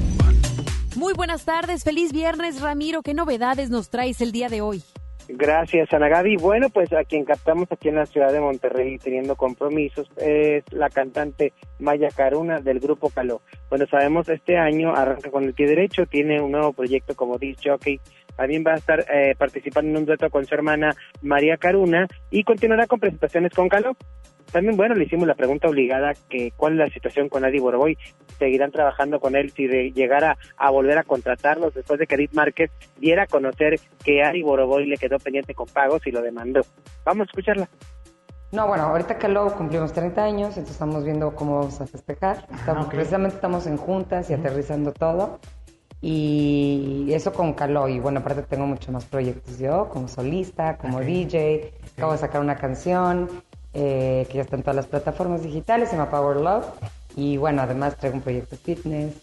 Muy 0.96 1.14
buenas 1.14 1.46
tardes, 1.46 1.84
feliz 1.84 2.12
viernes 2.12 2.62
Ramiro, 2.62 3.02
¿qué 3.04 3.14
novedades 3.14 3.70
nos 3.70 3.90
traes 3.90 4.22
el 4.22 4.32
día 4.32 4.50
de 4.50 4.62
hoy? 4.62 4.84
Gracias, 5.32 5.94
Ana 5.94 6.10
Gaby. 6.10 6.38
Bueno, 6.38 6.70
pues 6.70 6.92
a 6.92 7.04
quien 7.04 7.24
captamos 7.24 7.72
aquí 7.72 7.90
en 7.90 7.98
la 7.98 8.08
ciudad 8.08 8.34
de 8.34 8.40
Monterrey 8.40 8.98
teniendo 8.98 9.36
compromisos 9.36 10.10
es 10.18 10.64
la 10.74 10.90
cantante 10.90 11.54
Maya 11.78 12.10
Caruna 12.10 12.60
del 12.62 12.80
grupo 12.80 13.12
Caló. 13.12 13.42
Bueno, 13.70 13.86
sabemos 13.86 14.28
este 14.28 14.58
año 14.58 14.96
arranca 14.96 15.30
con 15.30 15.44
el 15.44 15.54
pie 15.54 15.68
derecho, 15.68 16.08
tiene 16.08 16.42
un 16.42 16.52
nuevo 16.52 16.74
proyecto 16.74 17.16
como 17.16 17.38
disc 17.38 17.62
jockey. 17.64 18.00
También 18.36 18.64
va 18.66 18.72
a 18.72 18.78
estar 18.78 19.02
eh, 19.02 19.36
participando 19.38 19.92
en 19.92 19.98
un 19.98 20.06
dueto 20.06 20.28
con 20.32 20.46
su 20.46 20.56
hermana 20.56 20.96
María 21.22 21.58
Caruna 21.58 22.08
y 22.32 22.44
continuará 22.44 22.88
con 22.88 23.00
presentaciones 23.00 23.54
con 23.54 23.70
Caló. 23.70 23.96
También, 24.52 24.76
bueno, 24.76 24.96
le 24.96 25.06
hicimos 25.06 25.28
la 25.28 25.36
pregunta 25.36 25.68
obligada 25.68 26.14
que 26.30 26.52
cuál 26.56 26.74
es 26.74 26.80
la 26.80 26.90
situación 26.90 27.30
con 27.30 27.46
Adi 27.46 27.60
Boroboy. 27.60 27.98
¿Seguirán 28.40 28.72
trabajando 28.72 29.20
con 29.20 29.36
él 29.36 29.52
si 29.52 29.68
de, 29.68 29.92
llegara 29.92 30.38
a 30.58 30.70
volver 30.72 30.98
a 30.98 31.04
contratarlos 31.04 31.74
después 31.74 32.00
de 32.00 32.08
que 32.08 32.16
Edith 32.16 32.34
Márquez 32.34 32.72
diera 32.98 33.24
a 33.24 33.28
conocer 33.28 33.80
que 34.04 34.24
Adi 34.24 34.42
Boroboy 34.42 34.86
le 34.86 34.98
quedó 34.98 35.20
pendiente 35.20 35.54
con 35.54 35.68
pagos 35.68 36.06
y 36.08 36.12
lo 36.12 36.22
demandó? 36.22 36.62
Vamos 37.04 37.28
a 37.28 37.30
escucharla. 37.32 37.70
No, 38.52 38.68
bueno, 38.68 38.86
ahorita 38.86 39.20
que 39.20 39.28
luego 39.28 39.54
cumplimos 39.54 39.94
30 39.94 40.24
años, 40.24 40.50
entonces 40.50 40.72
estamos 40.72 41.04
viendo 41.04 41.36
cómo 41.36 41.60
vamos 41.60 41.80
a 41.82 41.86
festejar. 41.86 42.48
Estamos, 42.52 42.88
Precisamente 42.88 43.36
estamos 43.36 43.68
en 43.68 43.78
juntas 43.78 44.30
y 44.32 44.34
aterrizando 44.34 44.92
todo. 44.92 45.40
Y 46.02 47.10
eso 47.12 47.32
con 47.34 47.54
Caló. 47.54 47.88
Y 47.88 48.00
bueno, 48.00 48.22
aparte 48.22 48.42
tengo 48.44 48.66
muchos 48.66 48.90
más 48.90 49.06
proyectos 49.06 49.60
yo, 49.60 49.90
como 49.90 50.08
solista, 50.08 50.78
como 50.78 51.02
DJ. 51.02 51.74
Acabo 51.96 52.14
de 52.14 52.18
sacar 52.18 52.42
una 52.42 52.56
canción 52.56 53.30
eh, 53.74 54.26
que 54.30 54.36
ya 54.36 54.42
está 54.42 54.56
en 54.56 54.64
todas 54.64 54.76
las 54.76 54.88
plataformas 54.88 55.44
digitales, 55.44 55.90
se 55.90 55.98
llama 55.98 56.12
Power 56.12 56.38
Love. 56.38 56.66
Y 57.16 57.38
bueno, 57.38 57.62
además 57.62 57.96
traigo 57.98 58.18
un 58.18 58.24
proyecto 58.24 58.56
fitness. 58.56 59.16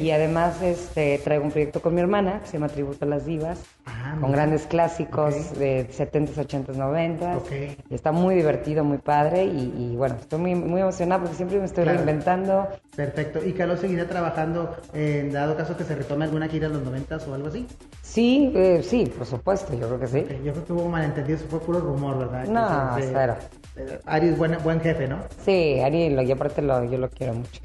Y 0.00 0.10
además 0.10 0.60
este, 0.62 1.18
traigo 1.22 1.44
un 1.44 1.50
proyecto 1.52 1.80
con 1.80 1.94
mi 1.94 2.00
hermana 2.00 2.40
que 2.40 2.46
se 2.48 2.52
llama 2.54 2.68
Tributo 2.68 3.04
a 3.04 3.08
las 3.08 3.24
Divas, 3.24 3.60
Ah, 3.86 4.16
con 4.20 4.32
grandes 4.32 4.66
clásicos 4.66 5.56
de 5.58 5.86
70s, 5.90 6.34
80s, 6.36 6.74
90s. 6.76 7.76
Y 7.88 7.94
está 7.94 8.10
muy 8.12 8.34
divertido, 8.34 8.82
muy 8.82 8.98
padre. 8.98 9.44
Y, 9.44 9.72
y 9.92 9.96
bueno, 9.96 10.16
estoy 10.20 10.40
muy, 10.40 10.54
muy 10.54 10.80
emocionada 10.80 11.20
porque 11.22 11.36
siempre 11.36 11.58
me 11.58 11.64
estoy 11.66 11.84
Claro. 11.84 11.98
reinventando. 11.98 12.68
Perfecto. 12.96 13.40
¿Y 13.44 13.52
Carlos 13.52 13.80
seguirá 13.80 14.06
trabajando 14.06 14.74
en 14.92 15.32
dado 15.32 15.56
caso 15.56 15.76
que 15.76 15.84
se 15.84 15.94
retome 15.94 16.24
alguna 16.24 16.48
gira 16.48 16.66
en 16.66 16.72
los 16.74 16.82
90 16.82 17.18
o 17.28 17.34
algo 17.34 17.48
así? 17.48 17.66
Sí, 18.02 18.52
eh, 18.56 18.82
sí, 18.82 19.12
por 19.16 19.26
supuesto, 19.26 19.72
yo 19.74 19.86
creo 19.86 20.00
que 20.00 20.06
sí. 20.08 20.26
Yo 20.44 20.52
creo 20.52 20.64
que 20.64 20.72
hubo 20.72 20.88
malentendido, 20.88 21.38
eso 21.38 21.46
fue 21.48 21.60
puro 21.60 21.78
rumor, 21.80 22.18
¿verdad? 22.18 22.44
No, 22.46 22.96
cero. 23.00 23.36
eh, 23.76 23.98
Ari 24.06 24.28
es 24.28 24.38
buen, 24.38 24.56
buen 24.64 24.80
jefe, 24.80 25.06
¿no? 25.06 25.18
Sí, 25.44 25.78
Ari, 25.80 26.10
lo, 26.10 26.22
y 26.22 26.32
aparte 26.32 26.60
lo, 26.62 26.82
yo 26.84 26.98
lo 26.98 27.08
quiero 27.08 27.34
mucho. 27.34 27.60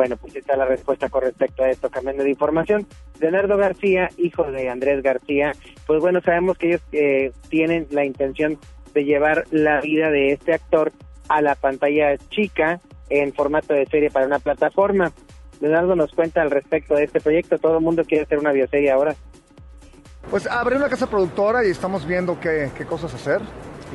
Bueno, 0.00 0.16
pues 0.16 0.34
esta 0.34 0.54
es 0.54 0.58
la 0.58 0.64
respuesta 0.64 1.10
con 1.10 1.20
respecto 1.20 1.62
a 1.62 1.68
esto, 1.68 1.90
cambiando 1.90 2.22
de 2.22 2.30
información. 2.30 2.86
Leonardo 3.20 3.58
García, 3.58 4.08
hijo 4.16 4.50
de 4.50 4.70
Andrés 4.70 5.02
García, 5.02 5.52
pues 5.86 6.00
bueno, 6.00 6.22
sabemos 6.22 6.56
que 6.56 6.68
ellos 6.68 6.80
eh, 6.92 7.32
tienen 7.50 7.86
la 7.90 8.06
intención 8.06 8.58
de 8.94 9.04
llevar 9.04 9.44
la 9.50 9.82
vida 9.82 10.08
de 10.10 10.32
este 10.32 10.54
actor 10.54 10.90
a 11.28 11.42
la 11.42 11.54
pantalla 11.54 12.16
chica 12.30 12.80
en 13.10 13.34
formato 13.34 13.74
de 13.74 13.84
serie 13.84 14.10
para 14.10 14.24
una 14.24 14.38
plataforma. 14.38 15.12
Leonardo 15.60 15.94
nos 15.94 16.12
cuenta 16.12 16.40
al 16.40 16.50
respecto 16.50 16.94
de 16.94 17.04
este 17.04 17.20
proyecto. 17.20 17.58
Todo 17.58 17.76
el 17.76 17.84
mundo 17.84 18.02
quiere 18.06 18.24
hacer 18.24 18.38
una 18.38 18.52
bioserie 18.52 18.90
ahora. 18.90 19.14
Pues 20.30 20.46
abrí 20.46 20.76
una 20.76 20.88
casa 20.88 21.10
productora 21.10 21.62
y 21.62 21.68
estamos 21.68 22.06
viendo 22.06 22.40
qué, 22.40 22.70
qué 22.74 22.86
cosas 22.86 23.12
hacer. 23.12 23.42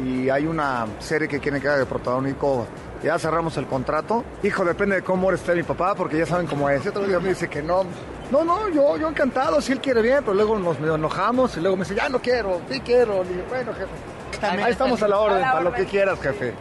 Y 0.06 0.30
hay 0.30 0.46
una 0.46 0.86
serie 1.00 1.28
que 1.28 1.40
quieren 1.40 1.60
que 1.60 1.68
haga 1.68 1.80
de 1.80 1.88
protagónico. 1.88 2.68
Ya 3.06 3.20
cerramos 3.20 3.56
el 3.58 3.68
contrato. 3.68 4.26
Hijo, 4.42 4.66
depende 4.66 4.96
de 4.96 5.02
cómo 5.04 5.32
esté 5.32 5.54
mi 5.54 5.62
papá, 5.62 5.94
porque 5.94 6.18
ya 6.18 6.26
saben 6.26 6.48
cómo 6.48 6.68
es. 6.72 6.84
Y 6.84 6.88
otro 6.88 7.06
día 7.06 7.20
me 7.20 7.30
dice 7.30 7.48
que 7.48 7.62
no. 7.62 7.84
No, 8.32 8.44
no, 8.44 8.68
yo, 8.70 8.98
yo 8.98 9.08
encantado, 9.08 9.62
si 9.62 9.74
él 9.74 9.80
quiere 9.80 10.02
bien, 10.02 10.22
pero 10.22 10.34
luego 10.34 10.58
nos 10.58 10.80
medio 10.80 10.96
enojamos 10.96 11.56
y 11.56 11.62
luego 11.62 11.78
me 11.78 11.84
dice, 11.84 11.94
ya 11.94 12.10
no 12.10 12.20
quiero, 12.20 12.62
sí 12.68 12.80
quiero. 12.80 13.24
Y 13.24 13.48
bueno, 13.48 13.74
jefe, 13.76 14.64
ahí 14.64 14.72
estamos 14.72 15.04
a 15.04 15.08
la 15.08 15.20
orden, 15.20 15.40
para 15.40 15.62
lo 15.62 15.72
que 15.72 15.86
quieras, 15.86 16.20
jefe. 16.20 16.56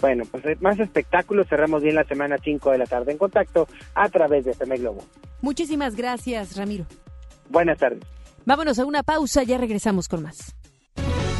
Bueno, 0.00 0.24
pues 0.30 0.42
eh, 0.46 0.56
más 0.60 0.80
espectáculos. 0.80 1.48
Cerramos 1.48 1.82
bien 1.82 1.96
la 1.96 2.04
semana 2.04 2.38
5 2.42 2.70
de 2.70 2.78
la 2.78 2.86
tarde 2.86 3.12
en 3.12 3.18
contacto 3.18 3.68
a 3.94 4.08
través 4.08 4.46
de 4.46 4.52
FM 4.52 4.78
Globo. 4.78 5.04
Muchísimas 5.42 5.96
gracias, 5.96 6.56
Ramiro. 6.56 6.86
Buenas 7.50 7.76
tardes. 7.76 8.00
Vámonos 8.46 8.78
a 8.78 8.86
una 8.86 9.02
pausa, 9.02 9.42
ya 9.42 9.58
regresamos 9.58 10.08
con 10.08 10.22
más. 10.22 10.54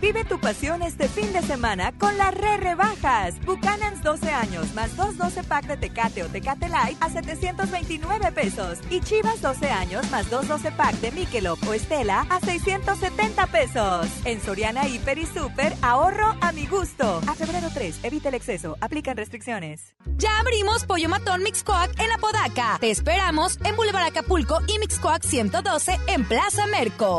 Vive 0.00 0.24
tu 0.24 0.40
pasión 0.40 0.80
este 0.80 1.08
fin 1.08 1.30
de 1.34 1.42
semana 1.42 1.92
con 1.92 2.16
las 2.16 2.32
re 2.34 2.56
rebajas. 2.56 3.34
Buchanan's 3.44 4.02
12 4.02 4.30
años 4.30 4.72
más 4.74 4.96
2 4.96 5.18
12 5.18 5.44
pack 5.44 5.66
de 5.66 5.76
Tecate 5.76 6.22
o 6.22 6.28
Tecate 6.28 6.70
Light 6.70 6.96
a 7.02 7.10
729 7.10 8.32
pesos. 8.32 8.78
Y 8.88 9.00
Chivas 9.00 9.42
12 9.42 9.70
años 9.70 10.10
más 10.10 10.30
2 10.30 10.48
12 10.48 10.72
pack 10.72 10.94
de 11.00 11.12
Michelob 11.12 11.58
o 11.68 11.74
Estela 11.74 12.26
a 12.30 12.40
670 12.40 13.46
pesos. 13.48 14.06
En 14.24 14.40
Soriana 14.40 14.88
Hiper 14.88 15.18
y 15.18 15.26
Super, 15.26 15.74
ahorro 15.82 16.34
a 16.40 16.52
mi 16.52 16.66
gusto. 16.66 17.20
A 17.26 17.34
febrero 17.34 17.68
3, 17.72 18.00
evita 18.02 18.30
el 18.30 18.36
exceso. 18.36 18.78
Aplican 18.80 19.18
restricciones. 19.18 19.94
Ya 20.16 20.38
abrimos 20.38 20.86
Pollo 20.86 21.10
Matón 21.10 21.42
Mixcoac 21.42 22.00
en 22.00 22.10
Apodaca. 22.10 22.78
Te 22.80 22.90
esperamos 22.90 23.58
en 23.64 23.76
Boulevard 23.76 24.06
Acapulco 24.06 24.60
y 24.66 24.78
Mixcoac 24.78 25.22
112 25.22 25.98
en 26.06 26.24
Plaza 26.24 26.66
Merco. 26.68 27.18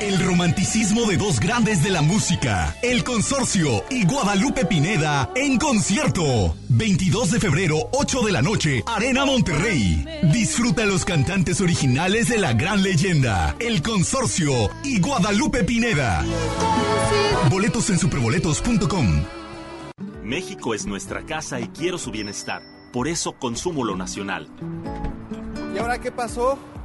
El 0.00 0.18
romanticismo 0.24 1.06
de 1.06 1.16
dos 1.16 1.38
grandes 1.38 1.82
de 1.82 1.90
la 1.90 2.02
música, 2.02 2.76
El 2.82 3.04
Consorcio 3.04 3.84
y 3.90 4.04
Guadalupe 4.04 4.64
Pineda 4.64 5.30
en 5.36 5.58
concierto. 5.58 6.56
22 6.68 7.30
de 7.30 7.40
febrero, 7.40 7.76
8 7.92 8.22
de 8.22 8.32
la 8.32 8.42
noche, 8.42 8.82
Arena 8.86 9.24
Monterrey. 9.24 10.04
Disfruta 10.32 10.84
los 10.84 11.04
cantantes 11.04 11.60
originales 11.60 12.28
de 12.28 12.38
la 12.38 12.52
gran 12.54 12.82
leyenda, 12.82 13.54
El 13.60 13.82
Consorcio 13.82 14.70
y 14.82 15.00
Guadalupe 15.00 15.62
Pineda. 15.64 16.24
Boletos 17.50 17.88
en 17.90 17.98
superboletos.com. 17.98 19.24
México 20.24 20.74
es 20.74 20.86
nuestra 20.86 21.24
casa 21.24 21.60
y 21.60 21.68
quiero 21.68 21.98
su 21.98 22.10
bienestar. 22.10 22.62
Por 22.92 23.06
eso 23.06 23.32
consumo 23.32 23.84
lo 23.84 23.96
nacional. 23.96 24.48
¿Y 25.74 25.78
ahora 25.78 26.00
qué 26.00 26.10
pasó? 26.10 26.58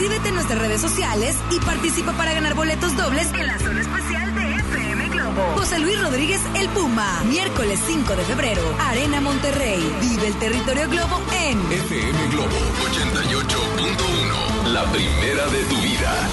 Inscríbete 0.00 0.28
en 0.30 0.34
nuestras 0.34 0.58
redes 0.58 0.80
sociales 0.80 1.36
y 1.50 1.60
participa 1.60 2.12
para 2.12 2.32
ganar 2.32 2.54
boletos 2.54 2.96
dobles 2.96 3.30
en 3.34 3.46
la 3.46 3.58
zona 3.58 3.82
especial 3.82 4.34
de 4.34 4.54
FM 4.54 5.08
Globo. 5.10 5.42
José 5.56 5.78
Luis 5.78 6.00
Rodríguez 6.00 6.40
El 6.56 6.70
Puma, 6.70 7.22
miércoles 7.24 7.78
5 7.86 8.16
de 8.16 8.24
febrero, 8.24 8.62
Arena 8.78 9.20
Monterrey. 9.20 9.78
Vive 10.00 10.28
el 10.28 10.34
territorio 10.38 10.88
Globo 10.88 11.20
en 11.38 11.58
FM 11.70 12.28
Globo 12.28 12.48
88.1. 12.88 14.72
La 14.72 14.84
primera 14.84 15.46
de 15.48 15.64
tu 15.64 15.76
vida. 15.82 16.28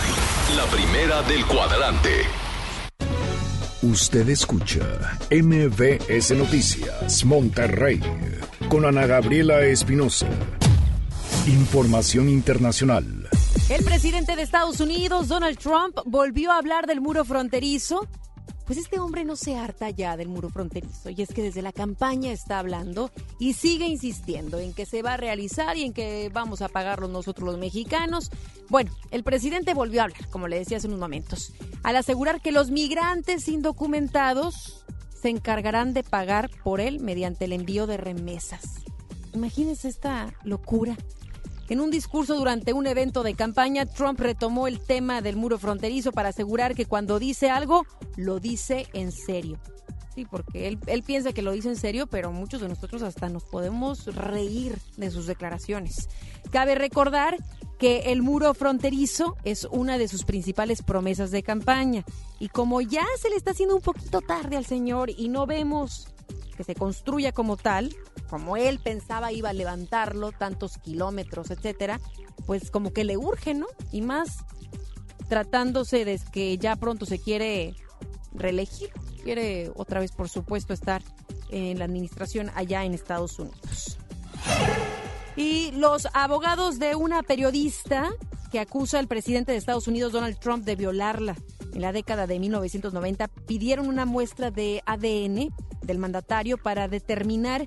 La 0.55 0.63
primera 0.68 1.22
del 1.24 1.45
cuadrante. 1.45 2.22
Usted 3.82 4.30
escucha 4.30 5.18
MBS 5.30 6.32
Noticias 6.38 7.26
Monterrey 7.26 7.99
con 8.70 8.86
Ana 8.86 9.05
Gabriela 9.05 9.59
Espinosa. 9.59 10.30
Información 11.47 12.30
internacional. 12.30 13.28
El 13.70 13.84
presidente 13.84 14.36
de 14.38 14.43
Estados 14.43 14.80
Unidos, 14.80 15.28
Donald 15.28 15.58
Trump, 15.58 15.97
volvió 16.05 16.51
a 16.51 16.58
hablar 16.58 16.88
del 16.88 17.01
muro 17.01 17.26
fronterizo. 17.26 18.08
Pues 18.66 18.80
este 18.80 18.99
hombre 18.99 19.26
no 19.26 19.36
se 19.36 19.58
harta 19.58 19.89
ya 19.89 20.16
del 20.16 20.30
muro 20.30 20.49
fronterizo 20.49 21.10
y 21.10 21.22
es 21.22 21.30
que 21.30 21.41
desde 21.41 21.62
la 21.62 21.72
campaña 21.72 22.32
está 22.32 22.60
hablando 22.60 23.12
y 23.39 23.53
sigue 23.53 23.86
insistiendo 23.86 24.60
en 24.60 24.74
que 24.74 24.86
se 24.86 25.01
va 25.01 25.14
a 25.14 25.18
realizar 25.18 25.78
y 25.78 25.84
en 25.84 25.93
que 25.93 26.30
vamos 26.34 26.62
a 26.62 26.70
pagarlo 26.70 27.08
nosotros 27.08 27.45
los 27.45 27.58
mexicanos. 27.58 28.32
Bueno, 28.70 28.91
el 29.12 29.24
presidente 29.24 29.74
volvió 29.74 30.01
a 30.01 30.05
hablar, 30.05 30.30
como 30.30 30.47
le 30.47 30.60
decía 30.60 30.78
hace 30.78 30.88
unos 30.88 30.99
momentos, 30.99 31.53
al 31.84 31.95
asegurar 31.97 32.41
que 32.41 32.51
los 32.51 32.72
migrantes 32.72 33.47
indocumentados 33.47 34.86
se 35.22 35.30
encargarán 35.30 35.93
de 35.93 36.03
pagar 36.03 36.49
por 36.64 36.80
él 36.80 36.99
mediante 36.99 37.45
el 37.45 37.53
envío 37.53 37.88
de 37.88 37.97
remesas. 37.97 38.64
Imagínense 39.34 39.88
esta 39.88 40.34
locura. 40.43 40.97
En 41.70 41.82
un 41.82 41.91
discurso 41.91 42.36
durante 42.36 42.72
un 42.72 42.88
evento 42.88 43.24
de 43.24 43.34
campaña, 43.34 43.86
Trump 43.86 44.20
retomó 44.20 44.68
el 44.68 44.80
tema 44.80 45.22
del 45.22 45.36
muro 45.36 45.59
fronterizo 45.59 46.13
para 46.13 46.30
asegurar 46.30 46.76
que 46.76 46.86
cuando 46.86 47.20
dice 47.20 47.49
algo, 47.49 47.86
lo 48.15 48.39
dice 48.39 48.88
en 48.93 49.11
serio. 49.11 49.59
Sí, 50.15 50.26
porque 50.26 50.68
él, 50.68 51.03
piensa 51.03 51.34
que 51.34 51.41
lo 51.41 51.51
dice 51.51 51.68
en 51.68 51.76
serio, 51.76 52.07
pero 52.07 52.32
muchos 52.32 52.61
de 52.61 52.70
nosotros 52.70 53.03
hasta 53.03 53.30
nos 53.30 53.43
podemos 53.43 54.05
reír 54.15 54.80
de 54.95 55.11
sus 55.11 55.28
declaraciones. 55.28 56.09
Cabe 56.51 56.74
recordar 56.74 57.38
que 57.78 58.11
el 58.11 58.24
muro 58.24 58.53
fronterizo 58.53 59.36
es 59.43 59.68
una 59.70 59.97
de 59.97 60.07
sus 60.07 60.24
principales 60.24 60.82
promesas 60.82 61.30
de 61.32 61.43
campaña. 61.43 62.03
Y 62.39 62.47
como 62.47 62.82
ya 62.82 63.05
se 63.22 63.30
le 63.30 63.36
está 63.36 63.51
haciendo 63.51 63.76
un 63.76 63.82
poquito 63.82 64.22
tarde 64.22 64.57
al 64.57 64.65
señor 64.65 65.11
y 65.11 65.30
no 65.30 65.45
vemos 65.45 66.07
que 66.55 66.63
se 66.63 66.74
construya 66.74 67.32
como 67.32 67.55
tal, 67.55 67.95
como 68.30 68.58
él 68.58 68.80
pensaba 68.80 69.32
iba 69.32 69.50
a 69.50 69.54
levantarlo, 69.54 70.32
tantos 70.32 70.78
kilómetros, 70.78 71.52
etcétera, 71.52 72.00
pues 72.46 72.72
como 72.72 72.92
que 72.92 73.04
le 73.04 73.18
urge, 73.18 73.54
¿no? 73.54 73.68
Y 73.92 74.02
más 74.02 74.46
tratándose 75.28 76.06
de 76.06 76.20
que 76.32 76.58
ya 76.58 76.76
pronto 76.76 77.06
se 77.06 77.20
quiere 77.20 77.76
reelegir, 78.34 78.90
quiere 79.24 79.72
otra 79.76 80.00
vez, 80.00 80.12
por 80.12 80.30
supuesto, 80.30 80.74
estar 80.74 81.02
en 81.50 81.80
la 81.80 81.86
administración 81.86 82.52
allá 82.56 82.84
en 82.84 82.94
Estados 82.94 83.40
Unidos. 83.40 83.98
Y 85.36 85.72
los 85.72 86.08
abogados 86.14 86.80
de 86.80 86.96
una 86.96 87.24
periodista 87.24 88.10
que 88.52 88.60
acusa 88.60 89.00
al 89.00 89.08
presidente 89.08 89.52
de 89.52 89.58
Estados 89.58 89.88
Unidos, 89.88 90.14
Donald 90.14 90.40
Trump, 90.40 90.66
de 90.66 90.76
violarla 90.76 91.36
en 91.74 91.82
la 91.82 91.92
década 91.92 92.26
de 92.26 92.40
1990, 92.40 93.28
pidieron 93.28 93.88
una 93.88 94.06
muestra 94.06 94.50
de 94.50 94.82
ADN 94.86 95.54
del 95.82 96.00
mandatario 96.00 96.58
para 96.58 96.88
determinar 96.88 97.66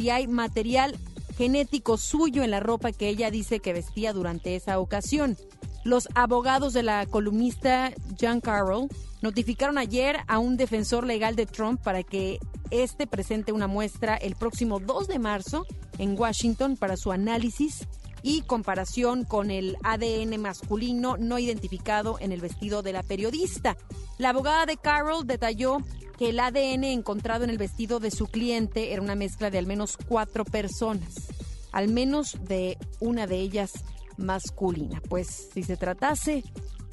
si 0.00 0.08
hay 0.08 0.26
material 0.26 0.96
genético 1.36 1.98
suyo 1.98 2.42
en 2.42 2.50
la 2.50 2.58
ropa 2.58 2.90
que 2.90 3.10
ella 3.10 3.30
dice 3.30 3.60
que 3.60 3.74
vestía 3.74 4.14
durante 4.14 4.56
esa 4.56 4.78
ocasión. 4.78 5.36
Los 5.84 6.08
abogados 6.14 6.72
de 6.72 6.82
la 6.82 7.04
columnista 7.04 7.92
John 8.18 8.40
Carroll 8.40 8.88
notificaron 9.20 9.76
ayer 9.76 10.20
a 10.26 10.38
un 10.38 10.56
defensor 10.56 11.06
legal 11.06 11.36
de 11.36 11.44
Trump 11.44 11.82
para 11.82 12.02
que 12.02 12.38
este 12.70 13.06
presente 13.06 13.52
una 13.52 13.66
muestra 13.66 14.16
el 14.16 14.36
próximo 14.36 14.80
2 14.80 15.06
de 15.06 15.18
marzo 15.18 15.66
en 15.98 16.18
Washington 16.18 16.78
para 16.78 16.96
su 16.96 17.12
análisis 17.12 17.86
y 18.22 18.42
comparación 18.42 19.24
con 19.24 19.50
el 19.50 19.76
ADN 19.82 20.40
masculino 20.40 21.16
no 21.16 21.38
identificado 21.38 22.18
en 22.20 22.32
el 22.32 22.40
vestido 22.40 22.82
de 22.82 22.92
la 22.92 23.02
periodista. 23.02 23.76
La 24.18 24.30
abogada 24.30 24.66
de 24.66 24.76
Carroll 24.76 25.26
detalló 25.26 25.78
que 26.18 26.30
el 26.30 26.40
ADN 26.40 26.84
encontrado 26.84 27.44
en 27.44 27.50
el 27.50 27.58
vestido 27.58 28.00
de 28.00 28.10
su 28.10 28.26
cliente 28.26 28.92
era 28.92 29.02
una 29.02 29.14
mezcla 29.14 29.50
de 29.50 29.58
al 29.58 29.66
menos 29.66 29.96
cuatro 29.96 30.44
personas, 30.44 31.28
al 31.72 31.88
menos 31.88 32.36
de 32.46 32.76
una 33.00 33.26
de 33.26 33.38
ellas 33.38 33.72
masculina. 34.18 35.00
Pues 35.08 35.48
si 35.54 35.62
se 35.62 35.76
tratase 35.76 36.44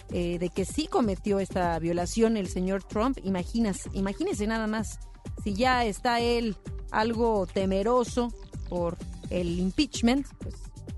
eh, 0.10 0.40
de 0.40 0.50
que 0.50 0.64
sí 0.64 0.88
cometió 0.88 1.40
esta 1.40 1.78
violación 1.80 2.38
el 2.38 2.48
señor 2.48 2.84
Trump. 2.84 3.18
Imaginas, 3.24 3.90
imagínese 3.92 4.48
nada 4.48 4.66
más, 4.66 5.00
si 5.44 5.54
ya 5.54 5.84
está 5.84 6.22
él 6.22 6.56
algo 6.92 7.46
temeroso 7.46 8.34
por 8.70 8.98
el 9.30 9.60
impeachment, 9.60 10.26
pues 10.40 10.56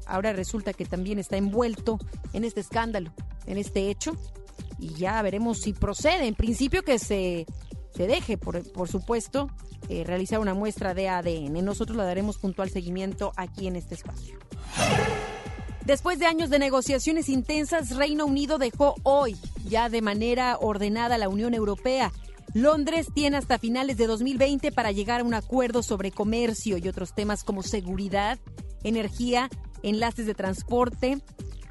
ahora 0.10 0.34
resulta 0.34 0.74
que 0.74 0.86
también 0.86 1.20
está 1.20 1.38
envuelto 1.38 1.98
en 2.34 2.44
este 2.44 2.62
escándalo, 2.62 3.12
en 3.46 3.58
este 3.58 3.90
hecho, 3.90 4.14
y 4.78 4.94
ya 4.96 5.22
veremos 5.22 5.60
si 5.60 5.74
procede. 5.74 6.28
En 6.28 6.36
principio 6.36 6.84
que 6.84 7.00
se, 7.00 7.46
se 7.96 8.08
deje, 8.08 8.38
por, 8.38 8.70
por 8.72 8.88
supuesto, 8.88 9.50
eh, 9.88 10.04
realizar 10.06 10.40
una 10.40 10.54
muestra 10.54 10.94
de 10.94 11.10
ADN. 11.10 11.64
Nosotros 11.64 11.98
le 11.98 12.04
daremos 12.04 12.38
puntual 12.38 12.70
seguimiento 12.70 13.32
aquí 13.36 13.68
en 13.68 13.76
este 13.76 13.96
espacio. 13.96 14.38
Después 15.86 16.20
de 16.20 16.28
años 16.28 16.52
de 16.52 16.60
negociaciones 16.60 17.30
intensas, 17.30 17.96
Reino 17.96 18.26
Unido 18.26 18.60
dejó 18.60 18.96
hoy, 19.04 19.36
ya 19.66 19.90
de 19.90 20.04
manera 20.04 20.58
ordenada, 20.60 21.18
la 21.18 21.30
Unión 21.30 21.54
Europea. 21.56 22.12
Londres 22.54 23.08
tiene 23.14 23.38
hasta 23.38 23.58
finales 23.58 23.98
de 23.98 24.08
2020 24.08 24.72
para 24.72 24.92
llegar 24.92 25.22
a 25.22 25.24
un 25.24 25.34
acuerdo 25.34 25.82
sobre 25.82 26.12
comercio 26.12 26.78
y 26.78 26.88
otros 26.88 27.14
temas 27.14 27.44
como 27.44 27.64
seguridad, 27.64 28.38
energía, 28.84 29.50
enlaces 29.84 30.26
de 30.26 30.34
transporte, 30.34 31.22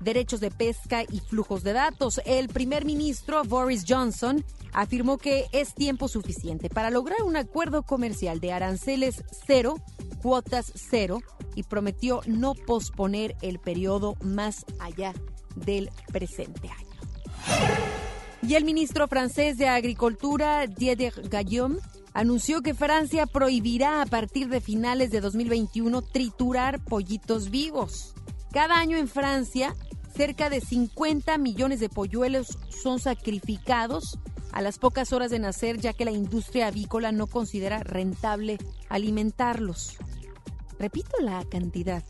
derechos 0.00 0.40
de 0.40 0.50
pesca 0.50 1.02
y 1.02 1.20
flujos 1.20 1.62
de 1.62 1.72
datos. 1.72 2.20
El 2.24 2.48
primer 2.48 2.84
ministro 2.84 3.42
Boris 3.44 3.84
Johnson 3.86 4.44
afirmó 4.72 5.18
que 5.18 5.46
es 5.52 5.74
tiempo 5.74 6.08
suficiente 6.08 6.68
para 6.68 6.90
lograr 6.90 7.22
un 7.22 7.36
acuerdo 7.36 7.82
comercial 7.82 8.40
de 8.40 8.52
aranceles 8.52 9.24
cero, 9.46 9.76
cuotas 10.22 10.72
cero 10.74 11.20
y 11.54 11.62
prometió 11.62 12.20
no 12.26 12.54
posponer 12.54 13.36
el 13.42 13.58
periodo 13.58 14.16
más 14.22 14.64
allá 14.78 15.14
del 15.56 15.90
presente 16.12 16.68
año. 16.68 16.88
Y 18.42 18.54
el 18.54 18.64
ministro 18.64 19.08
francés 19.08 19.58
de 19.58 19.68
Agricultura, 19.68 20.66
Didier 20.66 21.28
Gallaume, 21.28 21.78
anunció 22.18 22.62
que 22.62 22.74
Francia 22.74 23.26
prohibirá 23.26 24.02
a 24.02 24.06
partir 24.06 24.48
de 24.48 24.60
finales 24.60 25.12
de 25.12 25.20
2021 25.20 26.02
triturar 26.02 26.82
pollitos 26.82 27.48
vivos. 27.48 28.12
Cada 28.50 28.76
año 28.80 28.96
en 28.96 29.06
Francia, 29.06 29.76
cerca 30.16 30.50
de 30.50 30.60
50 30.60 31.38
millones 31.38 31.78
de 31.78 31.88
polluelos 31.88 32.58
son 32.70 32.98
sacrificados 32.98 34.18
a 34.50 34.62
las 34.62 34.80
pocas 34.80 35.12
horas 35.12 35.30
de 35.30 35.38
nacer, 35.38 35.78
ya 35.78 35.92
que 35.92 36.04
la 36.04 36.10
industria 36.10 36.66
avícola 36.66 37.12
no 37.12 37.28
considera 37.28 37.84
rentable 37.84 38.58
alimentarlos. 38.88 39.96
Repito 40.76 41.12
la 41.20 41.44
cantidad. 41.44 42.02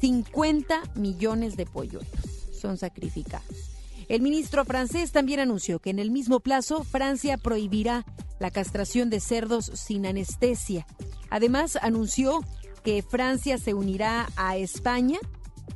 50 0.00 0.94
millones 0.94 1.58
de 1.58 1.66
polluelos 1.66 2.48
son 2.58 2.78
sacrificados. 2.78 3.79
El 4.10 4.22
ministro 4.22 4.64
francés 4.64 5.12
también 5.12 5.38
anunció 5.38 5.78
que 5.78 5.90
en 5.90 6.00
el 6.00 6.10
mismo 6.10 6.40
plazo 6.40 6.82
Francia 6.82 7.36
prohibirá 7.36 8.04
la 8.40 8.50
castración 8.50 9.08
de 9.08 9.20
cerdos 9.20 9.70
sin 9.74 10.04
anestesia. 10.04 10.84
Además, 11.30 11.78
anunció 11.80 12.40
que 12.82 13.04
Francia 13.08 13.56
se 13.56 13.72
unirá 13.72 14.28
a 14.34 14.56
España 14.56 15.20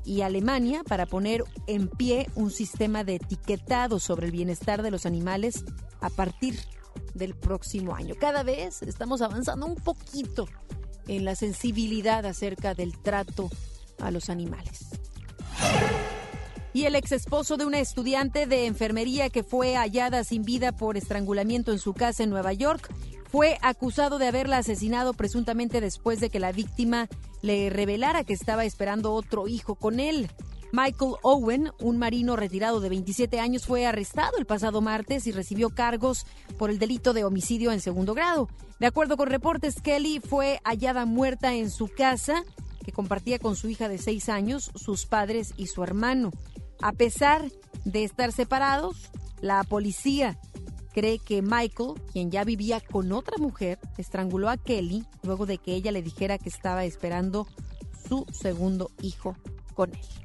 y 0.04 0.22
Alemania 0.22 0.82
para 0.82 1.06
poner 1.06 1.44
en 1.68 1.86
pie 1.86 2.28
un 2.34 2.50
sistema 2.50 3.04
de 3.04 3.14
etiquetado 3.14 4.00
sobre 4.00 4.26
el 4.26 4.32
bienestar 4.32 4.82
de 4.82 4.90
los 4.90 5.06
animales 5.06 5.64
a 6.00 6.10
partir 6.10 6.58
del 7.14 7.36
próximo 7.36 7.94
año. 7.94 8.16
Cada 8.18 8.42
vez 8.42 8.82
estamos 8.82 9.22
avanzando 9.22 9.64
un 9.64 9.76
poquito 9.76 10.48
en 11.06 11.24
la 11.24 11.36
sensibilidad 11.36 12.26
acerca 12.26 12.74
del 12.74 12.98
trato 13.00 13.48
a 14.00 14.10
los 14.10 14.28
animales. 14.28 14.88
Y 16.74 16.86
el 16.86 16.96
ex 16.96 17.12
esposo 17.12 17.56
de 17.56 17.64
una 17.64 17.78
estudiante 17.78 18.46
de 18.46 18.66
enfermería 18.66 19.30
que 19.30 19.44
fue 19.44 19.76
hallada 19.76 20.24
sin 20.24 20.42
vida 20.42 20.72
por 20.72 20.96
estrangulamiento 20.96 21.70
en 21.70 21.78
su 21.78 21.94
casa 21.94 22.24
en 22.24 22.30
Nueva 22.30 22.52
York 22.52 22.92
fue 23.30 23.58
acusado 23.62 24.18
de 24.18 24.26
haberla 24.26 24.58
asesinado 24.58 25.14
presuntamente 25.14 25.80
después 25.80 26.18
de 26.18 26.30
que 26.30 26.40
la 26.40 26.50
víctima 26.50 27.08
le 27.42 27.70
revelara 27.70 28.24
que 28.24 28.32
estaba 28.32 28.64
esperando 28.64 29.12
otro 29.12 29.46
hijo 29.46 29.76
con 29.76 30.00
él. 30.00 30.28
Michael 30.72 31.12
Owen, 31.22 31.70
un 31.78 31.96
marino 31.96 32.34
retirado 32.34 32.80
de 32.80 32.88
27 32.88 33.38
años, 33.38 33.66
fue 33.66 33.86
arrestado 33.86 34.36
el 34.38 34.44
pasado 34.44 34.80
martes 34.80 35.28
y 35.28 35.30
recibió 35.30 35.70
cargos 35.70 36.26
por 36.58 36.70
el 36.70 36.80
delito 36.80 37.12
de 37.12 37.22
homicidio 37.22 37.70
en 37.70 37.80
segundo 37.80 38.14
grado. 38.14 38.48
De 38.80 38.86
acuerdo 38.86 39.16
con 39.16 39.28
reportes, 39.28 39.80
Kelly 39.80 40.18
fue 40.18 40.58
hallada 40.64 41.06
muerta 41.06 41.54
en 41.54 41.70
su 41.70 41.86
casa, 41.86 42.42
que 42.84 42.90
compartía 42.90 43.38
con 43.38 43.54
su 43.54 43.68
hija 43.68 43.88
de 43.88 43.98
6 43.98 44.28
años, 44.28 44.72
sus 44.74 45.06
padres 45.06 45.54
y 45.56 45.68
su 45.68 45.84
hermano. 45.84 46.32
A 46.80 46.92
pesar 46.92 47.50
de 47.84 48.04
estar 48.04 48.32
separados, 48.32 49.10
la 49.40 49.64
policía 49.64 50.38
cree 50.92 51.18
que 51.18 51.42
Michael, 51.42 51.94
quien 52.12 52.30
ya 52.30 52.44
vivía 52.44 52.80
con 52.80 53.12
otra 53.12 53.36
mujer, 53.38 53.78
estranguló 53.98 54.48
a 54.48 54.56
Kelly 54.56 55.04
luego 55.22 55.46
de 55.46 55.58
que 55.58 55.74
ella 55.74 55.92
le 55.92 56.02
dijera 56.02 56.38
que 56.38 56.48
estaba 56.48 56.84
esperando 56.84 57.46
su 58.08 58.26
segundo 58.32 58.90
hijo 59.02 59.36
con 59.74 59.90
él. 59.94 60.24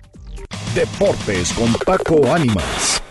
Deportes 0.75 1.51
con 1.53 1.73
Paco 1.85 2.31
Ánimas. 2.31 3.01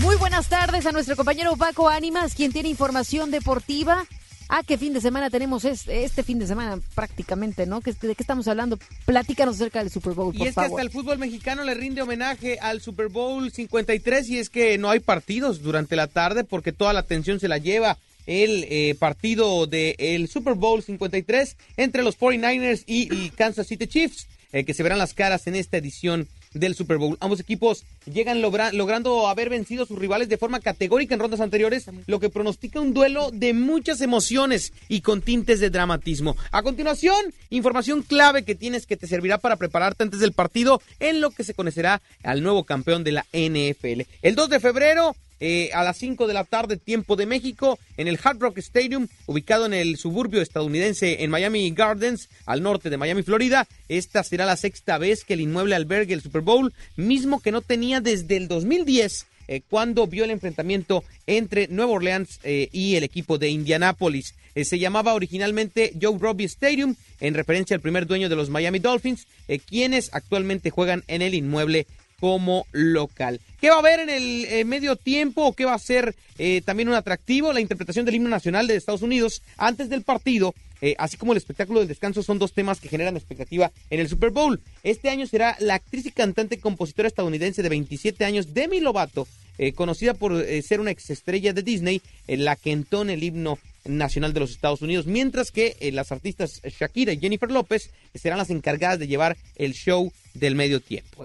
Muy 0.00 0.16
buenas 0.16 0.48
tardes 0.48 0.86
a 0.86 0.92
nuestro 0.92 1.16
compañero 1.16 1.56
Paco 1.56 1.88
Ánimas, 1.88 2.34
quien 2.34 2.52
tiene 2.52 2.68
información 2.68 3.32
deportiva. 3.32 4.04
Ah, 4.48 4.62
qué 4.66 4.78
fin 4.78 4.94
de 4.94 5.00
semana 5.02 5.28
tenemos 5.28 5.64
este, 5.66 6.04
este 6.04 6.22
fin 6.22 6.38
de 6.38 6.46
semana 6.46 6.80
prácticamente, 6.94 7.66
¿no? 7.66 7.80
¿De 7.80 7.94
qué 7.94 8.14
estamos 8.18 8.48
hablando? 8.48 8.78
Platícanos 9.04 9.56
acerca 9.56 9.80
del 9.80 9.90
Super 9.90 10.14
Bowl, 10.14 10.32
por 10.32 10.46
Y 10.46 10.48
es 10.48 10.54
que 10.54 10.60
hasta 10.62 10.80
el 10.80 10.90
fútbol 10.90 11.18
mexicano 11.18 11.64
le 11.64 11.74
rinde 11.74 12.00
homenaje 12.00 12.58
al 12.58 12.80
Super 12.80 13.08
Bowl 13.08 13.52
53 13.52 14.28
y 14.30 14.38
es 14.38 14.48
que 14.48 14.78
no 14.78 14.88
hay 14.88 15.00
partidos 15.00 15.62
durante 15.62 15.96
la 15.96 16.06
tarde 16.06 16.44
porque 16.44 16.72
toda 16.72 16.94
la 16.94 17.00
atención 17.00 17.40
se 17.40 17.48
la 17.48 17.58
lleva 17.58 17.98
el 18.26 18.66
eh, 18.70 18.94
partido 18.98 19.66
del 19.66 20.28
Super 20.28 20.54
Bowl 20.54 20.82
53 20.82 21.56
entre 21.76 22.02
los 22.02 22.18
49ers 22.18 22.84
y, 22.86 23.14
y 23.14 23.30
Kansas 23.30 23.66
City 23.66 23.86
Chiefs, 23.86 24.28
eh, 24.52 24.64
que 24.64 24.72
se 24.72 24.82
verán 24.82 24.98
las 24.98 25.12
caras 25.12 25.46
en 25.46 25.56
esta 25.56 25.76
edición 25.76 26.26
del 26.54 26.74
Super 26.74 26.98
Bowl. 26.98 27.16
Ambos 27.20 27.40
equipos 27.40 27.84
llegan 28.10 28.40
logrando 28.40 29.28
haber 29.28 29.50
vencido 29.50 29.84
a 29.84 29.86
sus 29.86 29.98
rivales 29.98 30.28
de 30.28 30.38
forma 30.38 30.60
categórica 30.60 31.14
en 31.14 31.20
rondas 31.20 31.40
anteriores, 31.40 31.86
lo 32.06 32.20
que 32.20 32.30
pronostica 32.30 32.80
un 32.80 32.94
duelo 32.94 33.30
de 33.32 33.54
muchas 33.54 34.00
emociones 34.00 34.72
y 34.88 35.00
con 35.00 35.22
tintes 35.22 35.60
de 35.60 35.70
dramatismo. 35.70 36.36
A 36.50 36.62
continuación, 36.62 37.16
información 37.50 38.02
clave 38.02 38.44
que 38.44 38.54
tienes 38.54 38.86
que 38.86 38.96
te 38.96 39.06
servirá 39.06 39.38
para 39.38 39.56
prepararte 39.56 40.02
antes 40.02 40.20
del 40.20 40.32
partido 40.32 40.80
en 41.00 41.20
lo 41.20 41.30
que 41.30 41.44
se 41.44 41.54
conocerá 41.54 42.02
al 42.22 42.42
nuevo 42.42 42.64
campeón 42.64 43.04
de 43.04 43.12
la 43.12 43.26
NFL. 43.32 44.02
El 44.22 44.34
2 44.34 44.48
de 44.50 44.60
febrero 44.60 45.16
eh, 45.40 45.70
a 45.72 45.84
las 45.84 45.98
5 45.98 46.26
de 46.26 46.34
la 46.34 46.44
tarde, 46.44 46.76
tiempo 46.76 47.14
de 47.14 47.26
México, 47.26 47.78
en 47.96 48.08
el 48.08 48.18
Hard 48.22 48.38
Rock 48.40 48.58
Stadium, 48.58 49.06
ubicado 49.26 49.66
en 49.66 49.74
el 49.74 49.96
suburbio 49.96 50.42
estadounidense 50.42 51.22
en 51.22 51.30
Miami 51.30 51.70
Gardens, 51.70 52.28
al 52.46 52.62
norte 52.62 52.90
de 52.90 52.96
Miami, 52.96 53.22
Florida. 53.22 53.68
Esta 53.88 54.24
será 54.24 54.46
la 54.46 54.56
sexta 54.56 54.98
vez 54.98 55.24
que 55.24 55.34
el 55.34 55.40
inmueble 55.40 55.76
albergue 55.76 56.14
el 56.14 56.22
Super 56.22 56.42
Bowl, 56.42 56.72
mismo 56.96 57.40
que 57.40 57.52
no 57.52 57.60
tenía 57.60 58.00
desde 58.00 58.36
el 58.36 58.48
2010. 58.48 59.26
Eh, 59.50 59.62
cuando 59.70 60.06
vio 60.06 60.24
el 60.24 60.30
enfrentamiento 60.30 61.04
entre 61.26 61.68
Nueva 61.68 61.92
Orleans 61.92 62.38
eh, 62.42 62.68
y 62.70 62.96
el 62.96 63.04
equipo 63.04 63.38
de 63.38 63.48
Indianápolis. 63.48 64.34
se 64.54 64.78
llamaba 64.78 65.14
originalmente 65.14 65.94
Joe 66.00 66.18
Robbie 66.18 66.46
Stadium, 66.46 66.96
en 67.20 67.32
referencia 67.32 67.74
al 67.74 67.80
primer 67.80 68.06
dueño 68.06 68.28
de 68.28 68.36
los 68.36 68.50
Miami 68.50 68.80
Dolphins, 68.80 69.26
quienes 69.66 70.10
actualmente 70.12 70.70
juegan 70.70 71.04
en 71.06 71.22
el 71.22 71.34
inmueble 71.34 71.86
como 72.20 72.66
local. 72.72 73.40
¿Qué 73.60 73.70
va 73.70 73.76
a 73.76 73.78
haber 73.80 74.00
en 74.00 74.10
el 74.10 74.44
eh, 74.46 74.64
medio 74.64 74.96
tiempo 74.96 75.44
o 75.44 75.52
qué 75.52 75.64
va 75.64 75.74
a 75.74 75.78
ser 75.78 76.14
eh, 76.38 76.62
también 76.64 76.88
un 76.88 76.94
atractivo? 76.94 77.52
La 77.52 77.60
interpretación 77.60 78.04
del 78.04 78.16
himno 78.16 78.28
nacional 78.28 78.66
de 78.66 78.76
Estados 78.76 79.02
Unidos 79.02 79.42
antes 79.56 79.88
del 79.88 80.02
partido, 80.02 80.54
eh, 80.80 80.94
así 80.98 81.16
como 81.16 81.32
el 81.32 81.38
espectáculo 81.38 81.80
del 81.80 81.88
descanso, 81.88 82.22
son 82.22 82.38
dos 82.38 82.52
temas 82.52 82.80
que 82.80 82.88
generan 82.88 83.16
expectativa 83.16 83.72
en 83.90 84.00
el 84.00 84.08
Super 84.08 84.30
Bowl. 84.30 84.60
Este 84.82 85.10
año 85.10 85.26
será 85.26 85.56
la 85.60 85.74
actriz 85.74 86.06
y 86.06 86.12
cantante 86.12 86.58
compositora 86.58 87.08
estadounidense 87.08 87.62
de 87.62 87.68
27 87.68 88.24
años, 88.24 88.54
Demi 88.54 88.80
Lovato, 88.80 89.26
conocida 89.74 90.14
por 90.14 90.40
ser 90.62 90.78
una 90.78 90.92
exestrella 90.92 91.52
de 91.52 91.64
Disney, 91.64 92.00
la 92.28 92.54
que 92.54 92.70
entone 92.70 93.14
el 93.14 93.24
himno 93.24 93.58
nacional 93.88 94.32
de 94.32 94.40
los 94.40 94.50
Estados 94.50 94.82
Unidos, 94.82 95.06
mientras 95.06 95.50
que 95.50 95.76
las 95.92 96.12
artistas 96.12 96.60
Shakira 96.62 97.12
y 97.12 97.18
Jennifer 97.18 97.50
López 97.50 97.90
serán 98.14 98.38
las 98.38 98.50
encargadas 98.50 98.98
de 98.98 99.08
llevar 99.08 99.36
el 99.56 99.72
show 99.72 100.12
del 100.34 100.54
medio 100.54 100.80
tiempo. 100.80 101.24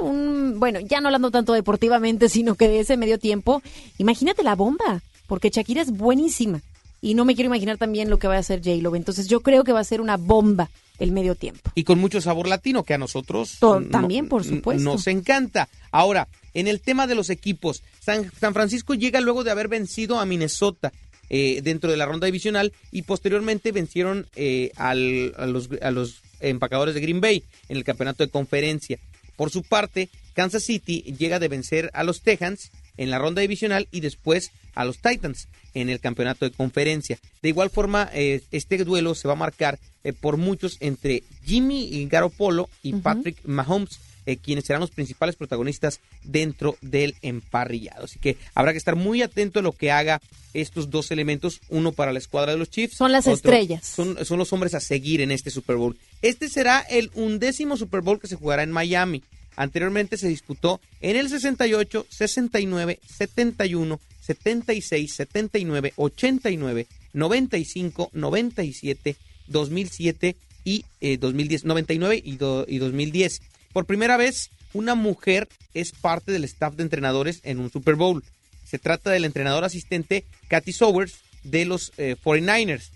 Un, 0.00 0.58
bueno, 0.58 0.80
ya 0.80 1.00
no 1.00 1.08
hablando 1.08 1.30
tanto 1.30 1.52
deportivamente, 1.52 2.28
sino 2.28 2.56
que 2.56 2.68
de 2.68 2.80
ese 2.80 2.96
medio 2.96 3.18
tiempo, 3.18 3.62
imagínate 3.98 4.42
la 4.42 4.56
bomba, 4.56 5.02
porque 5.26 5.50
Shakira 5.50 5.82
es 5.82 5.92
buenísima. 5.92 6.60
Y 7.00 7.14
no 7.14 7.24
me 7.24 7.34
quiero 7.34 7.48
imaginar 7.48 7.78
también 7.78 8.10
lo 8.10 8.18
que 8.18 8.26
va 8.26 8.34
a 8.34 8.38
hacer 8.38 8.60
J-Lo. 8.64 8.96
Entonces 8.96 9.28
yo 9.28 9.40
creo 9.40 9.64
que 9.64 9.72
va 9.72 9.80
a 9.80 9.84
ser 9.84 10.00
una 10.00 10.16
bomba 10.16 10.70
el 10.98 11.12
medio 11.12 11.34
tiempo. 11.34 11.70
Y 11.74 11.84
con 11.84 11.98
mucho 11.98 12.20
sabor 12.20 12.48
latino, 12.48 12.84
que 12.84 12.94
a 12.94 12.98
nosotros 12.98 13.58
también, 13.90 14.28
por 14.28 14.44
supuesto. 14.44 14.82
Nos 14.82 15.06
encanta. 15.06 15.68
Ahora, 15.90 16.28
en 16.54 16.68
el 16.68 16.80
tema 16.80 17.06
de 17.06 17.14
los 17.14 17.30
equipos, 17.30 17.82
San, 18.00 18.30
Francisco 18.30 18.94
llega 18.94 19.20
luego 19.20 19.44
de 19.44 19.50
haber 19.50 19.68
vencido 19.68 20.18
a 20.18 20.26
Minnesota. 20.26 20.92
Eh, 21.28 21.60
dentro 21.64 21.90
de 21.90 21.96
la 21.96 22.06
ronda 22.06 22.26
divisional 22.26 22.72
y 22.92 23.02
posteriormente 23.02 23.72
vencieron 23.72 24.28
eh, 24.36 24.70
al, 24.76 25.34
a, 25.36 25.46
los, 25.46 25.68
a 25.82 25.90
los 25.90 26.22
empacadores 26.38 26.94
de 26.94 27.00
Green 27.00 27.20
Bay 27.20 27.42
en 27.68 27.76
el 27.76 27.82
campeonato 27.82 28.24
de 28.24 28.30
conferencia. 28.30 29.00
Por 29.34 29.50
su 29.50 29.64
parte, 29.64 30.08
Kansas 30.34 30.62
City 30.62 31.02
llega 31.18 31.40
de 31.40 31.48
vencer 31.48 31.90
a 31.94 32.04
los 32.04 32.22
Texans 32.22 32.70
en 32.96 33.10
la 33.10 33.18
ronda 33.18 33.42
divisional 33.42 33.88
y 33.90 34.00
después 34.00 34.50
a 34.74 34.84
los 34.84 34.98
Titans 34.98 35.48
en 35.74 35.88
el 35.90 36.00
campeonato 36.00 36.44
de 36.44 36.50
conferencia. 36.54 37.18
De 37.42 37.48
igual 37.50 37.70
forma, 37.70 38.08
eh, 38.14 38.42
este 38.52 38.82
duelo 38.84 39.14
se 39.14 39.28
va 39.28 39.34
a 39.34 39.36
marcar 39.36 39.78
eh, 40.04 40.12
por 40.12 40.36
muchos 40.36 40.76
entre 40.80 41.22
Jimmy 41.44 42.06
Garoppolo 42.10 42.68
y 42.82 42.92
Patrick 42.94 43.36
Mahomes, 43.44 43.98
eh, 44.24 44.36
quienes 44.38 44.64
serán 44.64 44.80
los 44.80 44.90
principales 44.90 45.36
protagonistas 45.36 46.00
dentro 46.24 46.76
del 46.80 47.14
emparrillado. 47.22 48.04
Así 48.06 48.18
que 48.18 48.36
habrá 48.54 48.72
que 48.72 48.78
estar 48.78 48.96
muy 48.96 49.22
atento 49.22 49.60
a 49.60 49.62
lo 49.62 49.72
que 49.72 49.90
haga 49.90 50.20
estos 50.54 50.90
dos 50.90 51.10
elementos, 51.10 51.60
uno 51.68 51.92
para 51.92 52.12
la 52.12 52.18
escuadra 52.18 52.52
de 52.52 52.58
los 52.58 52.70
Chiefs. 52.70 52.96
Son 52.96 53.12
las 53.12 53.26
otro- 53.26 53.52
estrellas. 53.52 53.86
Son, 53.86 54.24
son 54.24 54.38
los 54.38 54.52
hombres 54.52 54.74
a 54.74 54.80
seguir 54.80 55.20
en 55.20 55.30
este 55.30 55.50
Super 55.50 55.76
Bowl. 55.76 55.96
Este 56.22 56.48
será 56.48 56.80
el 56.80 57.10
undécimo 57.14 57.76
Super 57.76 58.00
Bowl 58.00 58.18
que 58.20 58.26
se 58.26 58.36
jugará 58.36 58.62
en 58.62 58.72
Miami. 58.72 59.22
Anteriormente 59.56 60.16
se 60.18 60.28
disputó 60.28 60.80
en 61.00 61.16
el 61.16 61.28
68, 61.28 62.06
69, 62.08 63.00
71, 63.06 64.00
76, 64.20 65.14
79, 65.14 65.92
89, 65.96 66.86
95, 67.14 68.10
97, 68.12 69.16
2007 69.48 70.36
y 70.64 70.84
eh, 71.00 71.16
2010, 71.18 71.64
99 71.64 72.20
y, 72.24 72.36
do- 72.36 72.66
y 72.68 72.78
2010. 72.78 73.40
Por 73.72 73.86
primera 73.86 74.16
vez, 74.16 74.50
una 74.72 74.94
mujer 74.94 75.48
es 75.74 75.92
parte 75.92 76.32
del 76.32 76.44
staff 76.44 76.74
de 76.74 76.82
entrenadores 76.82 77.40
en 77.44 77.58
un 77.60 77.70
Super 77.70 77.94
Bowl. 77.94 78.22
Se 78.64 78.78
trata 78.78 79.10
del 79.10 79.24
entrenador 79.24 79.64
asistente 79.64 80.24
Kathy 80.48 80.72
Sowers 80.72 81.14
de 81.44 81.64
los 81.64 81.92
eh, 81.98 82.16
49ers. 82.22 82.90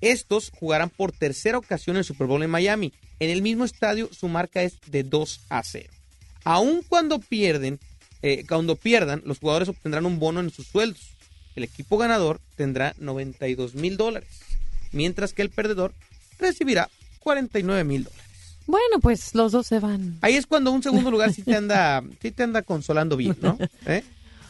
Estos 0.00 0.52
jugarán 0.58 0.90
por 0.90 1.12
tercera 1.12 1.58
ocasión 1.58 1.96
el 1.96 2.04
Super 2.04 2.26
Bowl 2.26 2.42
en 2.42 2.50
Miami. 2.50 2.92
En 3.18 3.30
el 3.30 3.42
mismo 3.42 3.64
estadio 3.64 4.10
su 4.12 4.28
marca 4.28 4.62
es 4.62 4.78
de 4.86 5.02
2 5.02 5.40
a 5.48 5.62
0. 5.62 5.88
Aun 6.44 6.82
cuando 6.86 7.18
pierden, 7.18 7.80
eh, 8.22 8.44
cuando 8.48 8.76
pierdan, 8.76 9.22
los 9.24 9.38
jugadores 9.38 9.68
obtendrán 9.68 10.06
un 10.06 10.18
bono 10.18 10.40
en 10.40 10.50
sus 10.50 10.66
sueldos. 10.66 11.16
El 11.54 11.64
equipo 11.64 11.96
ganador 11.96 12.40
tendrá 12.56 12.94
92 12.98 13.74
mil 13.74 13.96
dólares, 13.96 14.28
mientras 14.92 15.32
que 15.32 15.42
el 15.42 15.50
perdedor 15.50 15.94
recibirá 16.38 16.90
49 17.20 17.84
mil 17.84 18.04
dólares. 18.04 18.26
Bueno, 18.66 18.98
pues 19.00 19.34
los 19.34 19.52
dos 19.52 19.66
se 19.66 19.78
van. 19.78 20.18
Ahí 20.20 20.34
es 20.34 20.46
cuando 20.46 20.72
un 20.72 20.82
segundo 20.82 21.10
lugar 21.10 21.32
sí 21.32 21.42
te 21.42 21.54
anda, 21.54 22.02
sí 22.22 22.30
te 22.32 22.42
anda 22.42 22.62
consolando 22.62 23.16
bien, 23.16 23.36
¿no? 23.40 23.58
¿Eh? 23.86 24.04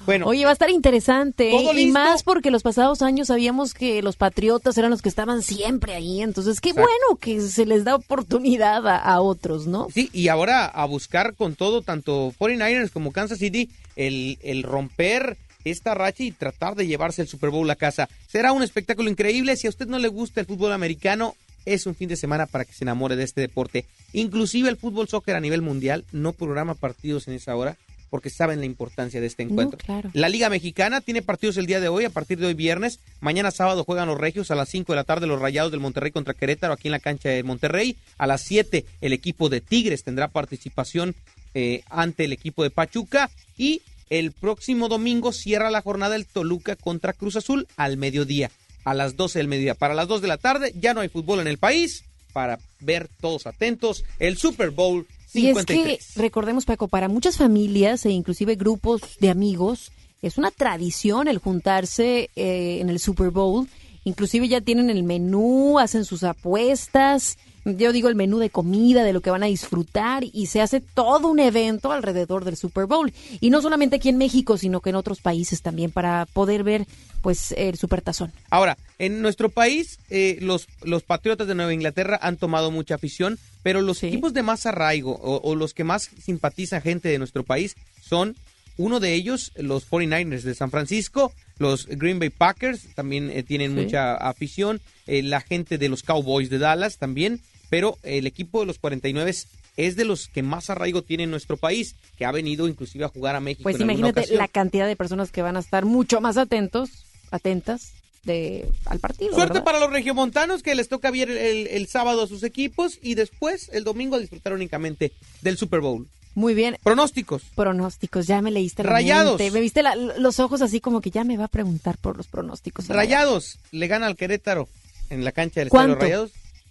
Bueno, 0.06 0.26
Oye, 0.26 0.44
va 0.44 0.50
a 0.50 0.52
estar 0.52 0.70
interesante. 0.70 1.50
¿Todo 1.50 1.76
Y 1.76 1.86
más 1.88 2.22
porque 2.22 2.50
los 2.50 2.62
pasados 2.62 3.02
años 3.02 3.28
sabíamos 3.28 3.74
que 3.74 4.02
los 4.02 4.16
patriotas 4.16 4.78
eran 4.78 4.90
los 4.90 5.02
que 5.02 5.08
estaban 5.08 5.42
siempre 5.42 5.94
ahí. 5.94 6.22
Entonces, 6.22 6.60
qué 6.60 6.70
Exacto. 6.70 6.88
bueno 6.88 7.20
que 7.20 7.40
se 7.40 7.66
les 7.66 7.84
da 7.84 7.96
oportunidad 7.96 8.86
a, 8.86 8.96
a 8.98 9.20
otros, 9.20 9.66
¿no? 9.66 9.88
Sí, 9.92 10.08
y 10.12 10.28
ahora 10.28 10.66
a 10.66 10.84
buscar 10.86 11.34
con 11.34 11.54
todo, 11.56 11.82
tanto 11.82 12.32
49ers 12.38 12.90
como 12.90 13.12
Kansas 13.12 13.38
City, 13.38 13.68
el, 13.96 14.38
el 14.42 14.62
romper 14.62 15.36
esta 15.64 15.94
racha 15.94 16.22
y 16.22 16.30
tratar 16.30 16.76
de 16.76 16.86
llevarse 16.86 17.22
el 17.22 17.28
Super 17.28 17.50
Bowl 17.50 17.68
a 17.70 17.76
casa. 17.76 18.08
Será 18.28 18.52
un 18.52 18.62
espectáculo 18.62 19.10
increíble. 19.10 19.56
Si 19.56 19.66
a 19.66 19.70
usted 19.70 19.86
no 19.86 19.98
le 19.98 20.08
gusta 20.08 20.40
el 20.40 20.46
fútbol 20.46 20.72
americano, 20.72 21.34
es 21.64 21.86
un 21.86 21.96
fin 21.96 22.08
de 22.08 22.16
semana 22.16 22.46
para 22.46 22.64
que 22.64 22.72
se 22.72 22.84
enamore 22.84 23.16
de 23.16 23.24
este 23.24 23.40
deporte. 23.40 23.84
Inclusive 24.12 24.68
el 24.68 24.76
fútbol 24.76 25.08
soccer 25.08 25.34
a 25.34 25.40
nivel 25.40 25.62
mundial 25.62 26.04
no 26.12 26.32
programa 26.32 26.74
partidos 26.74 27.26
en 27.26 27.34
esa 27.34 27.56
hora 27.56 27.76
porque 28.10 28.30
saben 28.30 28.60
la 28.60 28.66
importancia 28.66 29.20
de 29.20 29.26
este 29.26 29.42
encuentro. 29.42 29.78
claro. 29.78 30.10
La 30.12 30.28
Liga 30.28 30.48
Mexicana 30.48 31.00
tiene 31.00 31.22
partidos 31.22 31.56
el 31.56 31.66
día 31.66 31.80
de 31.80 31.88
hoy, 31.88 32.04
a 32.04 32.10
partir 32.10 32.38
de 32.38 32.46
hoy 32.46 32.54
viernes. 32.54 33.00
Mañana 33.20 33.50
sábado 33.50 33.84
juegan 33.84 34.08
los 34.08 34.18
Regios 34.18 34.50
a 34.50 34.54
las 34.54 34.68
5 34.68 34.92
de 34.92 34.96
la 34.96 35.04
tarde, 35.04 35.26
los 35.26 35.40
Rayados 35.40 35.70
del 35.70 35.80
Monterrey 35.80 36.10
contra 36.10 36.34
Querétaro 36.34 36.72
aquí 36.72 36.88
en 36.88 36.92
la 36.92 36.98
cancha 36.98 37.28
de 37.28 37.42
Monterrey. 37.42 37.96
A 38.18 38.26
las 38.26 38.42
7 38.42 38.84
el 39.00 39.12
equipo 39.12 39.48
de 39.48 39.60
Tigres 39.60 40.04
tendrá 40.04 40.28
participación 40.28 41.14
eh, 41.54 41.82
ante 41.88 42.24
el 42.24 42.32
equipo 42.32 42.62
de 42.62 42.70
Pachuca. 42.70 43.30
Y 43.56 43.82
el 44.10 44.32
próximo 44.32 44.88
domingo 44.88 45.32
cierra 45.32 45.70
la 45.70 45.82
jornada 45.82 46.16
el 46.16 46.26
Toluca 46.26 46.76
contra 46.76 47.12
Cruz 47.12 47.36
Azul 47.36 47.66
al 47.76 47.96
mediodía, 47.96 48.50
a 48.84 48.94
las 48.94 49.16
12 49.16 49.38
del 49.38 49.48
mediodía. 49.48 49.74
Para 49.74 49.94
las 49.94 50.06
2 50.06 50.22
de 50.22 50.28
la 50.28 50.36
tarde 50.36 50.72
ya 50.78 50.94
no 50.94 51.00
hay 51.00 51.08
fútbol 51.08 51.40
en 51.40 51.48
el 51.48 51.58
país. 51.58 52.04
Para 52.32 52.58
ver 52.80 53.08
todos 53.20 53.46
atentos 53.46 54.04
el 54.18 54.36
Super 54.36 54.70
Bowl 54.70 55.06
Y 55.34 55.48
es 55.48 55.58
53. 55.58 56.14
que, 56.14 56.20
recordemos, 56.20 56.64
Paco, 56.64 56.88
para 56.88 57.08
muchas 57.08 57.36
familias 57.36 58.04
e 58.06 58.10
inclusive 58.10 58.54
grupos 58.54 59.02
de 59.20 59.30
amigos, 59.30 59.92
es 60.22 60.38
una 60.38 60.50
tradición 60.50 61.28
el 61.28 61.38
juntarse 61.38 62.30
eh, 62.36 62.78
en 62.80 62.88
el 62.88 62.98
Super 62.98 63.30
Bowl. 63.30 63.68
Inclusive 64.04 64.48
ya 64.48 64.60
tienen 64.60 64.88
el 64.88 65.02
menú, 65.02 65.78
hacen 65.78 66.04
sus 66.04 66.22
apuestas, 66.22 67.38
yo 67.66 67.92
digo 67.92 68.08
el 68.08 68.14
menú 68.14 68.38
de 68.38 68.48
comida, 68.50 69.02
de 69.04 69.12
lo 69.12 69.20
que 69.20 69.30
van 69.30 69.42
a 69.42 69.46
disfrutar, 69.46 70.24
y 70.24 70.46
se 70.46 70.60
hace 70.60 70.80
todo 70.80 71.28
un 71.28 71.40
evento 71.40 71.90
alrededor 71.92 72.44
del 72.44 72.56
Super 72.56 72.86
Bowl. 72.86 73.12
Y 73.40 73.50
no 73.50 73.60
solamente 73.60 73.96
aquí 73.96 74.08
en 74.08 74.18
México, 74.18 74.56
sino 74.56 74.80
que 74.80 74.90
en 74.90 74.96
otros 74.96 75.20
países 75.20 75.62
también, 75.62 75.90
para 75.90 76.26
poder 76.32 76.62
ver 76.62 76.86
pues 77.22 77.52
el 77.56 77.76
Supertazón. 77.76 78.32
Ahora, 78.50 78.78
en 79.00 79.20
nuestro 79.20 79.48
país, 79.48 79.98
eh, 80.10 80.38
los, 80.40 80.68
los 80.84 81.02
Patriotas 81.02 81.48
de 81.48 81.56
Nueva 81.56 81.74
Inglaterra 81.74 82.18
han 82.22 82.36
tomado 82.36 82.70
mucha 82.70 82.94
afición, 82.94 83.36
pero 83.64 83.82
los 83.82 84.02
equipos 84.04 84.32
de 84.32 84.44
más 84.44 84.64
arraigo 84.64 85.12
o, 85.20 85.40
o 85.42 85.56
los 85.56 85.74
que 85.74 85.82
más 85.82 86.08
simpatiza 86.22 86.80
gente 86.80 87.08
de 87.08 87.18
nuestro 87.18 87.42
país 87.42 87.74
son 88.00 88.36
uno 88.78 89.00
de 89.00 89.14
ellos, 89.14 89.52
los 89.56 89.88
49ers 89.90 90.42
de 90.42 90.54
San 90.54 90.70
Francisco, 90.70 91.32
los 91.58 91.86
Green 91.86 92.18
Bay 92.18 92.28
Packers 92.30 92.94
también 92.94 93.30
eh, 93.30 93.42
tienen 93.42 93.74
Sí. 93.74 93.80
mucha 93.84 94.14
afición, 94.16 94.80
eh, 95.06 95.22
la 95.22 95.40
gente 95.40 95.78
de 95.78 95.88
los 95.88 96.02
Cowboys 96.02 96.50
de 96.50 96.58
Dallas 96.58 96.98
también, 96.98 97.40
pero 97.70 97.98
el 98.02 98.26
equipo 98.26 98.60
de 98.60 98.66
los 98.66 98.78
49 98.78 99.34
es 99.76 99.96
de 99.96 100.04
los 100.04 100.28
que 100.28 100.42
más 100.42 100.70
arraigo 100.70 101.02
tiene 101.02 101.24
en 101.24 101.30
nuestro 101.30 101.56
país, 101.56 101.96
que 102.16 102.24
ha 102.24 102.32
venido 102.32 102.66
inclusive 102.68 103.04
a 103.04 103.08
jugar 103.08 103.36
a 103.36 103.40
México. 103.40 103.64
Pues 103.64 103.76
en 103.76 103.82
imagínate 103.82 104.26
la 104.34 104.48
cantidad 104.48 104.86
de 104.86 104.96
personas 104.96 105.30
que 105.30 105.42
van 105.42 105.56
a 105.56 105.60
estar 105.60 105.84
mucho 105.84 106.20
más 106.20 106.36
atentos, 106.38 106.90
atentas 107.30 107.92
de 108.24 108.68
al 108.86 108.98
partido. 108.98 109.34
Suerte 109.34 109.52
¿verdad? 109.54 109.64
para 109.64 109.78
los 109.80 109.90
regiomontanos 109.90 110.62
que 110.62 110.74
les 110.74 110.88
toca 110.88 111.10
ver 111.10 111.30
el, 111.30 111.66
el 111.68 111.86
sábado 111.86 112.22
a 112.22 112.26
sus 112.26 112.42
equipos 112.42 112.98
y 113.02 113.14
después 113.14 113.68
el 113.72 113.84
domingo 113.84 114.16
a 114.16 114.18
disfrutar 114.18 114.52
únicamente 114.52 115.12
del 115.42 115.56
Super 115.58 115.80
Bowl. 115.80 116.08
Muy 116.34 116.52
bien. 116.54 116.76
Pronósticos. 116.82 117.42
Pronósticos, 117.54 118.26
ya 118.26 118.42
me 118.42 118.50
leíste 118.50 118.82
la 118.82 118.90
Rayados. 118.90 119.38
mente. 119.38 119.50
Me 119.54 119.60
viste 119.60 119.82
la- 119.82 119.94
los 119.96 120.38
ojos 120.40 120.60
así 120.60 120.80
como 120.80 121.00
que 121.00 121.10
ya 121.10 121.24
me 121.24 121.36
va 121.36 121.44
a 121.44 121.48
preguntar 121.48 121.96
por 121.98 122.16
los 122.16 122.26
pronósticos. 122.26 122.88
Rayados 122.88 123.58
le 123.70 123.86
gana 123.88 124.06
al 124.06 124.16
Querétaro 124.16 124.68
en 125.08 125.24
la 125.24 125.32
cancha 125.32 125.60
del 125.60 125.68
¿Cuánto? 125.70 125.92
Estadio 125.94 126.30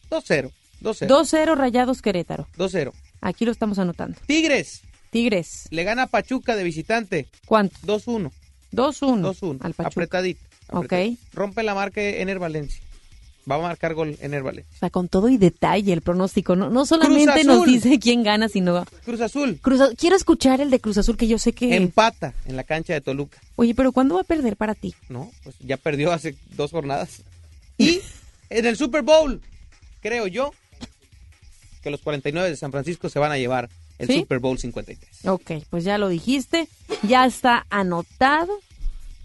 Rayados. 0.09 0.23
2-0. 0.27 0.51
2-0. 0.81 1.07
2-0 1.07 1.55
Rayados 1.55 2.01
Querétaro. 2.01 2.47
2-0. 2.57 2.91
Aquí 3.21 3.45
lo 3.45 3.51
estamos 3.51 3.79
anotando. 3.79 4.17
Tigres 4.27 4.81
Tigres. 5.09 5.67
le 5.71 5.83
gana 5.83 6.03
a 6.03 6.07
Pachuca 6.07 6.55
de 6.55 6.63
visitante. 6.63 7.27
¿Cuánto? 7.45 7.75
2-1. 7.85 8.31
2-1. 8.73 9.21
2-1. 9.21 9.57
Al 9.61 9.73
Pachuca. 9.73 9.87
Apretadito. 9.87 10.41
Ok. 10.69 10.83
apretadito. 10.85 11.21
Rompe 11.33 11.63
la 11.63 11.73
marca 11.73 12.01
Ener 12.01 12.39
Valencia. 12.39 12.81
Va 13.49 13.55
a 13.55 13.59
marcar 13.59 13.93
gol 13.93 14.17
Ener 14.21 14.41
Valencia. 14.43 14.71
O 14.75 14.79
sea, 14.79 14.89
con 14.89 15.07
todo 15.07 15.29
y 15.29 15.37
detalle 15.37 15.93
el 15.93 16.01
pronóstico. 16.01 16.55
No, 16.55 16.69
no 16.69 16.85
solamente 16.85 17.43
nos 17.43 17.63
dice 17.65 17.99
quién 17.99 18.23
gana, 18.23 18.49
sino... 18.49 18.83
Cruz 19.05 19.21
Azul 19.21 19.59
Cruz 19.61 19.79
Azul- 19.81 19.95
Quiero 19.95 20.15
escuchar 20.15 20.61
el 20.61 20.71
de 20.71 20.79
Cruz 20.79 20.97
Azul, 20.97 21.15
que 21.15 21.27
yo 21.27 21.37
sé 21.37 21.53
que... 21.53 21.75
empata 21.75 22.33
en 22.45 22.55
la 22.55 22.63
cancha 22.63 22.93
de 22.93 23.01
Toluca. 23.01 23.39
Oye, 23.55 23.75
pero 23.75 23.91
¿cuándo 23.91 24.15
va 24.15 24.21
a 24.21 24.25
perder 24.25 24.57
para 24.57 24.73
ti? 24.73 24.95
No, 25.09 25.31
pues 25.43 25.55
ya 25.59 25.77
perdió 25.77 26.11
hace 26.11 26.35
dos 26.55 26.71
jornadas. 26.71 27.21
Y 27.77 28.01
en 28.49 28.65
el 28.65 28.77
Super 28.77 29.03
Bowl, 29.03 29.39
creo 30.01 30.25
yo, 30.25 30.51
que 31.85 31.91
los 31.91 32.01
49 32.01 32.49
de 32.49 32.55
San 32.55 32.71
Francisco 32.71 33.09
se 33.09 33.19
van 33.19 33.31
a 33.31 33.37
llevar 33.37 33.69
el 33.99 34.07
¿Sí? 34.07 34.21
Super 34.21 34.39
Bowl 34.39 34.57
53. 34.57 35.27
Ok, 35.27 35.51
pues 35.69 35.83
ya 35.83 35.99
lo 35.99 36.09
dijiste, 36.09 36.67
ya 37.03 37.27
está 37.27 37.67
anotado. 37.69 38.51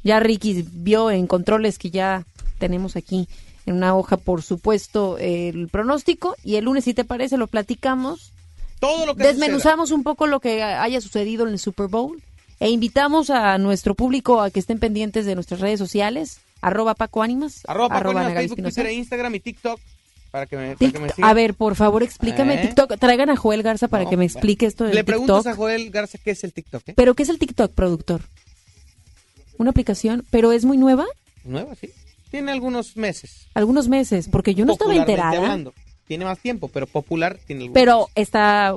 Ya 0.05 0.21
Ricky 0.21 0.67
vio 0.71 1.11
en 1.11 1.27
controles 1.27 1.79
que 1.79 1.91
ya 1.91 2.27
tenemos 2.59 2.97
aquí 2.97 3.29
en 3.65 3.77
una 3.77 3.97
hoja, 3.97 4.19
por 4.19 4.43
supuesto, 4.43 5.17
el 5.17 5.69
pronóstico. 5.69 6.37
Y 6.45 6.57
el 6.57 6.67
lunes, 6.67 6.85
si 6.85 6.93
te 6.93 7.05
parece, 7.05 7.39
lo 7.39 7.47
platicamos. 7.47 8.33
Todo 8.79 9.07
lo 9.07 9.17
que 9.17 9.23
Desmenuzamos 9.25 9.91
un 9.91 10.03
poco 10.03 10.27
lo 10.27 10.41
que 10.41 10.63
haya 10.63 11.01
sucedido 11.01 11.47
en 11.47 11.55
el 11.55 11.59
Super 11.59 11.87
Bowl. 11.87 12.23
E 12.59 12.69
invitamos 12.69 13.31
a 13.31 13.57
nuestro 13.57 13.95
público 13.95 14.43
a 14.43 14.51
que 14.51 14.61
estén 14.61 14.79
pendientes 14.79 15.25
de 15.25 15.35
nuestras 15.35 15.61
redes 15.61 15.79
sociales. 15.79 16.41
Arroba 16.61 16.95
Paco 16.95 17.23
Ánimas. 17.23 17.63
Arroba 17.67 17.89
Paco 17.89 18.01
arroba 18.01 18.21
Ánimas, 18.21 18.35
Facebook. 18.35 18.63
Twitter, 18.63 18.87
e 18.87 18.93
Instagram 18.93 19.35
y 19.35 19.41
TikTok 19.41 19.81
para 20.31 20.47
que 20.47 20.57
me, 20.57 20.77
para 20.77 20.93
que 20.93 20.99
me 20.99 21.09
a 21.23 21.35
ver, 21.35 21.55
por 21.55 21.75
favor, 21.77 22.03
explícame 22.03 22.55
¿Eh? 22.55 22.67
TikTok. 22.67 22.99
Traigan 22.99 23.31
a 23.31 23.37
Joel 23.37 23.63
Garza 23.63 23.89
para 23.89 24.05
No, 24.05 24.11
que 24.11 24.17
me 24.17 24.25
explique 24.25 24.67
esto 24.67 24.85
del 24.85 24.95
Le 24.95 25.05
preguntas 25.05 25.39
TikTok. 25.39 25.53
a 25.53 25.57
Joel 25.57 25.91
Garza 25.91 26.19
qué 26.23 26.31
es 26.31 26.45
el 26.45 26.53
TikTok, 26.53 26.89
¿eh? 26.91 26.93
¿Pero 26.97 27.15
qué 27.15 27.23
es 27.25 27.29
el 27.29 27.39
TikTok, 27.39 27.73
productor? 27.73 28.23
Una 29.59 29.71
aplicación, 29.71 30.25
pero 30.31 30.53
es 30.53 30.65
muy 30.65 30.77
nueva, 30.79 31.07
Nueva, 31.45 31.75
sí. 31.75 31.91
Tiene 32.31 32.53
algunos 32.53 32.97
meses. 32.97 33.49
algunos 33.55 33.89
meses, 33.89 34.29
porque 34.31 34.55
yo 34.55 34.65
no 34.65 34.73
estaba 34.75 34.95
enterada. 34.95 35.37
hablando. 35.39 35.75
Tiene 36.11 36.25
más 36.25 36.41
tiempo, 36.41 36.67
pero 36.67 36.89
popular 36.89 37.39
tiene. 37.47 37.71
Pero 37.73 38.09
está 38.17 38.75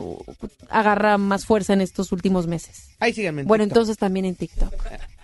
agarra 0.70 1.18
más 1.18 1.48
fuerza 1.48 1.74
en 1.74 1.82
estos 1.82 2.12
últimos 2.12 2.46
meses. 2.46 2.90
Ahí 3.00 3.12
síganme 3.12 3.42
en 3.42 3.48
Bueno, 3.48 3.64
TikTok. 3.64 3.76
entonces 3.76 3.98
también 3.98 4.26
en 4.28 4.36
TikTok. 4.36 4.72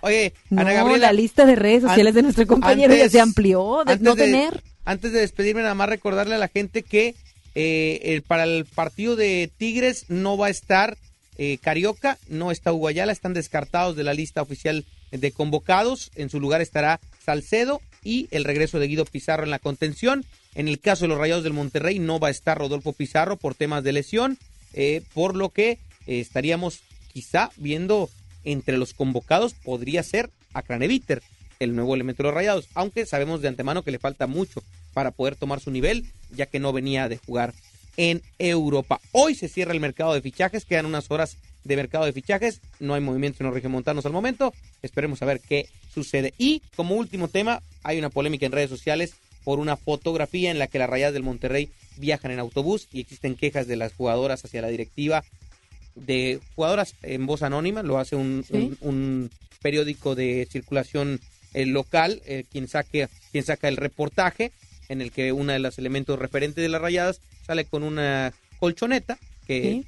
Oye, 0.00 0.32
No, 0.48 0.62
Ana 0.62 0.72
Gabriela. 0.72 1.06
la 1.06 1.12
lista 1.12 1.46
de 1.46 1.54
redes 1.54 1.82
sociales 1.82 2.12
de 2.14 2.22
nuestro 2.22 2.48
compañero 2.48 2.92
ya 2.96 3.08
se 3.08 3.20
amplió 3.20 3.84
de 3.86 3.92
antes 3.92 4.00
no 4.04 4.16
tener. 4.16 4.60
Antes 4.84 5.12
de 5.12 5.20
despedirme, 5.20 5.62
nada 5.62 5.76
más 5.76 5.88
recordarle 5.88 6.34
a 6.34 6.38
la 6.38 6.48
gente 6.48 6.82
que 6.82 7.14
eh, 7.54 8.00
el- 8.02 8.22
para 8.22 8.42
el 8.42 8.64
partido 8.64 9.14
de 9.14 9.48
Tigres 9.56 10.06
no 10.08 10.36
va 10.36 10.48
a 10.48 10.50
estar 10.50 10.96
eh, 11.38 11.58
Carioca, 11.62 12.18
no 12.28 12.50
está 12.50 12.72
Hugo 12.72 12.88
Ayala, 12.88 13.12
están 13.12 13.34
descartados 13.34 13.94
de 13.94 14.02
la 14.02 14.14
lista 14.14 14.42
oficial 14.42 14.84
de 15.12 15.30
convocados. 15.30 16.10
En 16.16 16.28
su 16.28 16.40
lugar 16.40 16.60
estará 16.60 16.98
Salcedo 17.24 17.80
y 18.04 18.28
el 18.30 18.44
regreso 18.44 18.78
de 18.78 18.88
Guido 18.88 19.04
Pizarro 19.04 19.44
en 19.44 19.50
la 19.50 19.58
contención. 19.58 20.24
En 20.54 20.68
el 20.68 20.80
caso 20.80 21.04
de 21.04 21.08
los 21.08 21.18
Rayados 21.18 21.44
del 21.44 21.52
Monterrey 21.52 21.98
no 21.98 22.18
va 22.18 22.28
a 22.28 22.32
estar 22.32 22.58
Rodolfo 22.58 22.92
Pizarro 22.92 23.36
por 23.36 23.54
temas 23.54 23.84
de 23.84 23.92
lesión, 23.92 24.38
eh, 24.72 25.02
por 25.14 25.36
lo 25.36 25.50
que 25.50 25.72
eh, 25.72 25.78
estaríamos 26.20 26.80
quizá 27.12 27.50
viendo 27.56 28.10
entre 28.44 28.78
los 28.78 28.94
convocados 28.94 29.54
podría 29.54 30.02
ser 30.02 30.30
a 30.54 30.62
Craneviter, 30.62 31.22
el 31.58 31.74
nuevo 31.74 31.94
elemento 31.94 32.22
de 32.22 32.28
los 32.28 32.34
Rayados, 32.34 32.68
aunque 32.74 33.06
sabemos 33.06 33.42
de 33.42 33.48
antemano 33.48 33.82
que 33.82 33.90
le 33.90 33.98
falta 33.98 34.26
mucho 34.26 34.62
para 34.94 35.10
poder 35.10 35.36
tomar 35.36 35.60
su 35.60 35.70
nivel, 35.70 36.06
ya 36.30 36.46
que 36.46 36.58
no 36.58 36.72
venía 36.72 37.08
de 37.08 37.18
jugar 37.18 37.54
en 38.00 38.22
Europa. 38.38 38.98
Hoy 39.12 39.34
se 39.34 39.46
cierra 39.46 39.74
el 39.74 39.80
mercado 39.80 40.14
de 40.14 40.22
fichajes, 40.22 40.64
quedan 40.64 40.86
unas 40.86 41.10
horas 41.10 41.36
de 41.64 41.76
mercado 41.76 42.06
de 42.06 42.14
fichajes, 42.14 42.62
no 42.78 42.94
hay 42.94 43.02
movimiento 43.02 43.44
en 43.44 43.52
los 43.52 43.62
montanos 43.64 44.06
al 44.06 44.12
momento, 44.12 44.54
esperemos 44.80 45.20
a 45.20 45.26
ver 45.26 45.38
qué 45.38 45.68
sucede. 45.92 46.32
Y 46.38 46.62
como 46.76 46.94
último 46.94 47.28
tema, 47.28 47.62
hay 47.82 47.98
una 47.98 48.08
polémica 48.08 48.46
en 48.46 48.52
redes 48.52 48.70
sociales 48.70 49.16
por 49.44 49.58
una 49.58 49.76
fotografía 49.76 50.50
en 50.50 50.58
la 50.58 50.66
que 50.66 50.78
las 50.78 50.88
rayadas 50.88 51.12
del 51.12 51.24
Monterrey 51.24 51.68
viajan 51.98 52.30
en 52.30 52.38
autobús 52.38 52.88
y 52.90 53.00
existen 53.00 53.36
quejas 53.36 53.66
de 53.66 53.76
las 53.76 53.92
jugadoras 53.92 54.42
hacia 54.46 54.62
la 54.62 54.68
directiva 54.68 55.22
de 55.94 56.40
jugadoras 56.54 56.94
en 57.02 57.26
voz 57.26 57.42
anónima, 57.42 57.82
lo 57.82 57.98
hace 57.98 58.16
un, 58.16 58.46
un, 58.80 59.30
periódico 59.60 60.14
de 60.14 60.48
circulación 60.50 61.20
eh, 61.52 61.66
local, 61.66 62.22
eh, 62.24 62.44
quien, 62.50 62.66
saque, 62.66 63.10
quien 63.30 63.44
saca 63.44 63.68
el 63.68 63.76
reportaje 63.76 64.52
en 64.88 65.02
el 65.02 65.12
que 65.12 65.32
uno 65.32 65.52
de 65.52 65.58
los 65.58 65.78
elementos 65.78 66.18
referentes 66.18 66.62
de 66.62 66.70
las 66.70 66.80
rayadas 66.80 67.20
sale 67.50 67.64
con 67.64 67.82
una 67.82 68.32
colchoneta 68.60 69.18
que, 69.44 69.82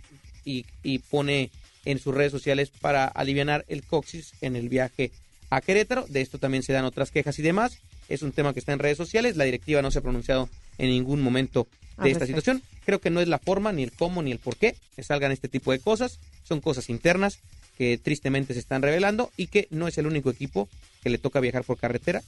y, 0.45 0.67
y, 0.83 0.99
pone 0.99 1.51
en 1.85 2.01
sus 2.01 2.13
redes 2.13 2.33
sociales 2.33 2.73
para 2.81 3.07
aliviar 3.07 3.65
el 3.69 3.85
coxis 3.85 4.33
en 4.41 4.57
el 4.57 4.69
viaje 4.69 5.13
a 5.49 5.61
Querétaro. 5.61 6.05
De 6.09 6.23
esto 6.23 6.39
también 6.39 6.65
se 6.65 6.73
dan 6.73 6.85
otras 6.85 7.13
quejas 7.13 7.39
y 7.39 7.43
demás. 7.43 7.79
Es 8.09 8.23
un 8.23 8.33
tema 8.33 8.53
que 8.53 8.59
está 8.59 8.73
en 8.73 8.81
redes 8.81 8.97
sociales. 8.97 9.37
La 9.37 9.45
directiva 9.45 9.81
no 9.81 9.93
se 9.93 10.01
ha 10.01 10.03
pronunciado 10.03 10.49
en 10.77 10.89
ningún 10.89 11.23
momento 11.23 11.69
de 11.99 12.11
esta 12.11 12.27
situación. 12.27 12.65
Creo 12.85 13.01
que 13.01 13.11
no 13.11 13.21
es 13.21 13.29
la 13.29 13.39
forma, 13.39 13.71
ni 13.71 13.85
el 13.85 13.93
cómo, 13.93 14.25
ni 14.25 14.33
el 14.33 14.41
por 14.41 14.57
qué 14.57 14.75
que 14.97 15.05
salgan 15.05 15.31
este 15.31 15.47
tipo 15.47 15.71
de 15.71 15.79
cosas. 15.79 16.19
Son 16.43 16.61
cosas 16.61 16.91
internas 16.91 17.39
que 17.79 17.97
tristemente 17.97 18.55
se 18.55 18.61
están 18.61 18.83
revelando 18.83 19.31
y 19.37 19.47
que 19.47 19.69
no 19.71 19.87
es 19.87 19.97
el 19.99 20.09
único 20.09 20.31
equipo 20.31 20.69
que 21.01 21.11
le 21.11 21.19
toca 21.19 21.39
viajar 21.39 21.63
por 21.63 21.79
carretera. 21.79 22.25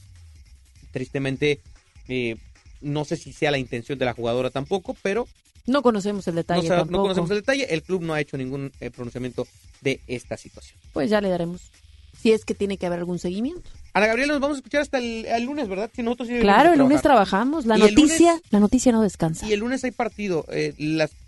Tristemente, 0.93 1.59
eh, 2.07 2.37
no 2.81 3.05
sé 3.05 3.17
si 3.17 3.33
sea 3.33 3.51
la 3.51 3.57
intención 3.57 3.97
de 3.97 4.05
la 4.05 4.13
jugadora 4.13 4.49
tampoco, 4.49 4.95
pero... 5.01 5.27
No 5.67 5.81
conocemos 5.81 6.27
el 6.27 6.35
detalle. 6.35 6.69
No, 6.69 6.85
no 6.85 7.01
conocemos 7.01 7.31
el 7.31 7.37
detalle. 7.37 7.73
El 7.73 7.81
club 7.81 8.03
no 8.03 8.13
ha 8.13 8.21
hecho 8.21 8.37
ningún 8.37 8.71
eh, 8.79 8.91
pronunciamiento 8.91 9.47
de 9.81 9.99
esta 10.07 10.37
situación. 10.37 10.79
Pues 10.93 11.09
ya 11.09 11.21
le 11.21 11.29
daremos. 11.29 11.71
Si 12.21 12.31
es 12.31 12.45
que 12.45 12.53
tiene 12.53 12.77
que 12.77 12.85
haber 12.85 12.99
algún 12.99 13.17
seguimiento. 13.17 13.69
Ana 13.95 14.07
Gabriela, 14.07 14.33
nos 14.33 14.41
vamos 14.41 14.57
a 14.57 14.59
escuchar 14.59 14.81
hasta 14.81 14.97
el, 14.97 15.43
lunes, 15.45 15.69
¿verdad? 15.69 15.89
Si 15.95 16.03
nosotros 16.03 16.27
claro, 16.41 16.73
el 16.73 16.79
lunes 16.79 17.01
trabajamos. 17.01 17.65
La 17.65 17.77
noticia, 17.77 18.41
la 18.49 18.59
noticia 18.59 18.91
no 18.91 19.01
descansa. 19.01 19.47
Y 19.47 19.53
el 19.53 19.61
lunes 19.61 19.85
hay 19.85 19.91
partido. 19.91 20.45
Eh, 20.49 20.73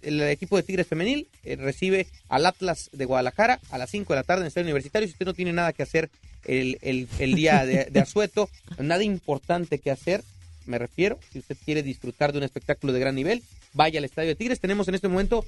el 0.02 0.22
equipo 0.24 0.58
de 0.58 0.64
Tigres 0.64 0.86
Femenil 0.86 1.30
eh, 1.46 1.56
recibe 1.56 2.08
al 2.28 2.46
Atlas 2.46 2.90
de 2.92 3.06
Guadalajara 3.06 3.62
a 3.72 3.78
las 3.78 3.90
5 3.90 4.12
de 4.12 4.20
la 4.20 4.24
tarde 4.24 4.42
en 4.42 4.44
el 4.44 4.48
Estadio 4.50 4.66
Universitario. 4.66 5.08
Si 5.08 5.14
usted 5.14 5.26
no 5.26 5.34
tiene 5.34 5.54
nada 5.54 5.72
que 5.72 5.84
hacer 5.84 6.10
el, 6.44 6.78
el, 6.82 7.36
día 7.36 7.66
de, 7.66 7.86
de, 7.86 8.00
asueto, 8.02 8.50
nada 8.78 9.02
importante 9.02 9.80
que 9.80 9.90
hacer, 9.90 10.26
me 10.68 10.78
refiero, 10.78 11.20
si 11.32 11.40
usted 11.40 11.58
quiere 11.64 11.84
disfrutar 11.84 12.32
de 12.32 12.40
un 12.40 12.44
espectáculo 12.44 12.94
de 12.94 13.00
gran 13.00 13.16
nivel, 13.16 13.44
vaya 13.74 14.00
al 14.00 14.06
Estadio 14.06 14.30
de 14.30 14.36
Tigres. 14.36 14.60
Tenemos 14.60 14.88
en 14.88 14.96
este 14.96 15.08
momento 15.08 15.46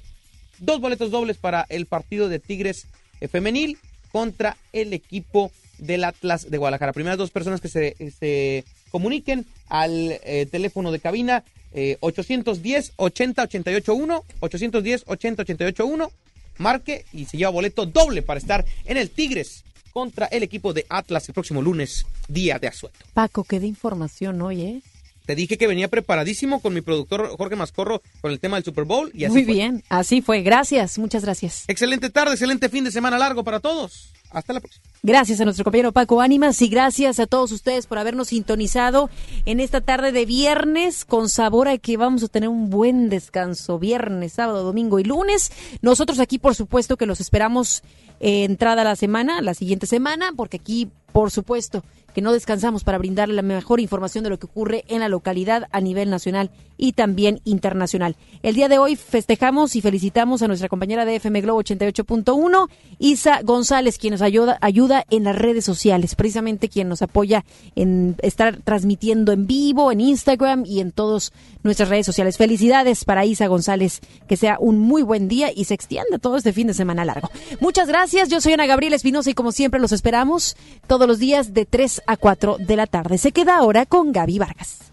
dos 0.59 0.80
boletos 0.80 1.11
dobles 1.11 1.38
para 1.38 1.65
el 1.70 1.86
partido 1.86 2.30
de 2.30 2.39
Tigres 2.39 2.88
eh, 3.22 3.28
Femenil 3.28 3.78
contra 4.11 4.57
el 4.74 4.93
equipo 4.93 5.51
del 5.78 6.03
Atlas 6.03 6.49
de 6.49 6.57
Guadalajara. 6.57 6.93
Primeras 6.93 7.17
dos 7.17 7.32
personas 7.32 7.61
que 7.61 7.70
se, 7.70 8.65
comuniquen 8.91 9.45
al 9.67 10.20
eh, 10.24 10.47
teléfono 10.49 10.91
de 10.91 10.99
cabina 10.99 11.43
810 11.72 12.93
80 12.95 13.43
88 13.43 13.93
1, 13.93 14.26
810 14.39 15.03
80 15.05 15.41
88 15.43 15.86
1, 15.86 16.11
marque 16.57 17.05
y 17.13 17.26
se 17.26 17.38
lleva 17.38 17.51
boleto 17.51 17.86
doble 17.86 18.22
para 18.22 18.39
estar 18.39 18.65
en 18.86 18.97
el 18.97 19.11
Tigres 19.11 19.63
contra 19.91 20.28
el 20.28 20.43
equipo 20.43 20.74
de 20.74 20.86
Atlas 20.89 21.28
el 21.28 21.34
próximo 21.34 21.61
lunes, 21.61 22.05
día 22.28 22.59
de 22.59 22.67
asueto. 22.67 22.97
Paco, 23.13 23.43
qué 23.43 23.59
de 23.59 23.67
información 23.67 24.41
hoy, 24.41 24.61
¿eh? 24.61 24.82
Te 25.30 25.36
dije 25.36 25.59
que 25.59 25.67
venía 25.67 25.88
preparadísimo 25.89 26.59
con 26.59 26.73
mi 26.73 26.82
productor 26.82 27.30
Jorge 27.38 27.55
Mascorro 27.55 28.01
con 28.19 28.32
el 28.32 28.39
tema 28.39 28.57
del 28.57 28.63
Super 28.63 28.86
Bowl 28.86 29.11
y 29.13 29.25
así 29.25 29.34
Muy 29.34 29.43
bien, 29.43 29.84
así 29.88 30.23
fue. 30.23 30.41
Gracias, 30.41 30.97
muchas 30.97 31.23
gracias. 31.23 31.65
Excelente 31.67 32.09
tarde, 32.09 32.32
excelente 32.32 32.67
fin 32.67 32.84
de 32.84 32.89
semana 32.89 33.19
largo 33.19 33.43
para 33.43 33.59
todos. 33.59 34.11
Hasta 34.32 34.53
la 34.53 34.59
próxima. 34.59 34.84
Gracias 35.01 35.39
a 35.39 35.45
nuestro 35.45 35.63
compañero 35.63 35.91
Paco 35.91 36.21
Ánimas 36.21 36.61
y 36.61 36.67
gracias 36.67 37.19
a 37.19 37.25
todos 37.25 37.51
ustedes 37.51 37.88
por 37.88 37.97
habernos 37.97 38.27
sintonizado 38.27 39.09
en 39.45 39.59
esta 39.59 39.82
tarde 39.82 40.11
de 40.11 40.25
viernes 40.25 41.05
con 41.05 41.30
sabor 41.30 41.67
a 41.67 41.77
que 41.77 41.97
vamos 41.97 42.23
a 42.23 42.27
tener 42.27 42.49
un 42.49 42.69
buen 42.69 43.09
descanso 43.09 43.80
viernes, 43.80 44.34
sábado, 44.34 44.63
domingo 44.63 44.99
y 44.99 45.03
lunes. 45.03 45.51
Nosotros 45.82 46.19
aquí 46.19 46.38
por 46.38 46.53
supuesto 46.53 46.97
que 46.97 47.05
los 47.05 47.21
esperamos 47.21 47.82
eh, 48.19 48.43
entrada 48.43 48.84
la 48.84 48.95
semana, 48.95 49.41
la 49.41 49.53
siguiente 49.53 49.88
semana, 49.88 50.32
porque 50.36 50.57
aquí 50.57 50.89
por 51.11 51.32
supuesto 51.32 51.84
que 52.13 52.21
no 52.21 52.34
descansamos 52.34 52.84
para 52.84 52.97
brindarle 52.97 53.36
la 53.36 53.41
mejor 53.41 53.80
información 53.80 54.23
de 54.23 54.30
lo 54.30 54.39
que 54.39 54.47
ocurre 54.47 54.84
en 54.88 54.99
la 54.99 55.09
localidad 55.09 55.67
a 55.71 55.82
nivel 55.82 56.09
nacional 56.09 56.51
y 56.80 56.93
también 56.93 57.41
internacional. 57.43 58.15
El 58.41 58.55
día 58.55 58.69
de 58.69 58.80
hoy 58.80 58.95
festejamos 58.95 59.75
y 59.75 59.82
felicitamos 59.82 60.41
a 60.41 60.47
nuestra 60.47 60.69
compañera 60.69 61.05
de 61.05 61.17
FM 61.17 61.41
Globo 61.41 61.61
88.1, 61.61 62.69
Isa 62.97 63.41
González, 63.43 63.97
quien 63.97 64.13
nos 64.13 64.21
ayuda, 64.21 64.57
ayuda 64.61 65.05
en 65.09 65.25
las 65.25 65.36
redes 65.36 65.65
sociales, 65.65 66.15
precisamente 66.15 66.69
quien 66.69 66.88
nos 66.88 67.01
apoya 67.01 67.43
en 67.75 68.15
estar 68.21 68.61
transmitiendo 68.63 69.34
en 69.34 69.45
vivo, 69.45 69.91
en 69.91 69.99
Instagram 69.99 70.65
y 70.65 70.80
en 70.80 70.91
todas 70.91 71.34
nuestras 71.63 71.89
redes 71.89 72.05
sociales. 72.05 72.38
Felicidades 72.38 73.03
para 73.03 73.25
Isa 73.25 73.47
González, 73.47 73.99
que 74.27 74.38
sea 74.38 74.57
un 74.59 74.80
muy 74.80 75.03
buen 75.03 75.27
día 75.27 75.51
y 75.53 75.65
se 75.65 75.73
extienda 75.73 76.17
todo 76.17 76.38
este 76.38 76.53
fin 76.53 76.67
de 76.67 76.73
semana 76.73 77.03
largo. 77.03 77.30
Muchas 77.59 77.89
gracias, 77.89 78.30
yo 78.30 78.39
soy 78.39 78.53
Ana 78.53 78.67
Gabriela 78.67 78.95
Espinosa 78.95 79.30
y 79.30 79.34
como 79.34 79.51
siempre 79.51 79.82
los 79.82 79.91
esperamos 79.91 80.55
todos 80.88 81.07
los 81.07 81.19
días 81.19 81.53
de 81.53 81.65
3 81.65 82.03
a 82.07 82.15
4 82.15 82.55
de 82.57 82.75
la 82.77 82.88
tarde. 82.88 83.17
Se 83.17 83.34
queda 83.34 83.57
ahora 83.57 83.86
con 83.86 84.13
Gaby 84.13 84.39
Vargas. 84.39 84.89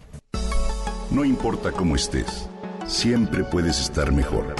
No 1.09 1.23
importa 1.23 1.71
cómo 1.71 1.95
estés, 1.95 2.49
siempre 2.85 3.45
puedes 3.45 3.79
estar 3.79 4.11
mejor. 4.11 4.53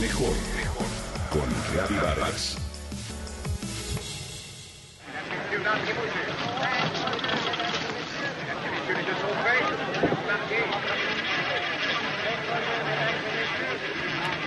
Mejor, 0.00 0.32
mejor. 0.56 0.86
Con 1.28 1.96
Vargas. 2.00 2.56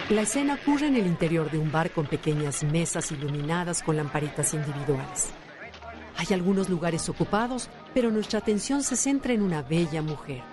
La 0.10 0.22
escena 0.22 0.54
ocurre 0.54 0.88
en 0.88 0.96
el 0.96 1.06
interior 1.06 1.52
de 1.52 1.58
un 1.58 1.70
bar 1.70 1.92
con 1.92 2.06
pequeñas 2.06 2.64
mesas 2.64 3.12
iluminadas 3.12 3.84
con 3.84 3.98
lamparitas 3.98 4.54
individuales. 4.54 5.32
Hay 6.16 6.28
algunos 6.34 6.70
lugares 6.70 7.10
ocupados, 7.10 7.70
pero 7.94 8.10
nuestra 8.10 8.40
atención 8.40 8.84
se 8.84 8.96
centra 8.96 9.34
en 9.34 9.42
una 9.42 9.62
bella 9.64 10.02
mujer 10.02 10.51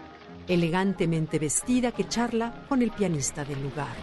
elegantemente 0.49 1.39
vestida 1.39 1.93
que 1.93 2.09
charla 2.09 2.65
con 2.69 2.83
el 2.83 2.91
pianista 2.91 3.45
del 3.45 3.63
lugar. 3.63 3.95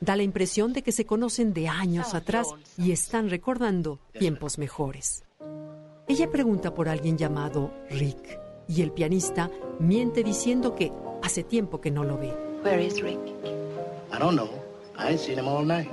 Da 0.00 0.16
la 0.16 0.22
impresión 0.22 0.72
de 0.72 0.82
que 0.82 0.92
se 0.92 1.06
conocen 1.06 1.52
de 1.52 1.68
años 1.68 2.14
atrás 2.14 2.48
y 2.78 2.92
están 2.92 3.30
recordando 3.30 3.98
tiempos 4.18 4.58
mejores. 4.58 5.24
Ella 6.08 6.30
pregunta 6.30 6.74
por 6.74 6.88
alguien 6.88 7.16
llamado 7.16 7.72
Rick 7.90 8.38
y 8.68 8.82
el 8.82 8.92
pianista 8.92 9.50
miente 9.78 10.22
diciendo 10.22 10.74
que 10.74 10.92
hace 11.22 11.42
tiempo 11.42 11.80
que 11.80 11.90
no 11.90 12.04
lo 12.04 12.18
ve. 12.18 12.32
Where 12.64 12.84
is 12.84 13.00
Rick? 13.02 13.18
I 14.12 14.18
don't 14.18 14.36
know. 14.36 14.50
I 14.98 15.10
ain't 15.10 15.20
seen 15.20 15.38
him 15.38 15.48
all 15.48 15.64
night. 15.64 15.88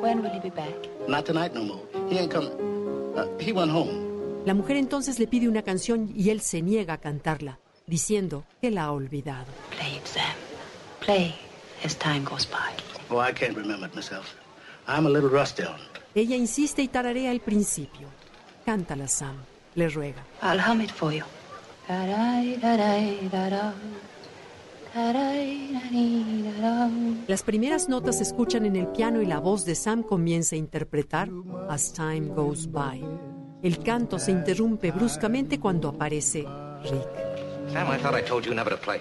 When 0.00 0.22
will 0.22 0.30
he 0.30 0.40
be 0.40 0.50
back? 0.50 0.74
Not 1.08 1.24
tonight 1.24 1.54
no 1.54 1.62
more. 1.64 1.80
He 2.10 2.18
ain't 2.18 2.30
coming. 2.30 2.52
Uh, 3.16 3.26
he 3.38 3.52
went 3.52 3.70
home. 3.70 4.03
La 4.44 4.54
mujer 4.54 4.76
entonces 4.76 5.18
le 5.18 5.26
pide 5.26 5.48
una 5.48 5.62
canción 5.62 6.12
y 6.14 6.30
él 6.30 6.40
se 6.40 6.60
niega 6.60 6.94
a 6.94 6.98
cantarla, 6.98 7.58
diciendo 7.86 8.44
que 8.60 8.70
la 8.70 8.84
ha 8.84 8.92
olvidado. 8.92 9.46
Play 9.70 9.96
it, 9.96 10.06
Sam. 10.06 10.22
Play 11.00 11.34
as 11.84 11.96
time 11.96 12.24
goes 12.24 12.46
by. 12.46 12.74
Oh, 13.10 13.20
I 13.20 13.32
can't 13.32 13.56
remember 13.56 13.88
it 13.88 13.94
myself. 13.94 14.34
I'm 14.86 15.06
a 15.06 15.10
little 15.10 15.30
rusty 15.30 15.62
on 15.62 15.76
it. 15.76 16.00
Ella 16.14 16.36
insiste 16.36 16.82
y 16.82 16.88
tararea 16.88 17.32
el 17.32 17.40
principio. 17.40 18.08
Cántala, 18.64 19.08
Sam, 19.08 19.36
le 19.74 19.88
ruega. 19.88 20.22
I'll 20.42 20.60
hum 20.60 20.80
it 20.80 20.90
for 20.90 21.12
you. 21.12 21.24
Las 27.26 27.42
primeras 27.42 27.88
notas 27.88 28.16
se 28.18 28.22
escuchan 28.22 28.64
en 28.64 28.76
el 28.76 28.86
piano 28.88 29.20
y 29.20 29.26
la 29.26 29.38
voz 29.38 29.64
de 29.64 29.74
Sam 29.74 30.02
comienza 30.02 30.54
a 30.54 30.58
interpretar 30.58 31.28
As 31.68 31.92
Time 31.92 32.28
Goes 32.28 32.70
By. 32.70 33.02
El 33.64 33.78
canto 33.82 34.18
se 34.18 34.30
interrumpe 34.30 34.90
bruscamente 34.90 35.58
cuando 35.58 35.88
aparece 35.88 36.40
Rick. 36.82 37.72
Sam, 37.72 37.94
I 37.94 37.98
thought 37.98 38.14
I 38.14 38.22
told 38.22 38.44
you 38.44 38.52
never 38.52 38.74
to 38.74 38.78
play. 38.78 39.00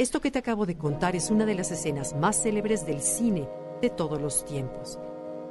Esto 0.00 0.20
que 0.20 0.32
te 0.32 0.40
acabo 0.40 0.66
de 0.66 0.76
contar 0.76 1.14
es 1.14 1.30
una 1.30 1.46
de 1.46 1.54
las 1.54 1.70
escenas 1.70 2.12
más 2.12 2.42
célebres 2.42 2.84
del 2.86 3.00
cine 3.00 3.48
de 3.80 3.90
todos 3.90 4.20
los 4.20 4.44
tiempos. 4.44 4.98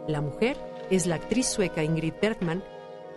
La 0.10 0.20
mujer 0.20 0.58
es 0.90 1.06
la 1.06 1.16
actriz 1.16 1.48
sueca 1.48 1.86
Ingrid 1.86 2.16
Bergman, 2.22 2.62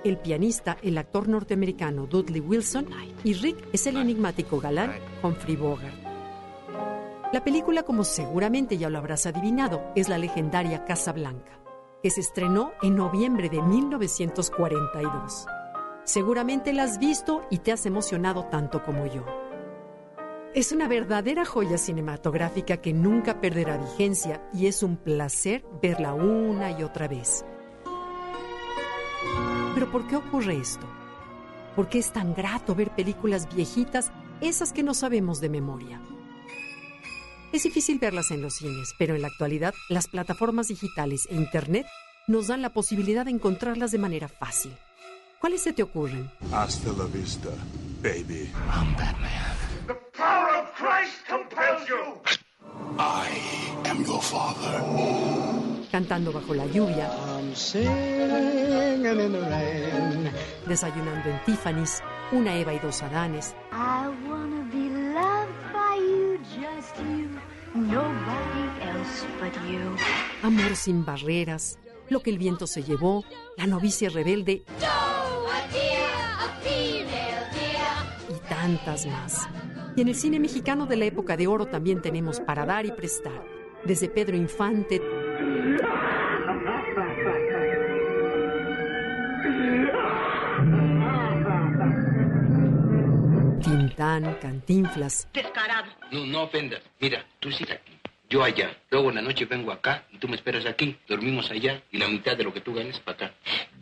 el 0.05 0.16
pianista, 0.16 0.77
el 0.81 0.97
actor 0.97 1.27
norteamericano 1.27 2.07
Dudley 2.07 2.41
Wilson 2.41 2.87
y 3.24 3.35
Rick 3.35 3.57
es 3.72 3.85
el 3.89 3.97
enigmático 3.97 4.61
galán 4.61 4.93
Humphrey 5.24 5.57
Bogart. 5.57 5.97
La 7.33 7.43
película, 7.43 7.83
como 7.83 8.05
seguramente 8.05 8.79
ya 8.79 8.91
lo 8.91 8.99
habrás 8.99 9.27
adivinado, 9.27 9.91
es 9.97 10.09
la 10.09 10.18
legendaria 10.18 10.85
Casa 10.85 11.12
Blanca, 11.12 11.59
que 12.03 12.11
se 12.11 12.20
estrenó 12.20 12.72
en 12.82 12.97
noviembre 12.97 13.49
de 13.49 13.62
1942. 13.62 15.47
Seguramente 16.05 16.72
la 16.72 16.84
has 16.84 16.99
visto 16.99 17.42
y 17.51 17.59
te 17.59 17.72
has 17.72 17.84
emocionado 17.86 18.44
tanto 18.44 18.82
como 18.82 19.07
yo. 19.07 19.24
Es 20.55 20.72
una 20.72 20.88
verdadera 20.88 21.44
joya 21.44 21.76
cinematográfica 21.76 22.78
que 22.78 22.92
nunca 22.92 23.40
perderá 23.40 23.76
vigencia 23.76 24.49
y 24.55 24.68
es 24.68 24.82
un 24.82 24.97
placer 24.97 25.64
verla 25.82 26.14
una 26.14 26.70
y 26.70 26.82
otra 26.82 27.09
vez. 27.09 27.44
Pero 29.74 29.90
¿por 29.90 30.07
qué 30.07 30.16
ocurre 30.16 30.57
esto? 30.57 30.86
¿Por 31.74 31.88
qué 31.88 31.99
es 31.99 32.11
tan 32.11 32.34
grato 32.34 32.74
ver 32.74 32.94
películas 32.94 33.55
viejitas, 33.55 34.11
esas 34.40 34.72
que 34.72 34.82
no 34.82 34.94
sabemos 34.94 35.40
de 35.40 35.51
memoria? 35.51 36.01
Es 37.53 37.62
difícil 37.62 37.99
verlas 37.99 38.30
en 38.30 38.42
los 38.42 38.55
cines, 38.55 38.94
pero 38.99 39.14
en 39.14 39.22
la 39.22 39.28
actualidad 39.28 39.74
las 39.88 40.09
plataformas 40.09 40.68
digitales 40.68 41.26
e 41.30 41.36
Internet 41.36 41.86
nos 42.26 42.49
dan 42.49 42.61
la 42.61 42.70
posibilidad 42.70 43.24
de 43.24 43.30
encontrarlas 43.30 43.92
de 43.92 43.99
manera 43.99 44.28
fácil. 44.28 44.72
¿Cuáles 45.40 45.62
se 45.62 45.72
te 45.72 45.82
ocurren? 45.82 46.30
Hasta 46.53 46.90
la 46.92 47.05
vista, 47.05 47.51
baby. 48.03 48.51
I'm 48.72 48.94
Batman. 48.97 49.57
The 49.86 49.94
power 50.16 50.57
of 50.57 50.72
Christ 50.74 51.24
compels 51.28 51.88
you. 51.88 52.20
I 52.99 53.88
am 53.88 54.05
your 54.05 54.20
father. 54.20 54.82
Cantando 55.92 56.32
bajo 56.32 56.53
la 56.53 56.66
lluvia. 56.66 57.09
I'm 57.38 57.55
singing 57.55 57.90
in 59.05 59.32
the 59.32 59.40
rain. 59.49 60.30
Desayunando 60.66 61.30
en 61.30 61.44
Tiffany's. 61.44 62.03
Una 62.32 62.57
Eva 62.57 62.74
y 62.74 62.78
dos 62.80 63.03
Adanes. 63.03 63.55
I 63.70 64.09
wanna 64.28 64.64
be 64.72 64.90
loved 65.14 65.72
by 65.72 65.97
you, 65.97 66.38
just 66.61 66.97
you. 66.99 67.26
Amor 70.43 70.76
sin 70.76 71.05
barreras. 71.05 71.78
Lo 72.09 72.20
que 72.20 72.30
el 72.30 72.39
viento 72.39 72.66
se 72.66 72.82
llevó. 72.82 73.24
La 73.57 73.66
novicia 73.66 74.09
rebelde. 74.09 74.64
Y 78.28 78.49
tantas 78.49 79.07
más. 79.07 79.49
Y 79.97 80.03
en 80.03 80.09
el 80.09 80.14
cine 80.14 80.39
mexicano 80.39 80.87
de 80.87 80.97
la 80.97 81.05
época 81.07 81.37
de 81.37 81.47
oro 81.47 81.66
también 81.66 82.03
tenemos 82.03 82.41
para 82.41 82.66
dar 82.66 82.87
y 82.87 82.93
prestar. 82.93 83.45
Desde 83.84 84.09
Pedro 84.09 84.37
Infante. 84.37 85.01
Tintán, 93.97 94.34
Cantinflas. 94.42 95.26
Descarado. 95.32 95.90
No, 96.12 96.26
no 96.26 96.42
ofendas. 96.42 96.82
Mira, 97.01 97.24
tú 97.40 97.51
sí 97.51 97.64
aquí. 97.64 97.92
Yo 98.28 98.44
allá. 98.44 98.76
Luego 98.90 99.09
en 99.09 99.14
la 99.14 99.22
noche 99.22 99.47
vengo 99.47 99.72
acá 99.72 100.05
y 100.12 100.18
tú 100.18 100.28
me 100.28 100.36
esperas 100.36 100.66
aquí. 100.66 100.99
Dormimos 101.09 101.51
allá 101.51 101.80
y 101.90 101.97
la 101.97 102.07
mitad 102.07 102.36
de 102.36 102.44
lo 102.44 102.53
que 102.53 102.61
tú 102.61 102.74
ganes 102.74 103.01
para 103.01 103.26
acá. 103.26 103.34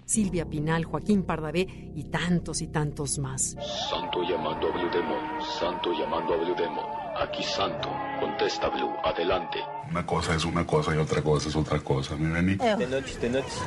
Silvia 0.05 0.45
Pinal, 0.45 0.85
Joaquín 0.85 1.25
Pardavé 1.25 1.67
y 1.95 2.05
tantos 2.11 2.61
y 2.63 2.69
tantos 2.69 3.19
más. 3.19 3.57
Santo 3.91 4.23
llamando 4.23 4.69
a 4.69 4.73
Blue 4.73 4.91
Demon. 4.91 5.43
Santo 5.59 5.93
llamando 5.93 6.35
a 6.35 6.37
Blue 6.37 6.55
Demon. 6.55 6.85
Aquí 7.21 7.43
Santo. 7.43 7.89
Contesta 8.21 8.69
Blue. 8.69 8.93
Adelante. 9.05 9.59
Una 9.91 10.05
cosa 10.05 10.35
es 10.35 10.45
una 10.45 10.67
cosa 10.67 10.95
y 10.95 10.99
otra 10.99 11.23
cosa 11.23 11.49
es 11.49 11.57
otra 11.57 11.79
cosa, 11.81 12.17
mi 12.17 12.31
Beni. 12.33 12.57
De 12.57 12.87
noche, 12.87 13.19
de 13.19 13.31
noche. 13.31 13.61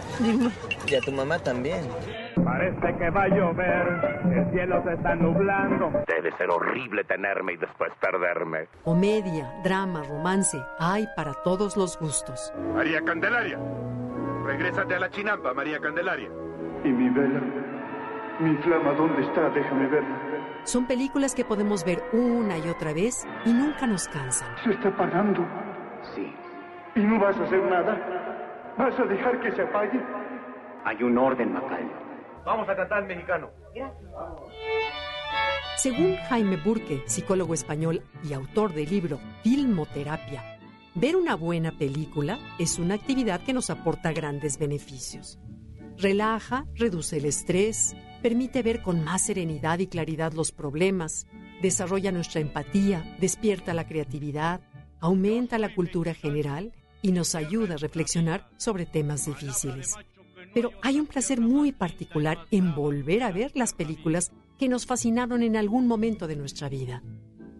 Y 0.87 0.95
a 0.95 1.01
tu 1.01 1.11
mamá 1.11 1.39
también. 1.39 1.87
Parece 2.43 2.97
que 2.97 3.09
va 3.09 3.23
a 3.23 3.27
llover, 3.27 4.21
el 4.33 4.51
cielo 4.51 4.81
se 4.83 4.93
está 4.93 5.15
nublando. 5.15 5.91
Debe 6.07 6.35
ser 6.37 6.49
horrible 6.49 7.03
tenerme 7.03 7.53
y 7.53 7.57
después 7.57 7.91
perderme. 7.99 8.67
Comedia, 8.83 9.51
drama, 9.63 10.03
romance, 10.03 10.57
hay 10.79 11.07
para 11.15 11.33
todos 11.43 11.75
los 11.75 11.97
gustos. 11.99 12.53
María 12.73 13.01
Candelaria, 13.03 13.59
regrésate 14.47 14.95
a 14.95 14.99
la 14.99 15.09
chinampa, 15.09 15.53
María 15.53 15.79
Candelaria. 15.79 16.29
¿Y 16.83 16.87
mi 16.89 17.09
vela? 17.09 17.41
¿Mi 18.39 18.55
flama 18.57 18.93
dónde 18.93 19.21
está? 19.21 19.49
Déjame 19.49 19.87
verla. 19.87 20.17
Son 20.63 20.87
películas 20.87 21.35
que 21.35 21.43
podemos 21.43 21.83
ver 21.83 22.01
una 22.13 22.57
y 22.57 22.69
otra 22.69 22.93
vez 22.93 23.27
y 23.45 23.53
nunca 23.53 23.85
nos 23.85 24.07
cansan. 24.07 24.47
Se 24.63 24.71
está 24.71 24.89
apagando. 24.89 25.45
Sí. 26.15 26.33
¿Y 26.95 26.99
no 27.01 27.19
vas 27.19 27.37
a 27.37 27.43
hacer 27.43 27.61
nada? 27.63 28.73
¿Vas 28.77 28.97
a 28.99 29.03
dejar 29.03 29.39
que 29.41 29.51
se 29.51 29.61
apague? 29.61 29.99
Hay 30.85 31.03
un 31.03 31.17
orden, 31.17 31.53
Macayo. 31.53 31.91
Vamos 32.45 32.69
a 32.69 32.75
cantar 32.75 33.03
mexicano. 33.05 33.49
Según 35.75 36.15
Jaime 36.29 36.57
Burke, 36.57 37.03
psicólogo 37.05 37.53
español 37.53 38.01
y 38.23 38.33
autor 38.33 38.73
del 38.73 38.89
libro 38.89 39.19
Filmoterapia, 39.43 40.56
ver 40.99 41.15
una 41.15 41.35
buena 41.35 41.77
película 41.77 42.39
es 42.57 42.79
una 42.79 42.95
actividad 42.95 43.41
que 43.41 43.53
nos 43.53 43.69
aporta 43.69 44.13
grandes 44.13 44.57
beneficios. 44.57 45.37
Relaja, 45.97 46.65
reduce 46.73 47.17
el 47.17 47.25
estrés, 47.25 47.95
permite 48.23 48.63
ver 48.63 48.81
con 48.81 49.03
más 49.03 49.27
serenidad 49.27 49.77
y 49.77 49.87
claridad 49.87 50.33
los 50.33 50.51
problemas, 50.51 51.27
desarrolla 51.61 52.11
nuestra 52.11 52.41
empatía, 52.41 53.15
despierta 53.19 53.75
la 53.75 53.87
creatividad, 53.87 54.61
aumenta 54.99 55.59
la 55.59 55.73
cultura 55.75 56.15
general 56.15 56.73
y 57.03 57.11
nos 57.11 57.35
ayuda 57.35 57.75
a 57.75 57.77
reflexionar 57.77 58.49
sobre 58.57 58.87
temas 58.87 59.27
difíciles. 59.27 59.93
Pero 60.53 60.71
hay 60.81 60.99
un 60.99 61.05
placer 61.05 61.39
muy 61.39 61.73
particular 61.73 62.39
en 62.49 62.73
volver 62.73 63.21
a 63.21 63.31
ver 63.31 63.51
las 63.53 63.73
películas 63.73 64.31
que 64.57 64.67
nos 64.67 64.87
fascinaron 64.87 65.43
en 65.43 65.57
algún 65.57 65.85
momento 65.85 66.25
de 66.25 66.35
nuestra 66.35 66.69
vida. 66.69 67.03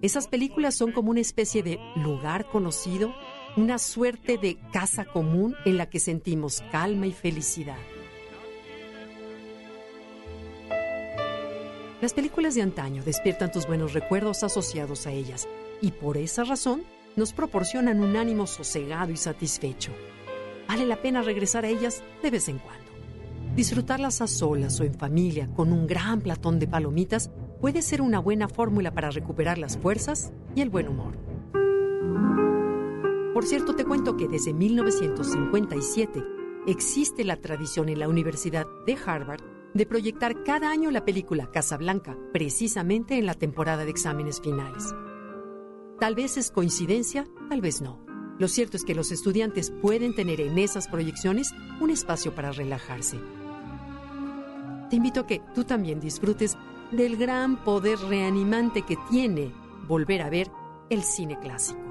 Esas 0.01 0.27
películas 0.27 0.75
son 0.75 0.91
como 0.91 1.09
una 1.09 1.21
especie 1.21 1.63
de 1.63 1.79
lugar 1.95 2.49
conocido, 2.49 3.15
una 3.55 3.79
suerte 3.79 4.37
de 4.37 4.57
casa 4.71 5.05
común 5.05 5.55
en 5.65 5.77
la 5.77 5.89
que 5.89 5.99
sentimos 5.99 6.63
calma 6.71 7.07
y 7.07 7.13
felicidad. 7.13 7.77
Las 11.99 12.13
películas 12.13 12.53
de 12.53 12.61
antaño 12.61 13.01
despiertan 13.03 13.51
tus 13.51 13.65
buenos 13.65 13.93
recuerdos 13.93 14.43
asociados 14.43 15.07
a 15.07 15.11
ellas 15.11 15.47
y 15.81 15.89
por 15.89 16.17
esa 16.17 16.43
razón 16.43 16.83
nos 17.15 17.33
proporcionan 17.33 17.99
un 18.01 18.15
ánimo 18.17 18.45
sosegado 18.45 19.11
y 19.11 19.17
satisfecho. 19.17 19.93
Vale 20.67 20.85
la 20.85 21.01
pena 21.01 21.23
regresar 21.23 21.65
a 21.65 21.69
ellas 21.69 22.03
de 22.21 22.29
vez 22.29 22.49
en 22.49 22.59
cuando. 22.59 22.85
Disfrutarlas 23.55 24.21
a 24.21 24.27
solas 24.27 24.79
o 24.79 24.83
en 24.83 24.93
familia 24.93 25.49
con 25.55 25.73
un 25.73 25.87
gran 25.87 26.21
platón 26.21 26.59
de 26.59 26.67
palomitas 26.67 27.31
puede 27.59 27.81
ser 27.81 28.01
una 28.01 28.19
buena 28.19 28.47
fórmula 28.47 28.93
para 28.93 29.09
recuperar 29.11 29.57
las 29.57 29.77
fuerzas 29.77 30.31
y 30.55 30.61
el 30.61 30.69
buen 30.69 30.87
humor. 30.87 31.17
Por 33.33 33.45
cierto, 33.45 33.75
te 33.75 33.85
cuento 33.85 34.17
que 34.17 34.27
desde 34.27 34.53
1957 34.53 36.23
existe 36.67 37.23
la 37.23 37.37
tradición 37.37 37.89
en 37.89 37.99
la 37.99 38.07
Universidad 38.07 38.65
de 38.85 38.97
Harvard 39.05 39.41
de 39.73 39.85
proyectar 39.85 40.43
cada 40.43 40.71
año 40.71 40.89
la 40.91 41.05
película 41.05 41.51
Casablanca, 41.51 42.17
precisamente 42.33 43.17
en 43.17 43.25
la 43.25 43.35
temporada 43.35 43.85
de 43.85 43.91
exámenes 43.91 44.41
finales. 44.41 44.93
Tal 45.99 46.15
vez 46.15 46.37
es 46.37 46.51
coincidencia, 46.51 47.27
tal 47.49 47.61
vez 47.61 47.81
no. 47.81 48.05
Lo 48.39 48.47
cierto 48.47 48.77
es 48.77 48.83
que 48.83 48.95
los 48.95 49.11
estudiantes 49.11 49.71
pueden 49.71 50.15
tener 50.15 50.41
en 50.41 50.57
esas 50.57 50.87
proyecciones 50.87 51.53
un 51.79 51.89
espacio 51.89 52.33
para 52.35 52.51
relajarse. 52.51 53.19
Te 54.89 54.95
invito 54.95 55.21
a 55.21 55.27
que 55.27 55.41
tú 55.53 55.63
también 55.63 55.99
disfrutes 55.99 56.57
del 56.91 57.17
gran 57.17 57.57
poder 57.63 57.99
reanimante 57.99 58.83
que 58.83 58.97
tiene 59.09 59.51
volver 59.87 60.21
a 60.21 60.29
ver 60.29 60.49
el 60.89 61.03
cine 61.03 61.37
clásico. 61.39 61.87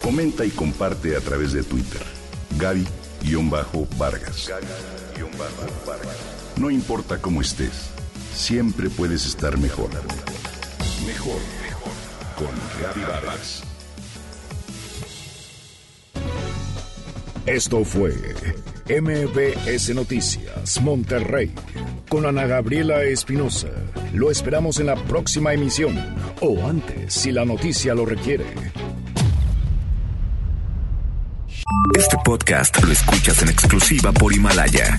Comenta 0.00 0.44
y 0.44 0.50
comparte 0.50 1.16
a 1.16 1.20
través 1.20 1.52
de 1.52 1.62
Twitter. 1.62 2.02
Gaby-Vargas. 2.58 4.50
Vargas. 5.86 6.32
No 6.58 6.70
importa 6.70 7.18
cómo 7.22 7.40
estés, 7.40 7.90
siempre 8.34 8.88
puedes 8.90 9.26
estar 9.26 9.58
mejor. 9.58 9.90
Mejor, 11.06 11.40
mejor. 11.62 11.92
Con 12.36 12.50
Gaby 12.82 13.00
Vargas. 13.02 13.62
Esto 17.46 17.84
fue 17.84 18.14
MBS 18.88 19.94
Noticias, 19.94 20.80
Monterrey, 20.80 21.52
con 22.08 22.26
Ana 22.26 22.46
Gabriela 22.46 23.02
Espinosa. 23.02 23.68
Lo 24.14 24.30
esperamos 24.30 24.78
en 24.78 24.86
la 24.86 24.96
próxima 24.96 25.52
emisión, 25.52 25.98
o 26.40 26.66
antes, 26.66 27.14
si 27.14 27.32
la 27.32 27.44
noticia 27.44 27.94
lo 27.94 28.06
requiere. 28.06 28.44
Este 31.98 32.16
podcast 32.24 32.82
lo 32.82 32.92
escuchas 32.92 33.42
en 33.42 33.48
exclusiva 33.48 34.12
por 34.12 34.32
Himalaya. 34.32 34.98